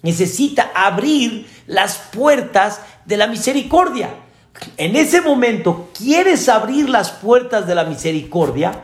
Necesita 0.01 0.71
abrir 0.73 1.47
las 1.67 1.97
puertas 1.97 2.81
de 3.05 3.17
la 3.17 3.27
misericordia. 3.27 4.10
En 4.77 4.95
ese 4.95 5.21
momento, 5.21 5.89
¿quieres 5.95 6.49
abrir 6.49 6.89
las 6.89 7.12
puertas 7.12 7.67
de 7.67 7.75
la 7.75 7.83
misericordia? 7.83 8.83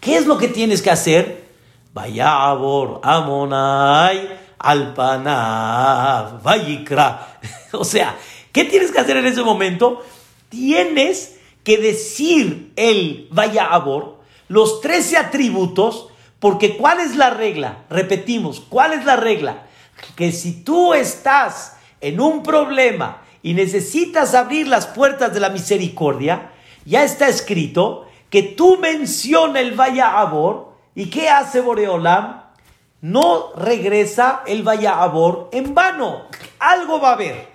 ¿Qué 0.00 0.16
es 0.16 0.26
lo 0.26 0.38
que 0.38 0.48
tienes 0.48 0.80
que 0.80 0.90
hacer? 0.90 1.44
Vayabor, 1.92 3.00
Amonai, 3.02 4.28
Alpana, 4.58 6.40
Vayikra. 6.42 7.26
O 7.72 7.84
sea, 7.84 8.16
¿Qué 8.52 8.64
tienes 8.64 8.90
que 8.90 9.00
hacer 9.00 9.16
en 9.16 9.26
ese 9.26 9.42
momento? 9.42 10.04
Tienes 10.48 11.36
que 11.62 11.78
decir 11.78 12.72
el 12.76 13.28
vaya 13.30 13.66
abor, 13.66 14.18
los 14.48 14.80
13 14.80 15.18
atributos, 15.18 16.08
porque 16.40 16.76
¿cuál 16.76 17.00
es 17.00 17.16
la 17.16 17.30
regla? 17.30 17.84
Repetimos, 17.90 18.60
¿cuál 18.60 18.94
es 18.94 19.04
la 19.04 19.16
regla? 19.16 19.66
Que 20.16 20.32
si 20.32 20.64
tú 20.64 20.94
estás 20.94 21.76
en 22.00 22.20
un 22.20 22.42
problema 22.42 23.22
y 23.42 23.54
necesitas 23.54 24.34
abrir 24.34 24.66
las 24.66 24.86
puertas 24.86 25.32
de 25.32 25.40
la 25.40 25.50
misericordia, 25.50 26.50
ya 26.84 27.04
está 27.04 27.28
escrito 27.28 28.08
que 28.30 28.42
tú 28.42 28.78
menciona 28.78 29.60
el 29.60 29.72
vaya 29.72 30.18
abor 30.18 30.74
y 30.94 31.10
¿qué 31.10 31.28
hace 31.28 31.60
Boreolam? 31.60 32.42
No 33.02 33.52
regresa 33.54 34.42
el 34.46 34.62
vaya 34.62 35.00
abor 35.02 35.48
en 35.52 35.74
vano. 35.74 36.26
Algo 36.58 37.00
va 37.00 37.10
a 37.10 37.14
haber. 37.14 37.49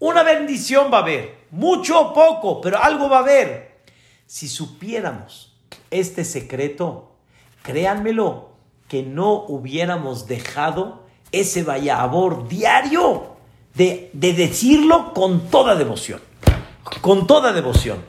Una 0.00 0.22
bendición 0.22 0.90
va 0.90 0.98
a 0.98 1.02
haber, 1.02 1.36
mucho 1.50 2.00
o 2.00 2.14
poco, 2.14 2.60
pero 2.62 2.82
algo 2.82 3.08
va 3.10 3.18
a 3.18 3.20
haber. 3.20 3.82
Si 4.26 4.48
supiéramos 4.48 5.54
este 5.90 6.24
secreto, 6.24 7.12
créanmelo, 7.62 8.48
que 8.88 9.02
no 9.02 9.34
hubiéramos 9.34 10.26
dejado 10.26 11.04
ese 11.32 11.62
vayabor 11.62 12.48
diario 12.48 13.36
de, 13.74 14.10
de 14.14 14.32
decirlo 14.32 15.12
con 15.12 15.48
toda 15.50 15.76
devoción. 15.76 16.20
Con 17.02 17.26
toda 17.26 17.52
devoción. 17.52 18.02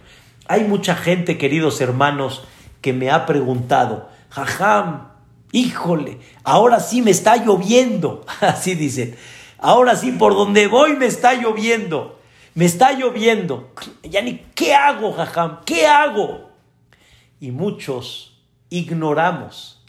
Hay 0.48 0.64
mucha 0.64 0.96
gente, 0.96 1.38
queridos 1.38 1.82
hermanos, 1.82 2.44
que 2.80 2.94
me 2.94 3.12
ha 3.12 3.26
preguntado, 3.26 4.10
jajam, 4.30 5.10
híjole, 5.52 6.20
ahora 6.46 6.80
sí 6.80 7.02
me 7.02 7.12
está 7.12 7.36
lloviendo. 7.36 8.26
Así 8.40 8.76
dicen. 8.76 9.18
Ahora 9.62 9.96
sí, 9.96 10.12
por 10.12 10.34
donde 10.34 10.68
voy 10.68 10.96
me 10.98 11.06
está 11.06 11.36
lloviendo. 11.36 12.20
Me 12.56 12.66
está 12.66 12.94
lloviendo. 12.94 13.72
Ya 14.04 14.22
ni, 14.22 14.40
¿qué 14.56 14.74
hago, 14.74 15.14
jajam? 15.14 15.60
¿Qué 15.66 15.88
hago? 15.88 16.50
Y 17.40 17.52
muchos 17.52 18.40
ignoramos 18.70 19.82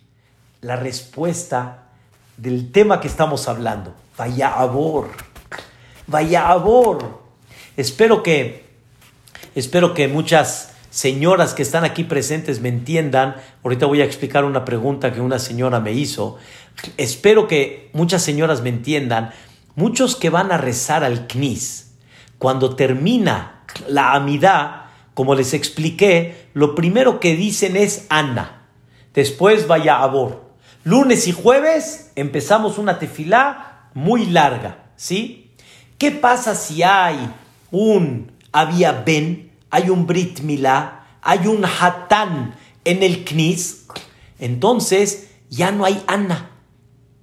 la 0.60 0.76
respuesta 0.76 1.84
del 2.36 2.70
tema 2.70 3.00
que 3.00 3.08
estamos 3.08 3.48
hablando. 3.48 3.94
Vaya 4.16 4.52
abor, 4.54 5.08
vaya 6.06 6.48
abor. 6.48 7.22
Espero 7.76 8.22
que, 8.22 8.66
espero 9.54 9.94
que 9.94 10.06
muchas 10.06 10.74
señoras 10.90 11.54
que 11.54 11.62
están 11.62 11.84
aquí 11.84 12.04
presentes 12.04 12.60
me 12.60 12.68
entiendan. 12.68 13.36
Ahorita 13.64 13.86
voy 13.86 14.02
a 14.02 14.04
explicar 14.04 14.44
una 14.44 14.64
pregunta 14.66 15.12
que 15.12 15.20
una 15.20 15.38
señora 15.38 15.80
me 15.80 15.92
hizo. 15.92 16.38
Espero 16.98 17.48
que 17.48 17.90
muchas 17.94 18.22
señoras 18.22 18.60
me 18.60 18.68
entiendan. 18.68 19.32
Muchos 19.74 20.16
que 20.16 20.30
van 20.30 20.52
a 20.52 20.58
rezar 20.58 21.04
al 21.04 21.26
CNIS, 21.26 21.94
cuando 22.38 22.76
termina 22.76 23.64
la 23.88 24.12
amidad, 24.12 24.86
como 25.14 25.34
les 25.34 25.54
expliqué, 25.54 26.48
lo 26.54 26.74
primero 26.74 27.20
que 27.20 27.36
dicen 27.36 27.76
es 27.76 28.06
Ana. 28.08 28.66
Después 29.14 29.66
vaya 29.66 30.02
Abor. 30.02 30.52
Lunes 30.84 31.28
y 31.28 31.32
jueves 31.32 32.10
empezamos 32.16 32.78
una 32.78 32.98
tefilá 32.98 33.90
muy 33.94 34.26
larga, 34.26 34.90
¿sí? 34.96 35.54
¿Qué 35.96 36.10
pasa 36.10 36.54
si 36.54 36.82
hay 36.82 37.32
un 37.70 38.32
había 38.50 38.92
ben, 38.92 39.52
hay 39.70 39.90
un 39.90 40.06
brit 40.06 40.40
milá, 40.40 41.06
hay 41.22 41.46
un 41.46 41.64
hatán 41.64 42.56
en 42.84 43.02
el 43.02 43.24
knis? 43.24 43.86
Entonces 44.40 45.30
ya 45.48 45.70
no 45.70 45.84
hay 45.84 46.02
Ana. 46.06 46.50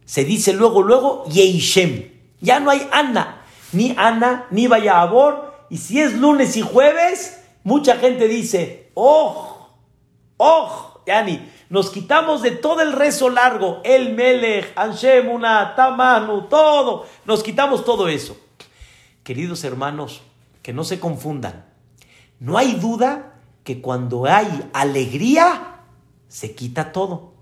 Se 0.05 0.23
dice 0.23 0.53
luego, 0.53 0.81
luego, 0.81 1.25
Yeishem. 1.29 2.08
Ya 2.39 2.59
no 2.59 2.71
hay 2.71 2.87
Ana. 2.91 3.41
Ni 3.71 3.93
Ana, 3.97 4.47
ni 4.51 4.67
vaya 4.67 5.01
Abor. 5.01 5.65
Y 5.69 5.77
si 5.77 5.99
es 5.99 6.13
lunes 6.13 6.57
y 6.57 6.61
jueves, 6.61 7.41
mucha 7.63 7.97
gente 7.97 8.27
dice, 8.27 8.91
oh, 8.95 9.69
oh, 10.37 11.01
Yani 11.05 11.49
nos 11.69 11.91
quitamos 11.91 12.41
de 12.41 12.51
todo 12.51 12.81
el 12.81 12.93
rezo 12.93 13.29
largo, 13.29 13.81
el 13.83 14.15
Melech, 14.15 14.73
Anshemuna, 14.75 15.75
Tamanu, 15.75 16.47
todo. 16.47 17.05
Nos 17.25 17.43
quitamos 17.43 17.85
todo 17.85 18.07
eso. 18.07 18.37
Queridos 19.23 19.63
hermanos, 19.63 20.21
que 20.63 20.73
no 20.73 20.83
se 20.83 20.99
confundan. 20.99 21.65
No 22.39 22.57
hay 22.57 22.73
duda 22.73 23.35
que 23.63 23.81
cuando 23.81 24.25
hay 24.25 24.69
alegría, 24.73 25.81
se 26.27 26.55
quita 26.55 26.91
todo. 26.91 27.33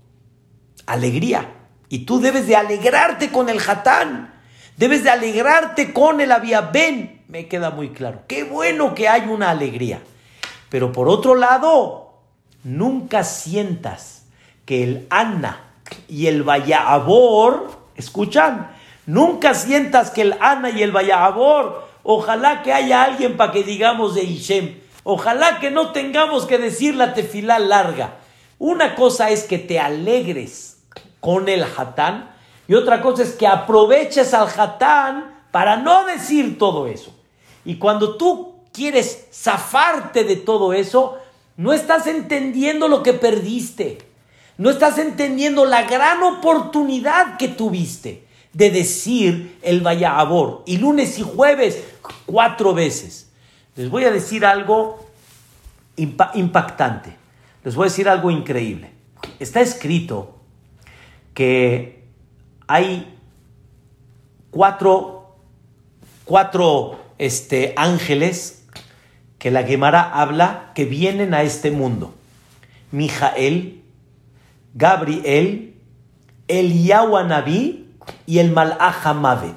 Alegría. 0.84 1.54
Y 1.88 2.00
tú 2.00 2.20
debes 2.20 2.46
de 2.46 2.56
alegrarte 2.56 3.32
con 3.32 3.48
el 3.48 3.60
Hatán. 3.66 4.34
Debes 4.78 5.02
de 5.02 5.10
alegrarte 5.10 5.92
con 5.92 6.20
el 6.20 6.32
Ben. 6.72 7.20
Me 7.26 7.48
queda 7.48 7.70
muy 7.70 7.90
claro. 7.90 8.22
Qué 8.28 8.44
bueno 8.44 8.94
que 8.94 9.08
hay 9.08 9.22
una 9.22 9.50
alegría. 9.50 10.00
Pero 10.70 10.92
por 10.92 11.08
otro 11.08 11.34
lado, 11.34 12.14
nunca 12.62 13.24
sientas 13.24 14.26
que 14.64 14.84
el 14.84 15.06
Ana 15.10 15.64
y 16.06 16.28
el 16.28 16.44
Vayaabor, 16.44 17.72
escuchan, 17.96 18.70
nunca 19.04 19.54
sientas 19.54 20.12
que 20.12 20.22
el 20.22 20.34
Ana 20.40 20.70
y 20.70 20.84
el 20.84 20.92
Vayaabor, 20.92 21.88
ojalá 22.04 22.62
que 22.62 22.72
haya 22.72 23.02
alguien 23.02 23.36
para 23.36 23.50
que 23.50 23.64
digamos 23.64 24.14
de 24.14 24.22
Ishem, 24.22 24.78
ojalá 25.02 25.58
que 25.58 25.72
no 25.72 25.90
tengamos 25.90 26.46
que 26.46 26.58
decir 26.58 26.94
la 26.94 27.14
tefilá 27.14 27.58
larga. 27.58 28.18
Una 28.60 28.94
cosa 28.94 29.30
es 29.30 29.42
que 29.42 29.58
te 29.58 29.80
alegres 29.80 30.78
con 31.18 31.48
el 31.48 31.64
Hatán 31.64 32.37
y 32.68 32.74
otra 32.74 33.00
cosa 33.00 33.22
es 33.22 33.32
que 33.32 33.46
aproveches 33.46 34.34
al 34.34 34.48
Hatán 34.48 35.42
para 35.50 35.76
no 35.76 36.04
decir 36.04 36.58
todo 36.58 36.86
eso. 36.86 37.14
Y 37.64 37.76
cuando 37.76 38.18
tú 38.18 38.56
quieres 38.72 39.26
zafarte 39.32 40.22
de 40.24 40.36
todo 40.36 40.74
eso, 40.74 41.16
no 41.56 41.72
estás 41.72 42.06
entendiendo 42.06 42.86
lo 42.86 43.02
que 43.02 43.14
perdiste. 43.14 43.98
No 44.58 44.68
estás 44.68 44.98
entendiendo 44.98 45.64
la 45.64 45.84
gran 45.84 46.22
oportunidad 46.22 47.38
que 47.38 47.48
tuviste 47.48 48.26
de 48.52 48.70
decir 48.70 49.58
el 49.62 49.80
Vayabor. 49.80 50.62
Y 50.66 50.76
lunes 50.76 51.18
y 51.18 51.22
jueves, 51.22 51.82
cuatro 52.26 52.74
veces. 52.74 53.30
Les 53.76 53.88
voy 53.88 54.04
a 54.04 54.10
decir 54.10 54.44
algo 54.44 55.06
impactante. 55.96 57.16
Les 57.64 57.74
voy 57.74 57.84
a 57.84 57.90
decir 57.90 58.08
algo 58.08 58.30
increíble. 58.30 58.92
Está 59.38 59.60
escrito 59.60 60.36
que 61.34 61.97
hay 62.68 63.18
cuatro, 64.50 65.36
cuatro 66.24 67.00
este, 67.16 67.74
ángeles 67.76 68.66
que 69.38 69.50
la 69.50 69.62
Gemara 69.64 70.02
habla 70.02 70.72
que 70.74 70.84
vienen 70.84 71.34
a 71.34 71.42
este 71.42 71.70
mundo. 71.70 72.14
Mijael, 72.92 73.82
Gabriel, 74.74 75.74
el 76.46 76.86
Naví 77.26 77.90
y 78.26 78.38
el 78.38 78.52
Malach 78.52 79.14
Mavet. 79.14 79.56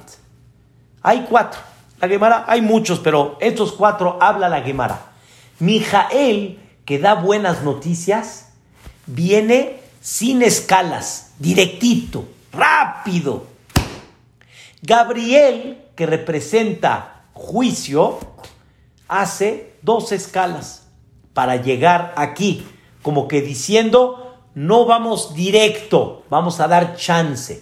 Hay 1.03 1.26
cuatro. 1.30 1.59
La 1.99 2.07
Gemara, 2.07 2.45
hay 2.47 2.62
muchos, 2.62 2.99
pero 2.99 3.38
estos 3.41 3.74
cuatro 3.74 4.18
habla 4.22 4.49
la 4.49 4.62
Gemara. 4.62 5.12
Mijael, 5.59 6.59
que 6.86 6.97
da 6.97 7.14
buenas 7.14 7.64
noticias, 7.64 8.53
viene 9.05 9.80
sin 10.01 10.41
escalas, 10.41 11.34
directito, 11.38 12.26
rápido. 12.52 13.47
Gabriel, 14.82 15.86
que 15.95 16.06
representa 16.06 17.26
juicio, 17.34 18.20
hace 19.08 19.74
dos 19.82 20.12
escalas 20.12 20.88
para 21.34 21.58
llegar 21.58 22.14
aquí, 22.16 22.66
como 23.02 23.28
que 23.28 23.41
diciendo, 23.41 24.38
no 24.54 24.86
vamos 24.86 25.34
directo, 25.34 26.24
vamos 26.30 26.60
a 26.60 26.68
dar 26.68 26.95
chance. 26.95 27.62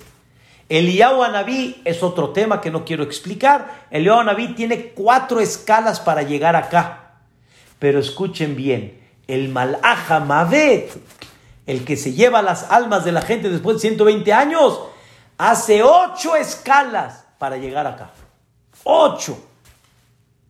El 0.70 1.02
Anabí 1.02 1.82
es 1.84 2.04
otro 2.04 2.30
tema 2.30 2.62
que 2.62 2.70
no 2.70 2.86
quiero 2.86 3.04
explicar. 3.04 3.88
El 3.90 4.10
Anabí 4.10 4.50
tiene 4.54 4.90
cuatro 4.90 5.40
escalas 5.40 6.00
para 6.00 6.22
llegar 6.22 6.56
acá. 6.56 7.16
Pero 7.80 8.00
escuchen 8.00 8.56
bien, 8.56 9.00
el 9.28 9.50
Malaha 9.50 10.20
Mavet, 10.20 10.92
el 11.70 11.86
que 11.86 11.96
se 11.98 12.14
lleva 12.14 12.42
las 12.42 12.72
almas 12.72 13.06
de 13.06 13.12
la 13.12 13.22
gente 13.22 13.50
después 13.50 13.78
de 13.78 13.82
120 13.82 14.34
años, 14.34 14.80
hace 15.38 15.84
ocho 15.84 16.36
escalas 16.36 17.26
para 17.38 17.58
llegar 17.58 17.86
acá. 17.86 18.12
Ocho. 18.84 19.38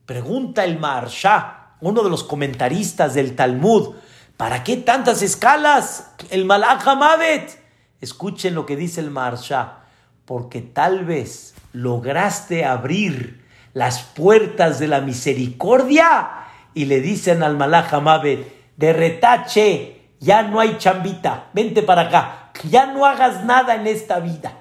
Pregunta 0.05 0.63
el 0.63 0.79
Marsha, 0.79 1.75
uno 1.81 2.03
de 2.03 2.09
los 2.09 2.23
comentaristas 2.23 3.13
del 3.13 3.35
Talmud, 3.35 3.95
¿Para 4.39 4.63
qué 4.63 4.77
tantas 4.77 5.21
escalas? 5.21 6.13
El 6.29 6.45
Malach 6.45 6.87
Hamavet. 6.87 7.59
Escuchen 7.99 8.55
lo 8.55 8.65
que 8.65 8.77
dice 8.77 9.01
el 9.01 9.11
Marsha. 9.11 9.79
Porque 10.23 10.61
tal 10.61 11.03
vez 11.03 11.55
lograste 11.73 12.63
abrir 12.63 13.43
las 13.73 14.01
puertas 14.01 14.79
de 14.79 14.87
la 14.87 15.01
misericordia 15.01 16.29
y 16.73 16.85
le 16.85 17.01
dicen 17.01 17.43
al 17.43 17.57
Malach 17.57 17.93
Hamavet, 17.93 18.77
de 18.77 18.93
retache, 18.93 19.98
ya 20.19 20.41
no 20.41 20.59
hay 20.59 20.77
chambita, 20.77 21.47
vente 21.53 21.81
para 21.81 22.03
acá, 22.03 22.51
ya 22.63 22.87
no 22.87 23.05
hagas 23.05 23.45
nada 23.45 23.75
en 23.75 23.87
esta 23.87 24.19
vida. 24.19 24.53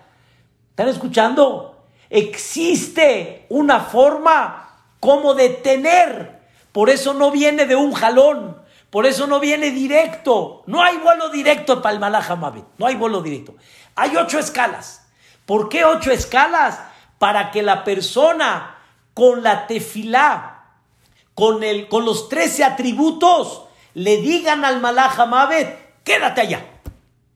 ¿Están 0.71 0.89
escuchando? 0.89 1.77
Existe 2.11 3.47
una 3.49 3.81
forma 3.81 4.77
como 5.01 5.35
detener. 5.35 6.39
Por 6.73 6.91
eso 6.91 7.15
no 7.15 7.31
viene 7.31 7.67
de 7.67 7.77
un 7.77 7.93
jalón. 7.93 8.63
Por 8.91 9.05
eso 9.05 9.27
no 9.27 9.41
viene 9.41 9.71
directo. 9.71 10.63
No 10.67 10.83
hay 10.83 10.97
vuelo 10.99 11.29
directo 11.31 11.83
para 11.83 11.95
el 11.95 12.01
Malach 12.01 12.31
No 12.79 12.87
hay 12.87 12.95
vuelo 12.95 13.21
directo. 13.21 13.55
Hay 13.97 14.17
ocho 14.17 14.39
escalas. 14.39 15.07
¿Por 15.45 15.69
qué 15.69 15.85
ocho 15.85 16.13
escalas? 16.13 16.81
Para 17.19 17.51
que 17.51 17.63
la 17.63 17.85
persona 17.85 18.77
con 19.13 19.43
la 19.43 19.67
tefilá, 19.67 20.63
con, 21.35 21.65
el, 21.65 21.89
con 21.89 22.05
los 22.05 22.29
trece 22.29 22.63
atributos, 22.63 23.65
le 23.95 24.19
digan 24.19 24.65
al 24.65 24.81
Malach 24.81 25.17
quédate 26.05 26.41
allá. 26.41 26.65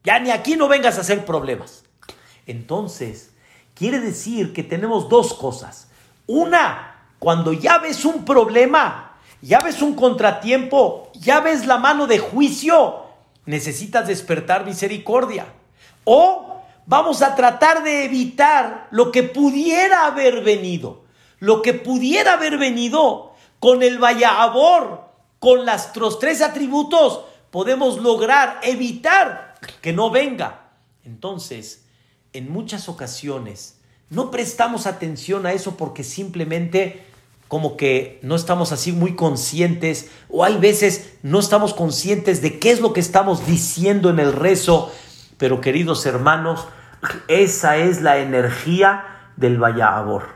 Ya 0.04 0.18
ni 0.18 0.30
aquí 0.30 0.56
no 0.56 0.68
vengas 0.68 0.98
a 0.98 1.02
hacer 1.02 1.24
problemas. 1.24 1.84
Entonces, 2.46 3.32
quiere 3.74 4.00
decir 4.00 4.52
que 4.52 4.62
tenemos 4.62 5.08
dos 5.08 5.34
cosas. 5.34 5.88
Una, 6.26 7.06
cuando 7.18 7.52
ya 7.52 7.78
ves 7.78 8.04
un 8.04 8.24
problema, 8.24 9.16
ya 9.40 9.60
ves 9.60 9.82
un 9.82 9.94
contratiempo, 9.94 11.10
ya 11.14 11.40
ves 11.40 11.66
la 11.66 11.78
mano 11.78 12.06
de 12.06 12.18
juicio, 12.18 13.02
necesitas 13.46 14.06
despertar 14.06 14.64
misericordia. 14.64 15.46
O 16.04 16.62
vamos 16.86 17.22
a 17.22 17.34
tratar 17.34 17.82
de 17.82 18.04
evitar 18.04 18.88
lo 18.90 19.12
que 19.12 19.22
pudiera 19.22 20.06
haber 20.06 20.42
venido, 20.42 21.04
lo 21.38 21.62
que 21.62 21.74
pudiera 21.74 22.34
haber 22.34 22.58
venido 22.58 23.32
con 23.60 23.82
el 23.82 23.98
Vayaabor, 23.98 25.11
con 25.42 25.66
los 25.66 26.18
tres 26.20 26.40
atributos, 26.40 27.22
podemos 27.50 27.98
lograr 27.98 28.60
evitar 28.62 29.56
que 29.80 29.92
no 29.92 30.08
venga. 30.08 30.70
Entonces, 31.02 31.84
en 32.32 32.48
muchas 32.48 32.88
ocasiones, 32.88 33.80
no 34.08 34.30
prestamos 34.30 34.86
atención 34.86 35.44
a 35.44 35.52
eso 35.52 35.76
porque 35.76 36.04
simplemente 36.04 37.04
como 37.48 37.76
que 37.76 38.20
no 38.22 38.36
estamos 38.36 38.70
así 38.70 38.92
muy 38.92 39.16
conscientes 39.16 40.12
o 40.28 40.44
hay 40.44 40.58
veces 40.58 41.14
no 41.24 41.40
estamos 41.40 41.74
conscientes 41.74 42.40
de 42.40 42.60
qué 42.60 42.70
es 42.70 42.80
lo 42.80 42.92
que 42.92 43.00
estamos 43.00 43.44
diciendo 43.44 44.10
en 44.10 44.20
el 44.20 44.32
rezo. 44.32 44.92
Pero 45.38 45.60
queridos 45.60 46.06
hermanos, 46.06 46.68
esa 47.26 47.78
es 47.78 48.00
la 48.00 48.18
energía 48.18 49.32
del 49.36 49.60
Abor. 49.64 50.28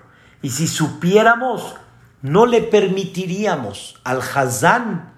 Y 0.43 0.51
si 0.51 0.67
supiéramos, 0.67 1.77
no 2.23 2.47
le 2.47 2.63
permitiríamos 2.63 3.97
al 4.05 4.21
Hazán 4.21 5.13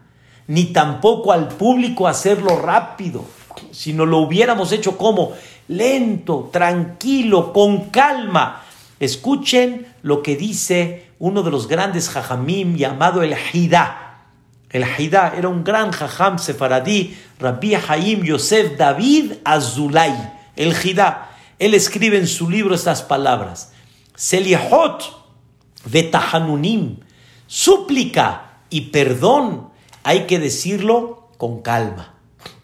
ni 0.46 0.66
tampoco 0.66 1.32
al 1.32 1.48
público 1.48 2.08
hacerlo 2.08 2.60
rápido, 2.60 3.24
sino 3.70 4.06
lo 4.06 4.18
hubiéramos 4.18 4.72
hecho 4.72 4.96
como 4.96 5.34
lento, 5.68 6.48
tranquilo, 6.52 7.52
con 7.52 7.90
calma. 7.90 8.64
Escuchen 8.98 9.86
lo 10.02 10.22
que 10.22 10.36
dice 10.36 11.10
uno 11.18 11.42
de 11.42 11.50
los 11.50 11.68
grandes 11.68 12.08
jajamim 12.08 12.76
llamado 12.76 13.22
el 13.22 13.36
Hidá. 13.52 14.24
El 14.70 14.84
Hidá 14.98 15.34
era 15.36 15.48
un 15.48 15.64
gran 15.64 15.92
jajam 15.92 16.38
sefaradí, 16.38 17.16
Rabbi 17.38 17.74
Haim 17.74 18.22
Yosef 18.24 18.76
David 18.76 19.34
Azulay. 19.44 20.14
El 20.56 20.74
Hidá. 20.82 21.30
Él 21.58 21.74
escribe 21.74 22.18
en 22.18 22.26
su 22.26 22.48
libro 22.48 22.74
estas 22.74 23.02
palabras. 23.02 23.72
Selihot 24.14 25.17
vetahanunim. 25.84 27.00
Súplica 27.46 28.60
y 28.70 28.82
perdón. 28.82 29.70
Hay 30.02 30.26
que 30.26 30.38
decirlo 30.38 31.28
con 31.36 31.62
calma, 31.62 32.14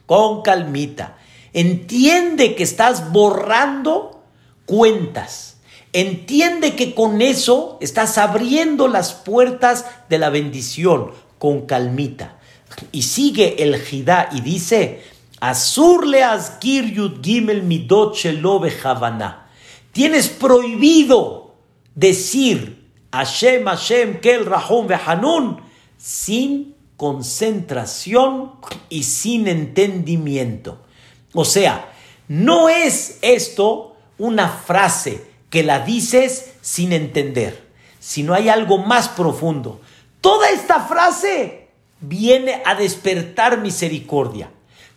con 0.06 0.42
calmita. 0.42 1.18
Entiende 1.52 2.54
que 2.54 2.62
estás 2.62 3.12
borrando 3.12 4.22
cuentas 4.66 5.54
Entiende 5.94 6.74
que 6.74 6.92
con 6.92 7.22
eso 7.22 7.78
estás 7.80 8.18
abriendo 8.18 8.88
las 8.88 9.12
puertas 9.12 9.86
de 10.08 10.18
la 10.18 10.28
bendición 10.28 11.12
con 11.38 11.66
calmita. 11.66 12.40
Y 12.90 13.02
sigue 13.02 13.62
el 13.62 13.76
Jidá 13.76 14.28
y 14.32 14.40
dice, 14.40 15.04
Azur 15.38 16.04
le 16.08 16.24
azkir 16.24 16.92
yud 16.92 17.22
gimel 17.22 17.62
midot 17.62 18.16
Tienes 19.92 20.28
prohibido 20.30 21.54
decir 21.94 22.74
Hashem, 23.14 23.64
Hashem, 23.64 24.20
Kel, 24.20 24.44
Rahum, 24.44 24.86
Vehanun 24.86 25.60
sin 25.96 26.74
concentración 26.96 28.52
y 28.88 29.04
sin 29.04 29.46
entendimiento. 29.46 30.78
O 31.32 31.44
sea, 31.44 31.92
no 32.28 32.68
es 32.68 33.18
esto 33.22 33.96
una 34.18 34.48
frase 34.48 35.24
que 35.50 35.62
la 35.62 35.80
dices 35.80 36.54
sin 36.60 36.92
entender, 36.92 37.68
si 38.00 38.22
no 38.22 38.34
hay 38.34 38.48
algo 38.48 38.78
más 38.78 39.08
profundo. 39.08 39.80
Toda 40.20 40.50
esta 40.50 40.80
frase 40.80 41.68
viene 42.00 42.62
a 42.64 42.74
despertar 42.74 43.58
misericordia. 43.60 44.50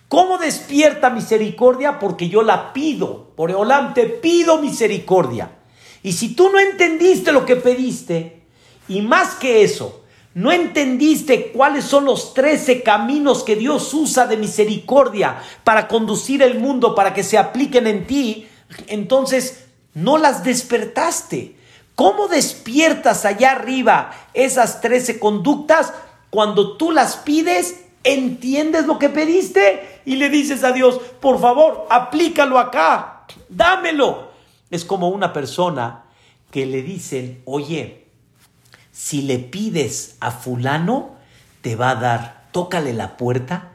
¿Cómo 0.07 0.37
despierta 0.37 1.09
misericordia? 1.09 1.99
Porque 1.99 2.29
yo 2.29 2.41
la 2.41 2.73
pido. 2.73 3.31
Por 3.35 3.51
Eolam 3.51 3.93
te 3.93 4.05
pido 4.05 4.59
misericordia. 4.59 5.51
Y 6.03 6.13
si 6.13 6.35
tú 6.35 6.49
no 6.49 6.59
entendiste 6.59 7.31
lo 7.31 7.45
que 7.45 7.55
pediste, 7.55 8.41
y 8.87 9.01
más 9.01 9.35
que 9.35 9.63
eso, 9.63 10.03
no 10.33 10.51
entendiste 10.51 11.51
cuáles 11.51 11.83
son 11.83 12.05
los 12.05 12.33
trece 12.33 12.83
caminos 12.83 13.43
que 13.43 13.55
Dios 13.55 13.93
usa 13.93 14.27
de 14.27 14.37
misericordia 14.37 15.41
para 15.63 15.87
conducir 15.87 16.43
el 16.43 16.59
mundo, 16.59 16.93
para 16.93 17.13
que 17.13 17.23
se 17.23 17.37
apliquen 17.37 17.87
en 17.87 18.05
ti, 18.05 18.47
entonces 18.85 19.65
no 19.93 20.19
las 20.19 20.43
despertaste. 20.43 21.55
¿Cómo 21.95 22.27
despiertas 22.27 23.25
allá 23.25 23.53
arriba 23.53 24.11
esas 24.35 24.81
trece 24.81 25.17
conductas 25.17 25.91
cuando 26.29 26.77
tú 26.77 26.91
las 26.91 27.17
pides? 27.17 27.85
¿Entiendes 28.03 28.85
lo 28.85 28.99
que 28.99 29.09
pediste? 29.09 30.01
Y 30.05 30.17
le 30.17 30.29
dices 30.29 30.63
a 30.63 30.71
Dios, 30.71 31.01
por 31.19 31.41
favor, 31.41 31.87
aplícalo 31.89 32.59
acá, 32.59 33.25
dámelo. 33.49 34.26
Es 34.69 34.85
como 34.85 35.09
una 35.09 35.33
persona 35.33 36.03
que 36.51 36.65
le 36.65 36.81
dicen, 36.81 37.41
oye, 37.45 38.05
si 38.91 39.21
le 39.21 39.39
pides 39.39 40.17
a 40.19 40.31
fulano, 40.31 41.15
te 41.61 41.75
va 41.75 41.91
a 41.91 41.95
dar, 41.95 42.47
tócale 42.51 42.93
la 42.93 43.17
puerta, 43.17 43.71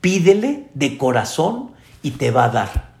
pídele 0.00 0.68
de 0.74 0.98
corazón 0.98 1.72
y 2.02 2.12
te 2.12 2.30
va 2.30 2.44
a 2.44 2.50
dar. 2.50 2.92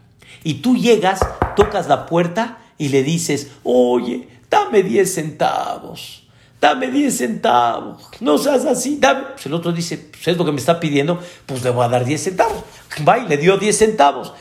Y 0.44 0.54
tú 0.54 0.76
llegas, 0.76 1.20
tocas 1.56 1.88
la 1.88 2.06
puerta 2.06 2.58
y 2.78 2.88
le 2.88 3.02
dices, 3.02 3.52
oye, 3.62 4.28
dame 4.50 4.82
10 4.82 5.14
centavos, 5.14 6.26
dame 6.60 6.90
10 6.90 7.16
centavos, 7.16 8.08
no 8.20 8.38
seas 8.38 8.64
así, 8.64 8.98
dame. 8.98 9.22
Pues 9.32 9.46
el 9.46 9.54
otro 9.54 9.72
dice, 9.72 9.98
pues 9.98 10.28
es 10.28 10.36
lo 10.36 10.44
que 10.44 10.52
me 10.52 10.58
está 10.58 10.80
pidiendo, 10.80 11.20
pues 11.46 11.62
le 11.62 11.70
voy 11.70 11.84
a 11.84 11.88
dar 11.88 12.04
10 12.04 12.22
centavos. 12.22 12.64
Va 13.06 13.18
y 13.18 13.28
le 13.28 13.36
dio 13.36 13.56
10 13.56 13.76
centavos. 13.76 14.32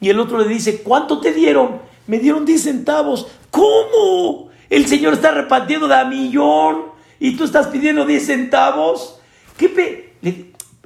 Y 0.00 0.08
el 0.08 0.18
otro 0.18 0.38
le 0.38 0.48
dice, 0.48 0.82
¿cuánto 0.82 1.20
te 1.20 1.32
dieron? 1.32 1.89
Me 2.06 2.18
dieron 2.18 2.44
10 2.44 2.62
centavos. 2.62 3.26
¿Cómo? 3.50 4.50
El 4.68 4.86
Señor 4.86 5.14
está 5.14 5.32
repartiendo 5.32 5.88
de 5.88 5.94
a 5.94 6.04
millón 6.04 6.86
y 7.18 7.36
tú 7.36 7.44
estás 7.44 7.68
pidiendo 7.68 8.04
10 8.04 8.26
centavos. 8.26 9.18
¿Qué 9.56 9.68
pe 9.68 10.10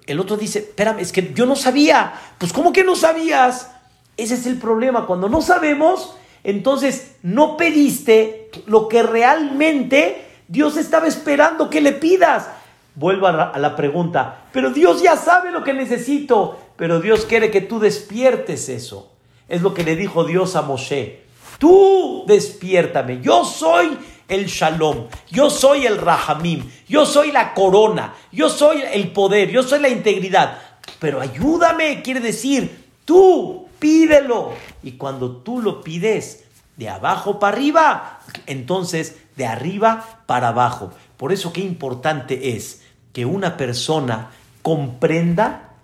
el 0.07 0.21
otro 0.21 0.37
dice, 0.37 0.59
espérame, 0.61 1.01
es 1.01 1.13
que 1.13 1.33
yo 1.35 1.47
no 1.47 1.57
sabía. 1.57 2.13
Pues 2.39 2.53
¿cómo 2.53 2.73
que 2.73 2.85
no 2.85 2.95
sabías? 2.95 3.71
Ese 4.17 4.35
es 4.35 4.47
el 4.47 4.59
problema. 4.59 5.07
Cuando 5.07 5.29
no 5.29 5.41
sabemos, 5.41 6.17
entonces 6.43 7.17
no 7.23 7.57
pediste 7.57 8.51
lo 8.67 8.89
que 8.89 9.03
realmente 9.03 10.25
Dios 10.49 10.77
estaba 10.77 11.07
esperando 11.07 11.71
que 11.71 11.81
le 11.81 11.93
pidas. 11.93 12.49
Vuelvo 12.97 13.27
a 13.27 13.59
la, 13.59 13.77
pregunta, 13.77 14.45
pero 14.53 14.71
Dios 14.71 15.03
ya 15.03 15.17
sabe 15.17 15.51
lo 15.51 15.65
que 15.65 15.75
necesito, 15.75 16.61
pero 16.77 17.01
Dios 17.01 17.27
quiere 17.27 17.51
que 17.51 17.61
tú 17.61 17.81
despiertes 17.81 18.69
eso. 18.69 19.11
Es 19.49 19.63
lo 19.63 19.75
que 19.75 19.85
le 19.85 19.97
dijo 19.97 20.25
Dios 20.25 20.57
a 20.57 20.63
Moshe. 20.63 21.25
Tú 21.59 22.25
despiértame, 22.27 23.21
yo 23.21 23.45
soy 23.45 23.97
el 24.29 24.47
shalom, 24.47 25.07
yo 25.31 25.51
soy 25.51 25.87
el 25.87 25.99
rahamim, 25.99 26.69
yo 26.89 27.07
soy 27.07 27.31
la 27.31 27.55
corona, 27.55 28.15
yo 28.33 28.49
soy 28.49 28.83
el 28.93 29.13
poder, 29.13 29.51
yo 29.51 29.63
soy 29.63 29.81
la 29.81 29.89
integridad. 29.89 30.59
Pero 30.99 31.21
ayúdame, 31.21 32.03
quiere 32.03 32.21
decir, 32.21 32.85
tú 33.05 33.69
pídelo. 33.79 34.53
Y 34.83 34.93
cuando 34.93 35.37
tú 35.37 35.61
lo 35.61 35.83
pides 35.83 36.45
de 36.77 36.89
abajo 36.89 37.39
para 37.39 37.57
arriba, 37.57 38.21
entonces 38.47 39.17
de 39.37 39.47
arriba 39.47 40.23
para 40.27 40.49
abajo. 40.49 40.91
Por 41.17 41.33
eso 41.33 41.53
qué 41.53 41.61
importante 41.61 42.57
es 42.57 42.83
que 43.13 43.27
una 43.27 43.57
persona 43.57 44.31
comprenda 44.63 45.75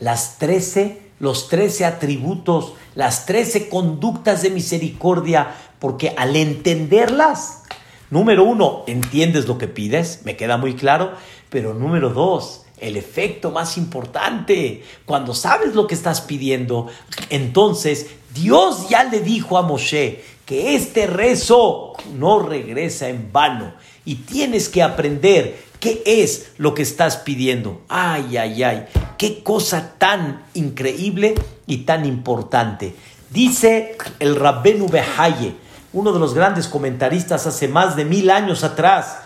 las 0.00 0.38
trece, 0.38 1.01
los 1.22 1.48
trece 1.48 1.84
atributos, 1.84 2.72
las 2.96 3.26
trece 3.26 3.68
conductas 3.68 4.42
de 4.42 4.50
misericordia, 4.50 5.54
porque 5.78 6.12
al 6.18 6.34
entenderlas, 6.34 7.62
número 8.10 8.42
uno, 8.42 8.82
entiendes 8.88 9.46
lo 9.46 9.56
que 9.56 9.68
pides, 9.68 10.22
me 10.24 10.36
queda 10.36 10.56
muy 10.56 10.74
claro, 10.74 11.12
pero 11.48 11.74
número 11.74 12.10
dos, 12.10 12.64
el 12.80 12.96
efecto 12.96 13.52
más 13.52 13.78
importante. 13.78 14.82
Cuando 15.04 15.32
sabes 15.32 15.76
lo 15.76 15.86
que 15.86 15.94
estás 15.94 16.22
pidiendo, 16.22 16.88
entonces 17.30 18.08
Dios 18.34 18.88
ya 18.88 19.04
le 19.04 19.20
dijo 19.20 19.56
a 19.58 19.62
Moshe 19.62 20.24
que 20.44 20.74
este 20.74 21.06
rezo 21.06 21.92
no 22.14 22.40
regresa 22.40 23.08
en 23.08 23.30
vano 23.30 23.74
y 24.04 24.16
tienes 24.16 24.68
que 24.68 24.82
aprender 24.82 25.62
qué 25.80 26.02
es 26.06 26.52
lo 26.58 26.74
que 26.74 26.82
estás 26.82 27.16
pidiendo. 27.18 27.82
Ay, 27.88 28.36
ay, 28.36 28.62
ay, 28.62 28.86
qué 29.18 29.42
cosa 29.42 29.94
tan 29.98 30.44
increíble 30.54 31.34
y 31.66 31.78
tan 31.78 32.04
importante. 32.04 32.94
Dice 33.30 33.96
el 34.18 34.36
Rabbenu 34.36 34.88
Behaye, 34.88 35.54
uno 35.92 36.12
de 36.12 36.18
los 36.18 36.34
grandes 36.34 36.68
comentaristas 36.68 37.46
hace 37.46 37.68
más 37.68 37.96
de 37.96 38.04
mil 38.04 38.30
años 38.30 38.64
atrás, 38.64 39.18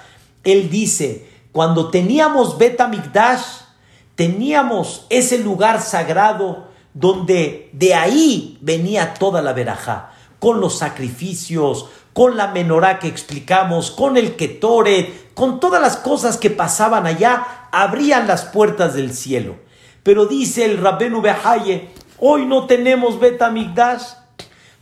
él 0.45 0.71
dice, 0.71 1.29
cuando 1.53 1.91
teníamos 1.91 2.59
Betamigdash, 2.59 3.43
teníamos 4.15 5.07
ese 5.11 5.39
lugar 5.39 5.81
sagrado 5.81 6.69
donde 6.95 7.71
de 7.73 7.95
ahí 7.95 8.59
venía 8.61 9.15
toda 9.15 9.43
la 9.43 9.53
verajá, 9.53 10.13
con 10.39 10.61
los 10.61 10.79
sacrificios, 10.79 11.87
con 12.17 12.39
la 12.39 12.47
menorá 12.47 12.99
que 12.99 13.09
explicamos, 13.09 13.91
con 13.91 14.17
el 14.17 14.37
ketoret, 14.37 15.35
con 15.35 15.61
todas 15.61 15.83
las 15.83 15.99
cosas 15.99 16.39
que 16.39 16.49
pasaban 16.49 17.07
allá, 17.07 17.69
abrían 17.71 18.27
las 18.27 18.47
puertas 18.47 18.95
del 18.95 19.13
cielo. 19.13 19.57
Pero 20.03 20.25
dice 20.25 20.65
el 20.65 20.79
Rabbenu 20.79 21.21
Behaye, 21.21 21.91
hoy 22.19 22.47
no 22.47 22.67
tenemos 22.67 23.21
Betamigdash, 23.21 24.15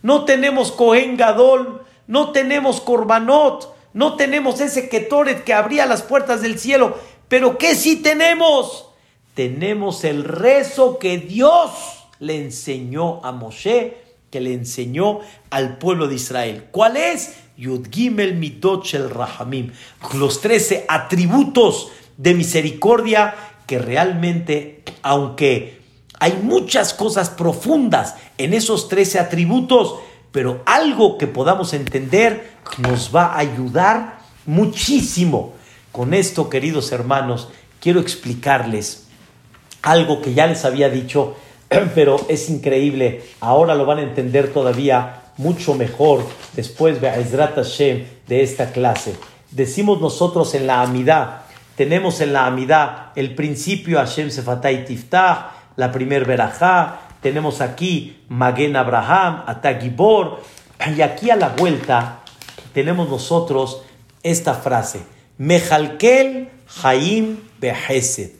no 0.00 0.24
tenemos 0.24 0.70
Cohen 0.70 1.16
Gadol, 1.16 1.84
no 2.06 2.30
tenemos 2.30 2.80
Korbanot, 2.80 3.74
no 3.94 4.14
tenemos 4.14 4.60
ese 4.60 4.88
Ketoret 4.88 5.42
que 5.42 5.54
abría 5.54 5.86
las 5.86 6.02
puertas 6.02 6.40
del 6.40 6.60
cielo. 6.60 6.96
Pero 7.26 7.58
¿qué 7.58 7.74
sí 7.74 7.96
tenemos? 7.96 8.90
Tenemos 9.34 10.04
el 10.04 10.22
rezo 10.22 11.00
que 11.00 11.18
Dios 11.18 11.72
le 12.20 12.36
enseñó 12.36 13.24
a 13.24 13.32
Moshe, 13.32 14.03
que 14.34 14.40
le 14.40 14.52
enseñó 14.52 15.20
al 15.50 15.78
pueblo 15.78 16.08
de 16.08 16.16
Israel. 16.16 16.64
¿Cuál 16.72 16.96
es? 16.96 17.34
Yud 17.56 17.86
Gimel 17.88 18.34
Midot 18.34 18.84
Shel 18.84 19.08
Rahamim, 19.08 19.70
los 20.14 20.40
13 20.40 20.86
atributos 20.88 21.92
de 22.16 22.34
misericordia 22.34 23.36
que 23.64 23.78
realmente, 23.78 24.82
aunque 25.02 25.80
hay 26.18 26.32
muchas 26.42 26.94
cosas 26.94 27.30
profundas 27.30 28.16
en 28.36 28.54
esos 28.54 28.88
13 28.88 29.20
atributos, 29.20 30.00
pero 30.32 30.64
algo 30.66 31.16
que 31.16 31.28
podamos 31.28 31.72
entender 31.72 32.54
nos 32.78 33.14
va 33.14 33.26
a 33.26 33.38
ayudar 33.38 34.18
muchísimo. 34.46 35.52
Con 35.92 36.12
esto, 36.12 36.50
queridos 36.50 36.90
hermanos, 36.90 37.50
quiero 37.78 38.00
explicarles 38.00 39.06
algo 39.80 40.20
que 40.20 40.34
ya 40.34 40.48
les 40.48 40.64
había 40.64 40.88
dicho, 40.88 41.36
pero 41.94 42.16
es 42.28 42.50
increíble. 42.50 43.22
Ahora 43.40 43.74
lo 43.74 43.86
van 43.86 43.98
a 43.98 44.02
entender 44.02 44.52
todavía 44.52 45.22
mucho 45.36 45.74
mejor 45.74 46.24
después 46.54 47.00
de 47.00 48.06
de 48.26 48.42
esta 48.42 48.72
clase. 48.72 49.14
Decimos 49.50 50.00
nosotros 50.00 50.54
en 50.54 50.66
la 50.66 50.82
Amidad, 50.82 51.42
tenemos 51.76 52.20
en 52.20 52.32
la 52.32 52.46
Amidad 52.46 53.12
el 53.16 53.34
principio 53.34 53.98
Hashem 53.98 54.30
Sefatay 54.30 54.84
Tiftah, 54.84 55.50
la 55.76 55.92
primer 55.92 56.24
verajá, 56.24 57.00
tenemos 57.20 57.60
aquí 57.60 58.22
Magen 58.28 58.76
Abraham, 58.76 59.44
Atagibor, 59.46 60.40
y 60.94 61.00
aquí 61.00 61.30
a 61.30 61.36
la 61.36 61.50
vuelta 61.50 62.20
tenemos 62.72 63.08
nosotros 63.08 63.82
esta 64.22 64.54
frase, 64.54 65.02
Mejalkel 65.38 66.48
Haim 66.82 67.38
Behesed. 67.60 68.32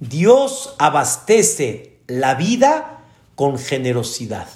Dios 0.00 0.74
abastece 0.78 1.93
la 2.06 2.34
vida 2.34 3.00
con 3.34 3.58
generosidad, 3.58 4.48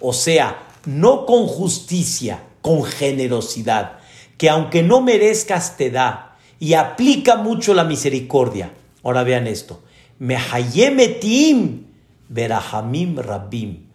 o 0.00 0.12
sea, 0.12 0.62
no 0.86 1.26
con 1.26 1.46
justicia, 1.46 2.42
con 2.60 2.84
generosidad, 2.84 3.98
que 4.38 4.48
aunque 4.48 4.82
no 4.82 5.00
merezcas 5.00 5.76
te 5.76 5.90
da 5.90 6.36
y 6.58 6.74
aplica 6.74 7.36
mucho 7.36 7.74
la 7.74 7.84
misericordia. 7.84 8.72
Ahora 9.02 9.22
vean 9.22 9.46
esto. 9.46 9.82
Mehayemetim 10.18 11.84
Berahamim 12.28 13.18
Rabim. 13.18 13.86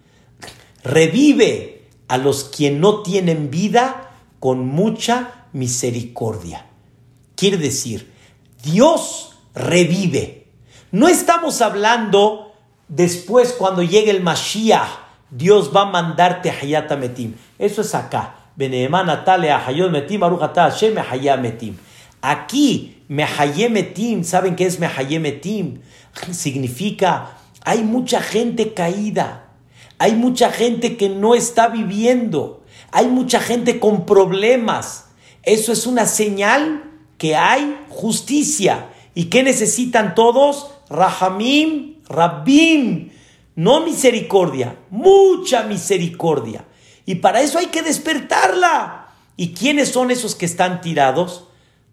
Revive 0.84 1.88
a 2.08 2.18
los 2.18 2.46
que 2.46 2.72
no 2.72 3.02
tienen 3.02 3.50
vida 3.50 4.12
con 4.40 4.68
mucha 4.68 5.46
misericordia. 5.52 6.66
Quiere 7.36 7.58
decir, 7.58 8.12
Dios 8.64 9.36
revive. 9.54 10.48
No 10.92 11.08
estamos 11.08 11.62
hablando 11.62 12.49
después 12.90 13.54
cuando 13.54 13.82
llegue 13.82 14.12
el 14.12 14.22
Mashiach, 14.22 15.08
Dios 15.32 15.72
va 15.74 15.84
a 15.84 15.86
mandarte 15.86 16.50
Hayat 16.50 16.92
Metim. 16.98 17.36
Eso 17.58 17.82
es 17.82 17.96
acá. 17.96 18.36
Aquí, 22.22 23.04
Metim, 23.08 24.24
¿saben 24.26 24.56
qué 24.56 24.66
es 24.66 24.80
Metim? 24.80 25.80
Significa, 26.32 27.38
hay 27.64 27.84
mucha 27.84 28.22
gente 28.22 28.74
caída, 28.74 29.52
hay 29.98 30.14
mucha 30.14 30.52
gente 30.52 30.98
que 30.98 31.08
no 31.08 31.36
está 31.36 31.68
viviendo, 31.68 32.64
hay 32.92 33.08
mucha 33.08 33.40
gente 33.40 33.80
con 33.80 34.06
problemas. 34.06 35.06
Eso 35.44 35.72
es 35.72 35.88
una 35.88 36.06
señal 36.06 36.84
que 37.18 37.36
hay 37.36 37.78
justicia. 37.90 38.90
¿Y 39.16 39.26
qué 39.26 39.44
necesitan 39.44 40.16
todos? 40.16 40.72
Rahamim, 40.90 41.89
Rabbim. 42.10 43.12
No 43.56 43.82
misericordia, 43.86 44.78
mucha 44.90 45.64
misericordia. 45.64 46.66
Y 47.06 47.16
para 47.16 47.42
eso 47.42 47.58
hay 47.58 47.68
que 47.68 47.82
despertarla. 47.82 49.10
¿Y 49.36 49.54
quiénes 49.54 49.90
son 49.90 50.12
esos 50.12 50.36
que 50.36 50.46
están 50.46 50.82
tirados? 50.82 51.46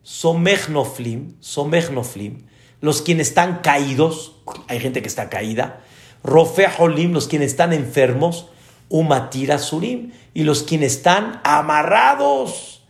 Somechnoflim, 0.06 1.34
Somechnoflim, 1.40 2.46
los 2.80 3.02
quienes 3.02 3.28
están 3.28 3.58
caídos, 3.58 4.36
hay 4.68 4.78
gente 4.78 5.02
que 5.02 5.08
está 5.08 5.28
caída, 5.28 5.80
Rofeholim, 6.22 7.12
los 7.12 7.26
quienes 7.26 7.50
están 7.50 7.72
enfermos, 7.72 8.46
Umatira 8.88 9.58
Surim, 9.58 10.12
y 10.32 10.44
los 10.44 10.62
quienes 10.62 10.98
están 10.98 11.40
amarrados, 11.42 12.84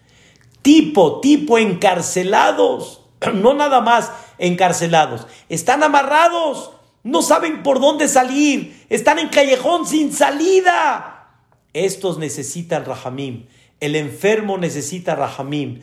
tipo, 0.60 1.20
tipo 1.20 1.56
encarcelados, 1.56 3.00
no 3.32 3.54
nada 3.54 3.80
más 3.80 4.12
encarcelados, 4.36 5.26
están 5.48 5.82
amarrados, 5.82 6.72
no 7.06 7.22
saben 7.22 7.62
por 7.62 7.78
dónde 7.78 8.08
salir, 8.08 8.84
están 8.88 9.20
en 9.20 9.28
callejón 9.28 9.86
sin 9.86 10.12
salida. 10.12 11.28
Estos 11.72 12.18
necesitan 12.18 12.84
Rahamim. 12.84 13.46
El 13.78 13.94
enfermo 13.94 14.58
necesita 14.58 15.14
Rahamim. 15.14 15.82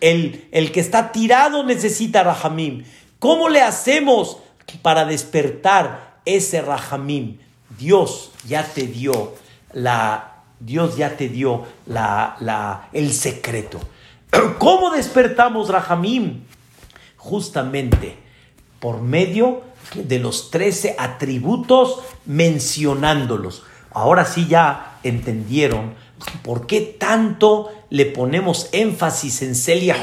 El, 0.00 0.48
el 0.52 0.70
que 0.70 0.78
está 0.78 1.10
tirado 1.10 1.64
necesita 1.64 2.22
Rahamim. 2.22 2.84
¿Cómo 3.18 3.48
le 3.48 3.62
hacemos 3.62 4.38
para 4.80 5.04
despertar 5.06 6.20
ese 6.24 6.62
Rahamim? 6.62 7.38
Dios 7.76 8.30
ya 8.46 8.62
te 8.62 8.86
dio 8.86 9.34
la, 9.72 10.44
Dios 10.60 10.96
ya 10.96 11.16
te 11.16 11.28
dio 11.28 11.66
la, 11.86 12.36
la, 12.38 12.88
el 12.92 13.12
secreto. 13.12 13.80
¿Cómo 14.58 14.90
despertamos 14.90 15.68
Rahamim? 15.68 16.44
Justamente 17.16 18.16
por 18.78 19.00
medio 19.02 19.69
de 19.94 20.18
los 20.18 20.50
trece 20.50 20.96
atributos 20.98 22.00
mencionándolos. 22.26 23.62
Ahora 23.92 24.24
sí 24.24 24.46
ya 24.46 24.98
entendieron 25.02 25.94
por 26.42 26.66
qué 26.66 26.80
tanto 26.80 27.70
le 27.88 28.06
ponemos 28.06 28.68
énfasis 28.72 29.42
en 29.42 29.54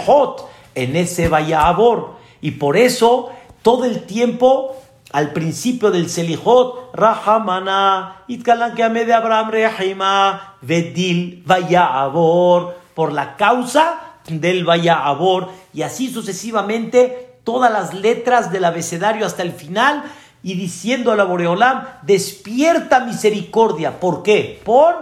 Hot, 0.06 0.50
en 0.76 0.96
ese 0.96 1.30
Vayabor. 1.30 2.18
Y 2.42 2.52
por 2.52 2.78
eso 2.78 3.30
todo 3.62 3.86
el 3.86 4.04
tiempo 4.04 4.76
al 5.12 5.32
principio 5.32 5.90
del 5.92 6.10
Selihot, 6.10 6.94
Rahamana, 6.94 8.24
Itkalan 8.28 8.76
que 8.76 8.84
de 8.90 9.14
Abraham 9.14 9.52
Rehima, 9.52 10.58
Vedil, 10.62 11.44
Vayabor, 11.46 12.78
por 12.94 13.14
la 13.14 13.38
causa 13.38 14.00
del 14.28 14.66
Vayabor, 14.66 15.50
y 15.74 15.84
así 15.84 16.12
sucesivamente 16.12 17.26
todas 17.48 17.72
las 17.72 17.93
letras 17.93 18.52
del 18.52 18.66
abecedario 18.66 19.26
hasta 19.26 19.41
el 19.41 19.54
final 19.54 20.04
y 20.43 20.56
diciendo 20.56 21.14
a 21.14 21.16
la 21.16 21.24
Boreolam, 21.24 21.86
despierta 22.02 23.00
misericordia. 23.06 24.02
¿Por 24.02 24.22
qué? 24.22 24.60
Por 24.66 24.95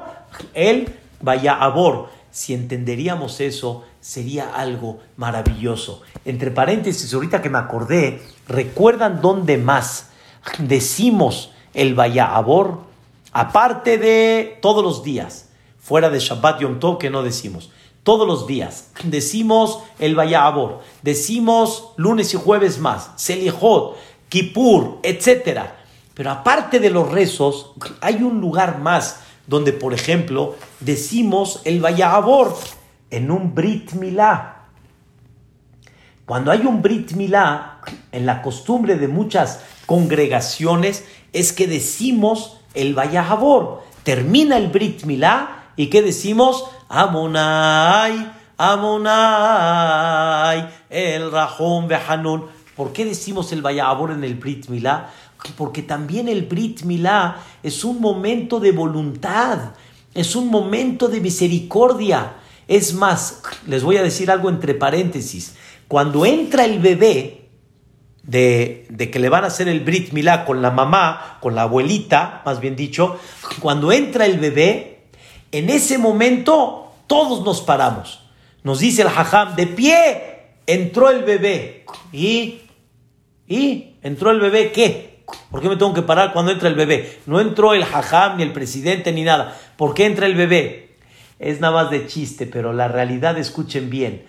el 0.53 0.95
vaya 1.21 1.55
abor. 1.55 2.09
Si 2.29 2.53
entenderíamos 2.53 3.41
eso, 3.41 3.83
sería 3.99 4.53
algo 4.53 4.99
maravilloso. 5.17 6.03
Entre 6.23 6.51
paréntesis, 6.51 7.11
ahorita 7.15 7.41
que 7.41 7.49
me 7.49 7.57
acordé, 7.57 8.21
¿recuerdan 8.47 9.21
dónde 9.21 9.57
más 9.57 10.11
decimos 10.59 11.51
el 11.73 11.99
abor? 12.19 12.81
Aparte 13.31 13.97
de 13.97 14.59
todos 14.61 14.83
los 14.83 15.01
días, 15.01 15.49
fuera 15.79 16.11
de 16.11 16.19
Shabbat 16.19 16.59
Yom 16.59 16.79
Tov 16.79 16.99
que 16.99 17.09
no 17.09 17.23
decimos 17.23 17.71
todos 18.05 18.27
los 18.27 18.45
días. 18.45 18.91
Decimos 19.03 19.79
el 19.97 20.13
Vayabor, 20.13 20.81
decimos 21.01 21.89
lunes 21.97 22.35
y 22.35 22.37
jueves 22.37 22.79
más, 22.79 23.09
Selihot, 23.15 23.97
Kippur, 24.29 24.99
etc. 25.01 25.61
Pero 26.13 26.29
aparte 26.29 26.79
de 26.79 26.91
los 26.91 27.11
rezos, 27.11 27.73
hay 28.01 28.21
un 28.21 28.39
lugar 28.39 28.77
más 28.79 29.21
donde, 29.47 29.73
por 29.73 29.95
ejemplo, 29.95 30.55
decimos 30.79 31.61
el 31.65 31.81
Vayabor 31.81 32.55
en 33.09 33.31
un 33.31 33.55
Brit 33.55 33.93
Milá. 33.93 34.67
Cuando 36.27 36.51
hay 36.51 36.61
un 36.61 36.83
Brit 36.83 37.13
Milá, 37.13 37.81
en 38.11 38.27
la 38.27 38.43
costumbre 38.43 38.97
de 38.97 39.07
muchas 39.07 39.61
congregaciones, 39.87 41.05
es 41.33 41.53
que 41.53 41.65
decimos 41.65 42.59
el 42.75 42.93
Vayabor. 42.93 43.81
Termina 44.03 44.57
el 44.57 44.67
Brit 44.67 45.05
Milá 45.05 45.71
y 45.75 45.87
¿qué 45.87 46.03
decimos? 46.03 46.65
Amonai, 46.95 48.31
Amonai, 48.57 49.85
el 50.89 51.29
Rahom 51.29 51.89
Behanun. 51.89 52.45
¿Por 52.73 52.93
qué 52.93 53.03
decimos 53.03 53.51
el 53.51 53.61
Vayabor 53.61 54.11
en 54.11 54.23
el 54.23 54.35
Brit 54.35 54.69
Milá? 54.69 55.09
Porque 55.57 55.81
también 55.81 56.29
el 56.29 56.43
Brit 56.43 56.83
Milá 56.83 57.35
es 57.61 57.83
un 57.83 57.99
momento 57.99 58.61
de 58.61 58.71
voluntad, 58.71 59.73
es 60.13 60.37
un 60.37 60.47
momento 60.47 61.09
de 61.09 61.19
misericordia. 61.19 62.37
Es 62.65 62.93
más, 62.93 63.41
les 63.67 63.83
voy 63.83 63.97
a 63.97 64.03
decir 64.03 64.31
algo 64.31 64.47
entre 64.49 64.73
paréntesis. 64.73 65.57
Cuando 65.89 66.25
entra 66.25 66.63
el 66.63 66.79
bebé 66.79 67.49
de, 68.23 68.87
de, 68.89 69.11
que 69.11 69.19
le 69.19 69.27
van 69.27 69.43
a 69.43 69.47
hacer 69.47 69.67
el 69.67 69.81
Brit 69.81 70.13
Milá 70.13 70.45
con 70.45 70.61
la 70.61 70.71
mamá, 70.71 71.39
con 71.41 71.55
la 71.55 71.63
abuelita, 71.63 72.41
más 72.45 72.61
bien 72.61 72.77
dicho, 72.77 73.19
cuando 73.59 73.91
entra 73.91 74.25
el 74.25 74.39
bebé, 74.39 75.09
en 75.51 75.69
ese 75.69 75.97
momento 75.97 76.84
todos 77.07 77.43
nos 77.43 77.61
paramos. 77.61 78.21
Nos 78.63 78.79
dice 78.79 79.03
el 79.03 79.09
hajam, 79.09 79.55
de 79.55 79.67
pie 79.67 80.21
entró 80.65 81.09
el 81.09 81.23
bebé. 81.23 81.85
¿Y? 82.11 82.61
¿Y? 83.47 83.95
¿Entró 84.01 84.31
el 84.31 84.39
bebé 84.39 84.71
qué? 84.71 85.23
¿Por 85.51 85.61
qué 85.61 85.69
me 85.69 85.75
tengo 85.75 85.93
que 85.93 86.01
parar 86.01 86.33
cuando 86.33 86.51
entra 86.51 86.69
el 86.69 86.75
bebé? 86.75 87.19
No 87.25 87.39
entró 87.39 87.73
el 87.73 87.83
hajam, 87.83 88.37
ni 88.37 88.43
el 88.43 88.53
presidente, 88.53 89.11
ni 89.11 89.23
nada. 89.23 89.57
¿Por 89.77 89.93
qué 89.93 90.05
entra 90.05 90.25
el 90.25 90.35
bebé? 90.35 90.85
es 91.39 91.59
nada 91.59 91.73
más 91.73 91.91
de 91.91 92.07
chiste, 92.07 92.45
pero 92.45 92.73
la 92.73 92.87
realidad, 92.87 93.37
escuchen 93.37 93.89
bien, 93.89 94.25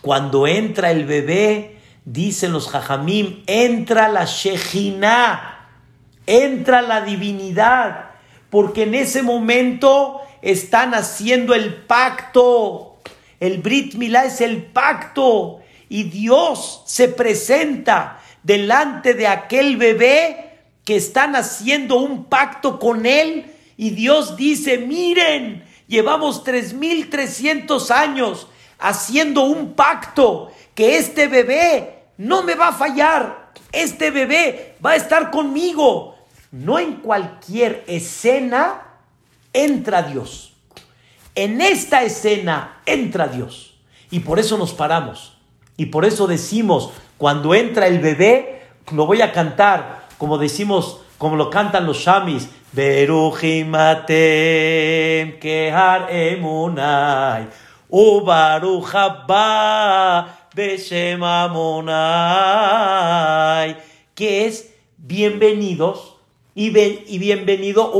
cuando 0.00 0.46
entra 0.46 0.90
el 0.90 1.04
bebé, 1.04 1.76
dicen 2.04 2.52
los 2.52 2.68
jajamim, 2.68 3.42
entra 3.46 4.08
la 4.08 4.24
Shejina, 4.24 5.68
entra 6.26 6.82
la 6.82 7.02
divinidad, 7.02 8.10
porque 8.50 8.82
en 8.82 8.94
ese 8.94 9.22
momento 9.22 10.20
están 10.42 10.94
haciendo 10.94 11.54
el 11.54 11.74
pacto. 11.74 12.98
El 13.38 13.58
Brit 13.58 13.94
Milá 13.94 14.24
es 14.24 14.40
el 14.40 14.62
pacto 14.64 15.60
y 15.88 16.04
Dios 16.04 16.82
se 16.86 17.08
presenta 17.08 18.20
delante 18.42 19.14
de 19.14 19.26
aquel 19.26 19.76
bebé 19.76 20.58
que 20.84 20.96
están 20.96 21.36
haciendo 21.36 21.96
un 21.96 22.24
pacto 22.24 22.78
con 22.78 23.06
él 23.06 23.52
y 23.76 23.90
Dios 23.90 24.36
dice, 24.36 24.78
miren, 24.78 25.64
llevamos 25.86 26.44
3.300 26.44 27.90
años 27.90 28.46
haciendo 28.78 29.44
un 29.44 29.74
pacto 29.74 30.52
que 30.74 30.96
este 30.96 31.28
bebé 31.28 32.04
no 32.18 32.42
me 32.42 32.54
va 32.54 32.68
a 32.68 32.72
fallar, 32.72 33.52
este 33.72 34.10
bebé 34.10 34.76
va 34.84 34.90
a 34.90 34.96
estar 34.96 35.30
conmigo. 35.30 36.16
No 36.52 36.78
en 36.78 36.96
cualquier 36.96 37.84
escena 37.86 38.89
entra 39.52 40.02
Dios. 40.02 40.52
En 41.34 41.60
esta 41.60 42.02
escena 42.02 42.80
entra 42.86 43.28
Dios. 43.28 43.74
Y 44.10 44.20
por 44.20 44.38
eso 44.38 44.58
nos 44.58 44.72
paramos. 44.72 45.36
Y 45.76 45.86
por 45.86 46.04
eso 46.04 46.26
decimos, 46.26 46.90
cuando 47.16 47.54
entra 47.54 47.86
el 47.86 48.00
bebé, 48.00 48.62
lo 48.92 49.06
voy 49.06 49.22
a 49.22 49.32
cantar, 49.32 50.06
como 50.18 50.36
decimos, 50.38 51.00
como 51.16 51.36
lo 51.36 51.50
cantan 51.50 51.86
los 51.86 51.98
shamis, 51.98 52.48
Berujimatem 52.72 54.12
kehar 55.40 56.06
emunai, 56.10 57.48
ubaruch 57.88 58.94
beshem 60.54 61.20
que 64.14 64.46
es 64.46 64.72
bienvenidos 64.96 66.14
y, 66.54 66.66
y 66.78 67.18
bienvenido 67.18 67.90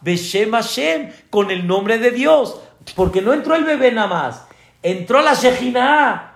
Beshem 0.00 0.52
Hashem, 0.52 1.10
con 1.30 1.50
el 1.50 1.66
nombre 1.66 1.98
de 1.98 2.10
Dios. 2.10 2.56
Porque 2.94 3.22
no 3.22 3.32
entró 3.32 3.54
el 3.54 3.64
bebé 3.64 3.92
nada 3.92 4.06
más, 4.06 4.42
entró 4.82 5.22
la 5.22 5.34
Shejina. 5.34 6.32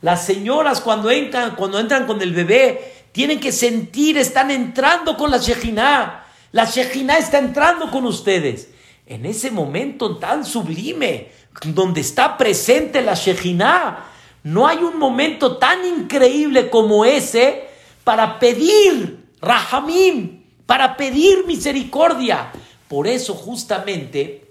Las 0.00 0.26
señoras 0.26 0.80
cuando 0.80 1.10
entran, 1.10 1.54
cuando 1.54 1.78
entran 1.78 2.06
con 2.06 2.20
el 2.22 2.32
bebé, 2.32 3.04
tienen 3.12 3.38
que 3.38 3.52
sentir, 3.52 4.18
están 4.18 4.50
entrando 4.50 5.16
con 5.16 5.30
la 5.30 5.38
Shejina. 5.38 6.24
La 6.50 6.64
Shejina 6.64 7.18
está 7.18 7.38
entrando 7.38 7.90
con 7.90 8.04
ustedes. 8.06 8.70
En 9.06 9.26
ese 9.26 9.50
momento 9.50 10.16
tan 10.16 10.44
sublime, 10.44 11.30
donde 11.64 12.00
está 12.00 12.36
presente 12.36 13.02
la 13.02 13.14
Shejina, 13.14 14.06
no 14.44 14.66
hay 14.66 14.78
un 14.78 14.98
momento 14.98 15.58
tan 15.58 15.84
increíble 15.84 16.68
como 16.70 17.04
ese 17.04 17.68
para 18.02 18.38
pedir 18.38 19.28
Rahamim, 19.40 20.42
para 20.66 20.96
pedir 20.96 21.46
misericordia. 21.46 22.50
Por 22.92 23.06
eso 23.06 23.32
justamente, 23.32 24.44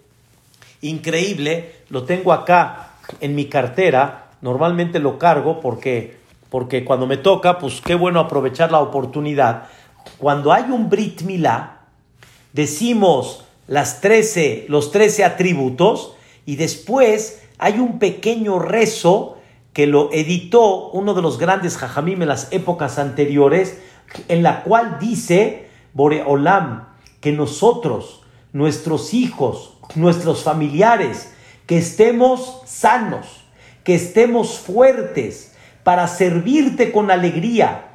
increíble, 0.82 1.76
lo 1.90 2.06
tengo 2.06 2.34
acá 2.34 2.94
en 3.20 3.36
mi 3.36 3.46
cartera, 3.46 4.32
normalmente 4.42 4.98
lo 4.98 5.20
cargo 5.20 5.60
porque, 5.62 6.18
porque 6.50 6.84
cuando 6.84 7.06
me 7.06 7.18
toca, 7.18 7.60
pues 7.60 7.82
qué 7.82 7.94
bueno 7.94 8.20
aprovechar 8.20 8.72
la 8.72 8.80
oportunidad. 8.80 9.66
Cuando 10.18 10.52
hay 10.52 10.64
un 10.72 10.90
Brit 10.90 11.22
Milá, 11.22 11.82
decimos 12.52 13.46
las 13.68 14.02
13, 14.02 14.66
los 14.70 14.92
13 14.92 15.24
atributos 15.24 16.16
y 16.48 16.56
después 16.56 17.44
hay 17.60 17.78
un 17.78 18.00
pequeño 18.00 18.58
rezo 18.58 19.38
que 19.72 19.86
lo 19.86 20.12
editó 20.12 20.90
uno 20.90 21.14
de 21.14 21.22
los 21.22 21.38
grandes 21.38 21.78
jajamim 21.78 22.24
en 22.24 22.30
las 22.30 22.52
épocas 22.52 22.98
anteriores, 22.98 23.80
en 24.30 24.42
la 24.42 24.64
cual 24.64 24.98
dice 25.00 25.70
Boreolam 25.94 26.88
que 27.20 27.34
nosotros 27.34 28.21
nuestros 28.54 29.14
hijos, 29.14 29.78
nuestros 29.96 30.44
familiares, 30.44 31.34
que 31.66 31.78
estemos 31.78 32.62
sanos, 32.66 33.46
que 33.84 33.96
estemos 33.96 34.60
fuertes 34.60 35.54
para 35.84 36.08
servirte 36.08 36.92
con 36.92 37.12
alegría. 37.12 37.88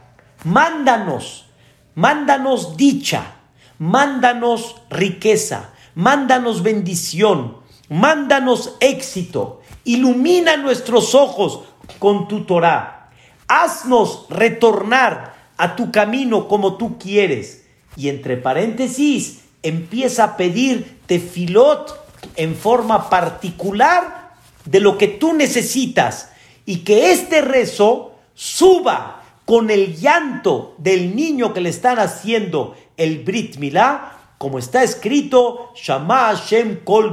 Mándanos, 0.44 1.50
mándanos 1.94 2.76
dicha, 2.76 3.36
mándanos 3.78 4.76
riqueza, 4.90 5.70
mándanos 5.94 6.62
bendición, 6.62 7.58
mándanos 7.88 8.76
éxito, 8.80 9.60
ilumina 9.84 10.56
nuestros 10.56 11.14
ojos 11.14 11.64
con 11.98 12.28
tu 12.28 12.44
Torah. 12.44 13.10
Haznos 13.48 14.26
retornar 14.28 15.34
a 15.56 15.76
tu 15.76 15.92
camino 15.92 16.48
como 16.48 16.76
tú 16.76 16.98
quieres. 16.98 17.66
Y 17.96 18.08
entre 18.08 18.36
paréntesis, 18.36 19.45
empieza 19.68 20.24
a 20.24 20.36
pedir 20.36 21.00
tefilot 21.06 22.06
en 22.36 22.54
forma 22.54 23.10
particular 23.10 24.34
de 24.64 24.80
lo 24.80 24.98
que 24.98 25.08
tú 25.08 25.32
necesitas 25.32 26.30
y 26.64 26.78
que 26.78 27.12
este 27.12 27.40
rezo 27.40 28.14
suba 28.34 29.22
con 29.44 29.70
el 29.70 29.96
llanto 29.96 30.74
del 30.78 31.14
niño 31.14 31.52
que 31.52 31.60
le 31.60 31.70
están 31.70 31.98
haciendo 31.98 32.76
el 32.96 33.24
Brit 33.24 33.56
Milá, 33.56 34.12
como 34.38 34.58
está 34.58 34.82
escrito, 34.82 35.72
Shama 35.74 36.34
Hashem 36.34 36.80
Kol 36.84 37.12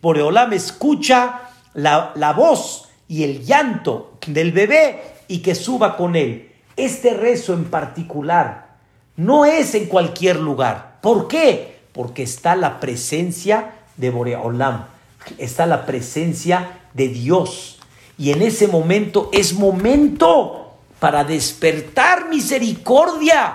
Boreolam 0.00 0.52
escucha 0.52 1.50
la, 1.74 2.12
la 2.14 2.32
voz 2.32 2.88
y 3.08 3.24
el 3.24 3.44
llanto 3.44 4.18
del 4.26 4.52
bebé 4.52 5.02
y 5.26 5.38
que 5.38 5.54
suba 5.54 5.96
con 5.96 6.16
él. 6.16 6.52
Este 6.76 7.14
rezo 7.14 7.54
en 7.54 7.64
particular 7.64 8.76
no 9.16 9.44
es 9.44 9.74
en 9.74 9.86
cualquier 9.86 10.36
lugar. 10.36 10.87
¿Por 11.00 11.28
qué? 11.28 11.80
Porque 11.92 12.22
está 12.22 12.56
la 12.56 12.80
presencia 12.80 13.74
de 13.96 14.10
Boreolam, 14.10 14.86
está 15.38 15.66
la 15.66 15.86
presencia 15.86 16.80
de 16.94 17.08
Dios. 17.08 17.78
Y 18.16 18.32
en 18.32 18.42
ese 18.42 18.66
momento 18.66 19.30
es 19.32 19.54
momento 19.54 20.74
para 20.98 21.24
despertar 21.24 22.28
misericordia. 22.28 23.54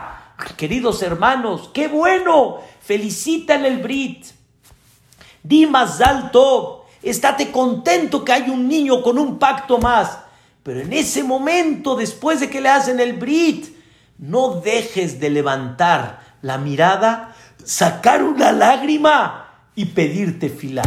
Queridos 0.58 1.02
hermanos, 1.02 1.70
qué 1.74 1.88
bueno. 1.88 2.60
Felicítale 2.82 3.68
el 3.68 3.80
Brit. 3.80 4.26
Di 5.44 5.66
más 5.66 6.00
alto. 6.02 6.86
Estate 7.02 7.52
contento 7.52 8.24
que 8.24 8.32
hay 8.32 8.50
un 8.50 8.68
niño 8.68 9.02
con 9.02 9.18
un 9.20 9.38
pacto 9.38 9.78
más. 9.78 10.20
Pero 10.64 10.80
en 10.80 10.94
ese 10.94 11.24
momento, 11.24 11.98
después 11.98 12.40
de 12.40 12.50
que 12.50 12.62
le 12.62 12.70
hacen 12.70 13.02
el 13.02 13.14
Brit, 13.14 13.76
no 14.18 14.62
dejes 14.62 15.20
de 15.20 15.30
levantar 15.30 16.22
la 16.42 16.58
mirada, 16.58 17.33
sacar 17.64 18.24
una 18.24 18.52
lágrima 18.52 19.48
y 19.76 19.86
pedirte 19.86 20.50
fila. 20.50 20.84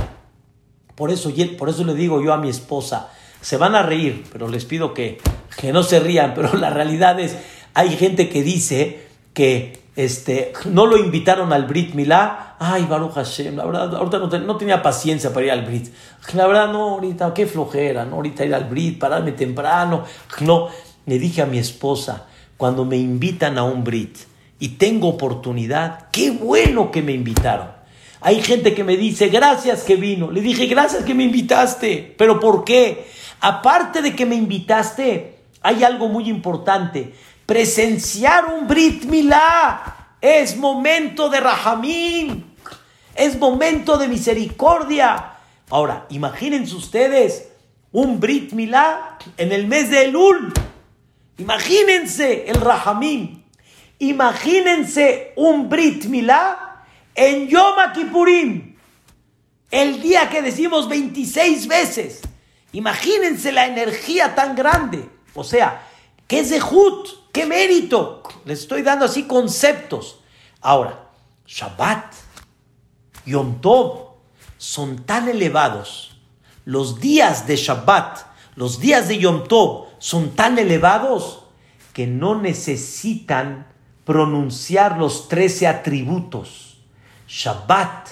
Por 0.95 1.11
eso, 1.11 1.31
por 1.59 1.69
eso 1.69 1.85
le 1.85 1.95
digo 1.95 2.23
yo 2.23 2.33
a 2.33 2.39
mi 2.39 2.49
esposa, 2.49 3.11
se 3.41 3.57
van 3.57 3.75
a 3.75 3.83
reír, 3.83 4.25
pero 4.33 4.49
les 4.49 4.65
pido 4.65 4.95
que, 4.95 5.19
que 5.59 5.73
no 5.73 5.83
se 5.83 6.01
rían, 6.01 6.33
pero 6.35 6.55
la 6.55 6.71
realidad 6.71 7.21
es, 7.21 7.37
hay 7.75 7.91
gente 7.91 8.29
que 8.29 8.43
dice 8.43 9.07
que 9.35 9.87
este, 9.97 10.53
no 10.67 10.87
lo 10.87 10.99
invitaron 10.99 11.53
al 11.53 11.67
Brit 11.67 11.95
Milá, 11.95 12.57
ay, 12.59 12.85
Baruch 12.85 13.15
Hashem, 13.15 13.57
la 13.57 13.65
verdad, 13.65 13.95
ahorita 13.95 14.39
no, 14.39 14.57
tenía 14.57 14.83
paciencia 14.83 15.33
para 15.33 15.47
ir 15.47 15.53
al 15.53 15.65
Brit. 15.65 15.89
La 16.35 16.47
verdad, 16.47 16.71
no, 16.71 16.95
ahorita, 16.95 17.33
qué 17.33 17.47
flojera, 17.47 18.05
no, 18.05 18.17
ahorita 18.17 18.45
ir 18.45 18.55
al 18.55 18.65
Brit, 18.65 18.99
pararme 18.99 19.33
temprano. 19.33 20.05
No, 20.41 20.69
le 21.07 21.19
dije 21.19 21.43
a 21.43 21.47
mi 21.47 21.59
esposa, 21.59 22.27
cuando 22.57 22.85
me 22.85 22.97
invitan 22.97 23.59
a 23.59 23.65
un 23.65 23.85
Brit, 23.85 24.19
y 24.59 24.69
tengo 24.71 25.09
oportunidad, 25.09 26.11
qué 26.11 26.31
bueno 26.31 26.91
que 26.91 27.03
me 27.03 27.13
invitaron. 27.13 27.69
Hay 28.21 28.43
gente 28.43 28.75
que 28.75 28.85
me 28.85 28.97
dice, 28.97 29.29
gracias 29.29 29.83
que 29.83 29.97
vino. 29.97 30.31
Le 30.31 30.41
dije, 30.41 30.67
gracias 30.67 31.05
que 31.05 31.15
me 31.15 31.25
invitaste. 31.25 32.15
¿Pero 32.17 32.41
por 32.41 32.65
qué? 32.65 33.07
Aparte 33.41 34.03
de 34.03 34.17
que 34.17 34.27
me 34.27 34.35
invitaste, 34.35 35.39
hay 35.61 35.85
algo 35.85 36.09
muy 36.09 36.29
importante. 36.29 37.15
Presenciar 37.45 38.47
un 38.47 38.67
Brit 38.67 39.05
Milá 39.05 40.17
es 40.21 40.57
momento 40.57 41.29
de 41.29 41.41
Rahamim. 41.41 42.43
Es 43.15 43.39
momento 43.39 43.99
de 43.99 44.09
misericordia. 44.09 45.33
Ahora, 45.71 46.07
imagínense 46.11 46.75
ustedes 46.75 47.49
un 47.93 48.19
Brit 48.19 48.53
Milá 48.53 49.19
en 49.37 49.53
el 49.53 49.67
mes 49.67 49.91
de 49.91 50.05
Elul. 50.05 50.53
Imagínense 51.39 52.49
el 52.49 52.61
Rahamim. 52.61 53.36
Imagínense 53.99 55.33
un 55.37 55.69
Brit 55.69 56.05
Milá 56.07 56.85
en 57.15 57.49
Yom 57.49 57.77
Kippurim, 57.95 58.77
el 59.71 60.03
día 60.03 60.29
que 60.29 60.43
decimos 60.43 60.89
26 60.89 61.67
veces. 61.67 62.21
Imagínense 62.73 63.53
la 63.53 63.67
energía 63.67 64.35
tan 64.35 64.55
grande. 64.55 65.09
O 65.35 65.45
sea, 65.45 65.87
qué 66.27 66.45
zehut, 66.45 67.33
qué 67.33 67.47
mérito. 67.47 68.23
Les 68.45 68.61
estoy 68.61 68.83
dando 68.83 69.07
así 69.07 69.25
conceptos. 69.25 70.21
Ahora, 70.61 71.11
Shabbat, 71.47 72.13
Yom 73.25 73.61
Tov, 73.61 74.07
son 74.59 75.05
tan 75.05 75.29
elevados, 75.29 76.17
los 76.65 77.01
días 77.01 77.47
de 77.47 77.57
Shabbat, 77.57 78.27
los 78.57 78.81
días 78.81 79.09
de 79.09 79.19
Yom 79.19 79.47
Tov 79.47 79.87
son 79.99 80.31
tan 80.31 80.59
elevados 80.59 81.45
que 81.93 82.07
no 82.07 82.41
necesitan 82.41 83.67
pronunciar 84.07 84.97
los 84.97 85.29
trece 85.29 85.67
atributos. 85.67 86.79
Shabbat 87.29 88.09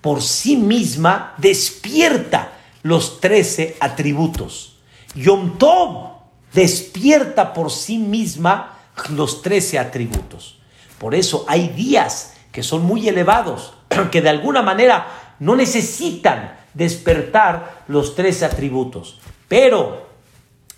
por 0.00 0.22
sí 0.22 0.56
misma 0.56 1.34
despierta 1.38 2.52
los 2.82 3.20
trece 3.20 3.76
atributos. 3.78 4.78
Yom 5.14 5.56
Tov 5.58 6.14
despierta 6.52 7.52
por 7.52 7.70
sí 7.70 7.98
misma 7.98 8.78
los 9.10 9.42
trece 9.42 9.78
atributos. 9.78 10.58
Por 10.98 11.14
eso 11.14 11.44
hay 11.46 11.68
días 11.68 12.34
que 12.50 12.62
son 12.62 12.82
muy 12.84 13.08
elevados, 13.08 13.74
que 14.10 14.22
de 14.22 14.30
alguna 14.30 14.62
manera 14.62 15.36
no 15.40 15.56
necesitan 15.56 16.56
despertar 16.72 17.84
los 17.88 18.14
trece 18.14 18.44
atributos. 18.44 19.20
Pero 19.46 20.08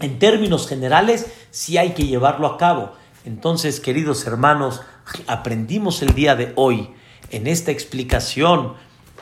en 0.00 0.18
términos 0.18 0.68
generales 0.68 1.26
sí 1.50 1.78
hay 1.78 1.92
que 1.92 2.06
llevarlo 2.06 2.46
a 2.46 2.58
cabo. 2.58 2.92
Entonces, 3.26 3.80
queridos 3.80 4.24
hermanos, 4.24 4.82
aprendimos 5.26 6.00
el 6.00 6.14
día 6.14 6.36
de 6.36 6.52
hoy 6.54 6.90
en 7.30 7.48
esta 7.48 7.72
explicación, 7.72 8.74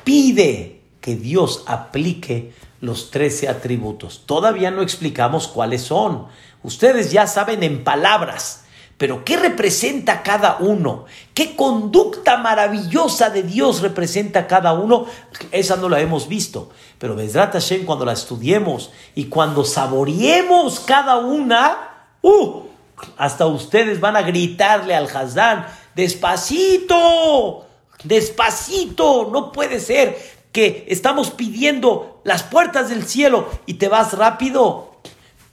pide 0.05 0.83
que 1.01 1.17
Dios 1.17 1.65
aplique 1.67 2.53
los 2.83 3.11
trece 3.11 3.49
atributos. 3.49 4.25
Todavía 4.27 4.71
no 4.71 4.83
explicamos 4.83 5.49
cuáles 5.49 5.81
son. 5.83 6.27
Ustedes 6.63 7.13
ya 7.13 7.27
saben 7.27 7.63
en 7.63 7.83
palabras, 7.83 8.67
pero 8.99 9.25
¿qué 9.25 9.39
representa 9.39 10.23
cada 10.23 10.59
uno? 10.59 11.07
¿Qué 11.33 11.57
conducta 11.57 12.37
maravillosa 12.37 13.31
de 13.31 13.43
Dios 13.43 13.81
representa 13.81 14.47
cada 14.47 14.75
uno? 14.75 15.07
Esa 15.51 15.77
no 15.77 15.89
la 15.89 16.01
hemos 16.01 16.29
visto. 16.29 16.71
Pero 16.99 17.17
Bezrat 17.17 17.55
Hashem, 17.55 17.87
cuando 17.87 18.05
la 18.05 18.13
estudiemos 18.13 18.93
y 19.15 19.25
cuando 19.25 19.65
saboreemos 19.65 20.81
cada 20.81 21.17
una, 21.17 21.79
¡uh! 22.21 22.74
Hasta 23.17 23.47
ustedes 23.47 24.01
van 24.01 24.17
a 24.17 24.23
gritarle 24.23 24.95
al 24.95 25.09
Hazdán, 25.09 25.67
despacito, 25.95 27.67
despacito, 28.05 29.31
no 29.33 29.53
puede 29.53 29.81
ser 29.81 30.17
que 30.53 30.87
estamos 30.89 31.31
pidiendo 31.31 32.21
las 32.25 32.43
puertas 32.43 32.89
del 32.89 33.05
cielo 33.05 33.49
y 33.67 33.75
te 33.75 33.89
vas 33.89 34.13
rápido. 34.13 34.93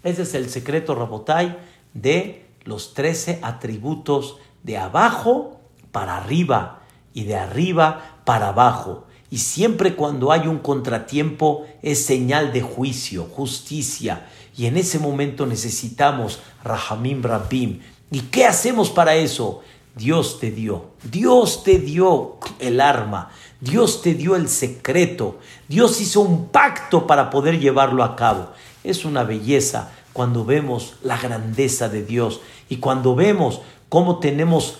Ese 0.03 0.23
es 0.23 0.33
el 0.35 0.49
secreto, 0.49 0.95
Rabotai, 0.95 1.57
de 1.93 2.45
los 2.63 2.93
trece 2.93 3.39
atributos 3.41 4.37
de 4.63 4.77
abajo 4.77 5.59
para 5.91 6.17
arriba 6.17 6.81
y 7.13 7.23
de 7.23 7.35
arriba 7.35 8.21
para 8.25 8.49
abajo. 8.49 9.07
Y 9.29 9.39
siempre 9.39 9.95
cuando 9.95 10.31
hay 10.31 10.47
un 10.47 10.59
contratiempo 10.59 11.65
es 11.81 12.05
señal 12.05 12.51
de 12.51 12.61
juicio, 12.61 13.23
justicia. 13.23 14.27
Y 14.61 14.67
en 14.67 14.77
ese 14.77 14.99
momento 14.99 15.47
necesitamos 15.47 16.37
Rahamim 16.63 17.23
Rabim. 17.23 17.79
¿Y 18.11 18.19
qué 18.19 18.45
hacemos 18.45 18.91
para 18.91 19.15
eso? 19.15 19.61
Dios 19.95 20.39
te 20.39 20.51
dio, 20.51 20.91
Dios 21.01 21.63
te 21.63 21.79
dio 21.79 22.37
el 22.59 22.79
arma, 22.79 23.31
Dios 23.59 24.03
te 24.03 24.13
dio 24.13 24.35
el 24.35 24.47
secreto, 24.47 25.39
Dios 25.67 25.99
hizo 25.99 26.21
un 26.21 26.49
pacto 26.49 27.07
para 27.07 27.31
poder 27.31 27.59
llevarlo 27.59 28.03
a 28.03 28.15
cabo. 28.15 28.51
Es 28.83 29.03
una 29.03 29.23
belleza 29.23 29.93
cuando 30.13 30.45
vemos 30.45 30.93
la 31.01 31.17
grandeza 31.17 31.89
de 31.89 32.03
Dios 32.03 32.41
y 32.69 32.75
cuando 32.75 33.15
vemos 33.15 33.61
cómo 33.89 34.19
tenemos 34.19 34.77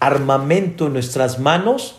armamento 0.00 0.86
en 0.86 0.94
nuestras 0.94 1.38
manos 1.38 1.96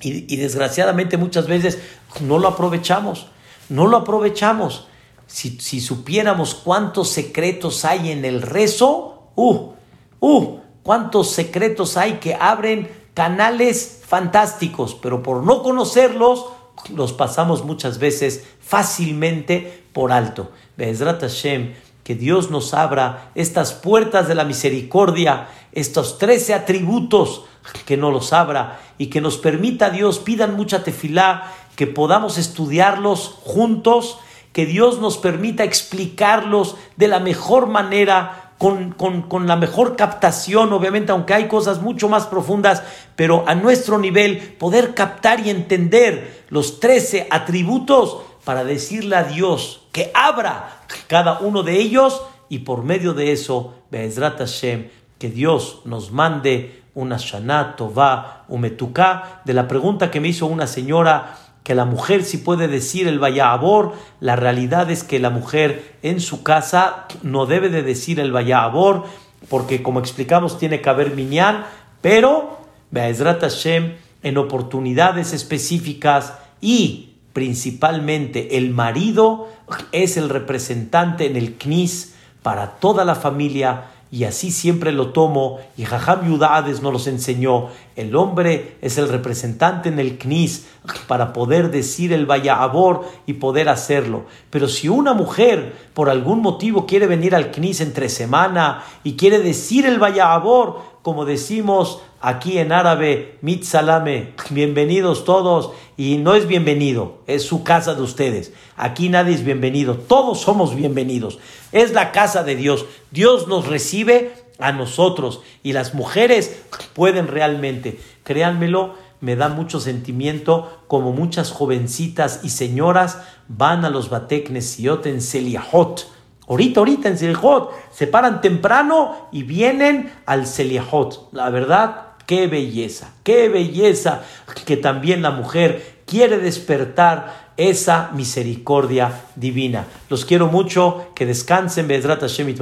y, 0.00 0.34
desgraciadamente 0.34 1.16
muchas 1.16 1.46
veces 1.46 1.78
no 2.20 2.40
lo 2.40 2.48
aprovechamos, 2.48 3.28
no 3.68 3.86
lo 3.86 3.98
aprovechamos. 3.98 4.88
Si, 5.30 5.80
supiéramos 5.80 6.54
cuántos 6.54 7.10
secretos 7.10 7.84
hay 7.84 8.10
en 8.10 8.24
el 8.24 8.42
rezo, 8.42 9.30
uh, 9.36 9.72
uh, 10.18 10.58
cuántos 10.82 11.30
secretos 11.30 11.96
hay 11.96 12.14
que 12.14 12.34
abren 12.34 12.90
canales 13.14 14.02
fantásticos, 14.06 14.96
pero 14.96 15.22
por 15.22 15.44
no 15.44 15.62
conocerlos, 15.62 16.46
los 16.92 17.12
pasamos 17.12 17.64
muchas 17.64 17.98
veces 17.98 18.44
fácilmente 18.60 19.84
por 19.92 20.10
alto. 20.10 20.50
Bezrat 20.76 21.20
Hashem, 21.20 21.74
que 22.02 22.16
Dios 22.16 22.50
nos 22.50 22.74
abra 22.74 23.30
estas 23.36 23.72
puertas 23.72 24.26
de 24.26 24.34
la 24.34 24.44
misericordia, 24.44 25.48
estos 25.72 26.18
trece 26.18 26.54
atributos, 26.54 27.44
que 27.86 27.96
nos 27.96 28.12
los 28.12 28.32
abra 28.32 28.80
y 28.98 29.06
que 29.06 29.20
nos 29.20 29.38
permita 29.38 29.90
Dios, 29.90 30.18
pidan 30.18 30.56
mucha 30.56 30.82
tefilá, 30.82 31.52
que 31.76 31.86
podamos 31.86 32.36
estudiarlos 32.36 33.36
juntos, 33.42 34.18
que 34.52 34.66
Dios 34.66 34.98
nos 35.00 35.18
permita 35.18 35.64
explicarlos 35.64 36.76
de 36.96 37.08
la 37.08 37.20
mejor 37.20 37.66
manera, 37.66 38.54
con, 38.58 38.92
con, 38.92 39.46
la 39.46 39.56
mejor 39.56 39.96
captación, 39.96 40.72
obviamente, 40.72 41.12
aunque 41.12 41.32
hay 41.32 41.48
cosas 41.48 41.80
mucho 41.80 42.10
más 42.10 42.26
profundas, 42.26 42.82
pero 43.16 43.44
a 43.46 43.54
nuestro 43.54 43.98
nivel, 43.98 44.38
poder 44.58 44.92
captar 44.92 45.40
y 45.40 45.48
entender 45.48 46.44
los 46.50 46.78
trece 46.78 47.26
atributos 47.30 48.18
para 48.44 48.64
decirle 48.64 49.16
a 49.16 49.24
Dios 49.24 49.86
que 49.92 50.10
abra 50.12 50.82
cada 51.06 51.38
uno 51.38 51.62
de 51.62 51.78
ellos 51.78 52.22
y 52.50 52.58
por 52.58 52.82
medio 52.82 53.14
de 53.14 53.32
eso, 53.32 53.74
Be'ezrat 53.90 54.38
Hashem, 54.38 54.88
que 55.18 55.30
Dios 55.30 55.80
nos 55.84 56.12
mande 56.12 56.82
una 56.94 57.16
Shana 57.16 57.76
Tová 57.76 58.44
Umetuká. 58.48 59.42
De 59.44 59.54
la 59.54 59.68
pregunta 59.68 60.10
que 60.10 60.20
me 60.20 60.28
hizo 60.28 60.46
una 60.46 60.66
señora, 60.66 61.36
que 61.62 61.74
la 61.74 61.84
mujer 61.84 62.24
si 62.24 62.38
puede 62.38 62.68
decir 62.68 63.06
el 63.06 63.18
Vayabor, 63.18 63.92
la 64.20 64.36
realidad 64.36 64.90
es 64.90 65.04
que 65.04 65.18
la 65.18 65.30
mujer 65.30 65.96
en 66.02 66.20
su 66.20 66.42
casa 66.42 67.06
no 67.22 67.46
debe 67.46 67.68
de 67.68 67.82
decir 67.82 68.18
el 68.20 68.32
Vayabor, 68.32 69.04
porque 69.48 69.82
como 69.82 70.00
explicamos 70.00 70.58
tiene 70.58 70.80
que 70.80 70.88
haber 70.88 71.14
minyan, 71.14 71.64
pero 72.00 72.58
Be'ezrat 72.90 73.40
Hashem 73.40 73.94
en 74.22 74.38
oportunidades 74.38 75.32
específicas 75.32 76.34
y 76.60 77.14
principalmente 77.32 78.56
el 78.56 78.70
marido 78.70 79.48
es 79.92 80.16
el 80.16 80.28
representante 80.28 81.26
en 81.26 81.36
el 81.36 81.56
CNIS 81.56 82.14
para 82.42 82.72
toda 82.72 83.04
la 83.04 83.14
familia 83.14 83.84
y 84.12 84.24
así 84.24 84.50
siempre 84.50 84.90
lo 84.90 85.10
tomo 85.10 85.60
y 85.76 85.84
Jajam 85.84 86.28
Yudades 86.28 86.82
nos 86.82 86.92
los 86.92 87.06
enseñó. 87.06 87.68
El 87.94 88.16
hombre 88.16 88.76
es 88.82 88.98
el 88.98 89.08
representante 89.08 89.88
en 89.88 90.00
el 90.00 90.18
CNIS 90.18 90.66
para 91.06 91.32
poder 91.32 91.70
decir 91.70 92.12
el 92.12 92.26
Vayabor 92.26 93.04
y 93.26 93.34
poder 93.34 93.68
hacerlo. 93.68 94.24
Pero 94.50 94.66
si 94.66 94.88
una 94.88 95.14
mujer 95.14 95.74
por 95.94 96.10
algún 96.10 96.40
motivo 96.40 96.86
quiere 96.86 97.06
venir 97.06 97.36
al 97.36 97.52
CNIS 97.52 97.82
entre 97.82 98.08
semana 98.08 98.82
y 99.04 99.14
quiere 99.14 99.38
decir 99.38 99.86
el 99.86 100.00
Vayabor, 100.00 100.89
como 101.02 101.24
decimos 101.24 102.00
aquí 102.20 102.58
en 102.58 102.72
árabe, 102.72 103.38
mitzalame, 103.40 104.34
bienvenidos 104.50 105.24
todos, 105.24 105.70
y 105.96 106.18
no 106.18 106.34
es 106.34 106.46
bienvenido, 106.46 107.18
es 107.26 107.42
su 107.42 107.64
casa 107.64 107.94
de 107.94 108.02
ustedes. 108.02 108.52
Aquí 108.76 109.08
nadie 109.08 109.34
es 109.34 109.44
bienvenido, 109.44 109.96
todos 109.96 110.40
somos 110.40 110.74
bienvenidos. 110.74 111.38
Es 111.72 111.92
la 111.92 112.12
casa 112.12 112.42
de 112.42 112.56
Dios. 112.56 112.84
Dios 113.10 113.48
nos 113.48 113.66
recibe 113.66 114.32
a 114.58 114.72
nosotros 114.72 115.40
y 115.62 115.72
las 115.72 115.94
mujeres 115.94 116.62
pueden 116.92 117.28
realmente, 117.28 117.98
créanmelo, 118.22 118.94
me 119.20 119.36
da 119.36 119.48
mucho 119.48 119.80
sentimiento 119.80 120.82
como 120.86 121.12
muchas 121.12 121.50
jovencitas 121.50 122.40
y 122.42 122.50
señoras 122.50 123.18
van 123.48 123.84
a 123.84 123.90
los 123.90 124.08
bateknes 124.08 124.78
en 125.04 125.20
Seliahot 125.20 126.06
Ahorita, 126.50 126.80
ahorita 126.80 127.08
en 127.08 127.16
Seliahot, 127.16 127.70
se 127.92 128.08
paran 128.08 128.40
temprano 128.40 129.28
y 129.30 129.44
vienen 129.44 130.12
al 130.26 130.48
Seliahot. 130.48 131.28
La 131.30 131.48
verdad, 131.48 132.08
qué 132.26 132.48
belleza, 132.48 133.14
qué 133.22 133.48
belleza 133.48 134.22
que 134.66 134.76
también 134.76 135.22
la 135.22 135.30
mujer 135.30 136.00
quiere 136.06 136.38
despertar 136.38 137.52
esa 137.56 138.10
misericordia 138.14 139.12
divina. 139.36 139.84
Los 140.08 140.24
quiero 140.24 140.48
mucho, 140.48 141.12
que 141.14 141.24
descansen 141.24 141.86
Bezrat 141.86 142.20
Hashem 142.20 142.52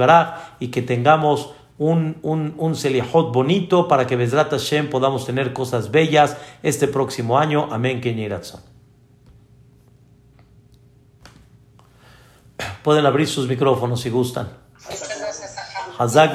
y 0.59 0.67
que 0.67 0.83
tengamos 0.83 1.53
un, 1.79 2.17
un, 2.21 2.53
un 2.57 2.75
bonito 3.31 3.87
para 3.87 4.05
que 4.05 4.15
Bezrat 4.15 4.51
Hashem 4.51 4.91
podamos 4.91 5.25
tener 5.25 5.51
cosas 5.51 5.89
bellas 5.89 6.37
este 6.61 6.87
próximo 6.87 7.39
año. 7.39 7.67
Amén, 7.71 8.01
Kenyeratzon. 8.01 8.68
Pueden 12.83 13.05
abrir 13.05 13.27
sus 13.27 13.47
micrófonos 13.47 14.01
si 14.01 14.09
gustan. 14.09 14.49
Hazak 15.97 16.33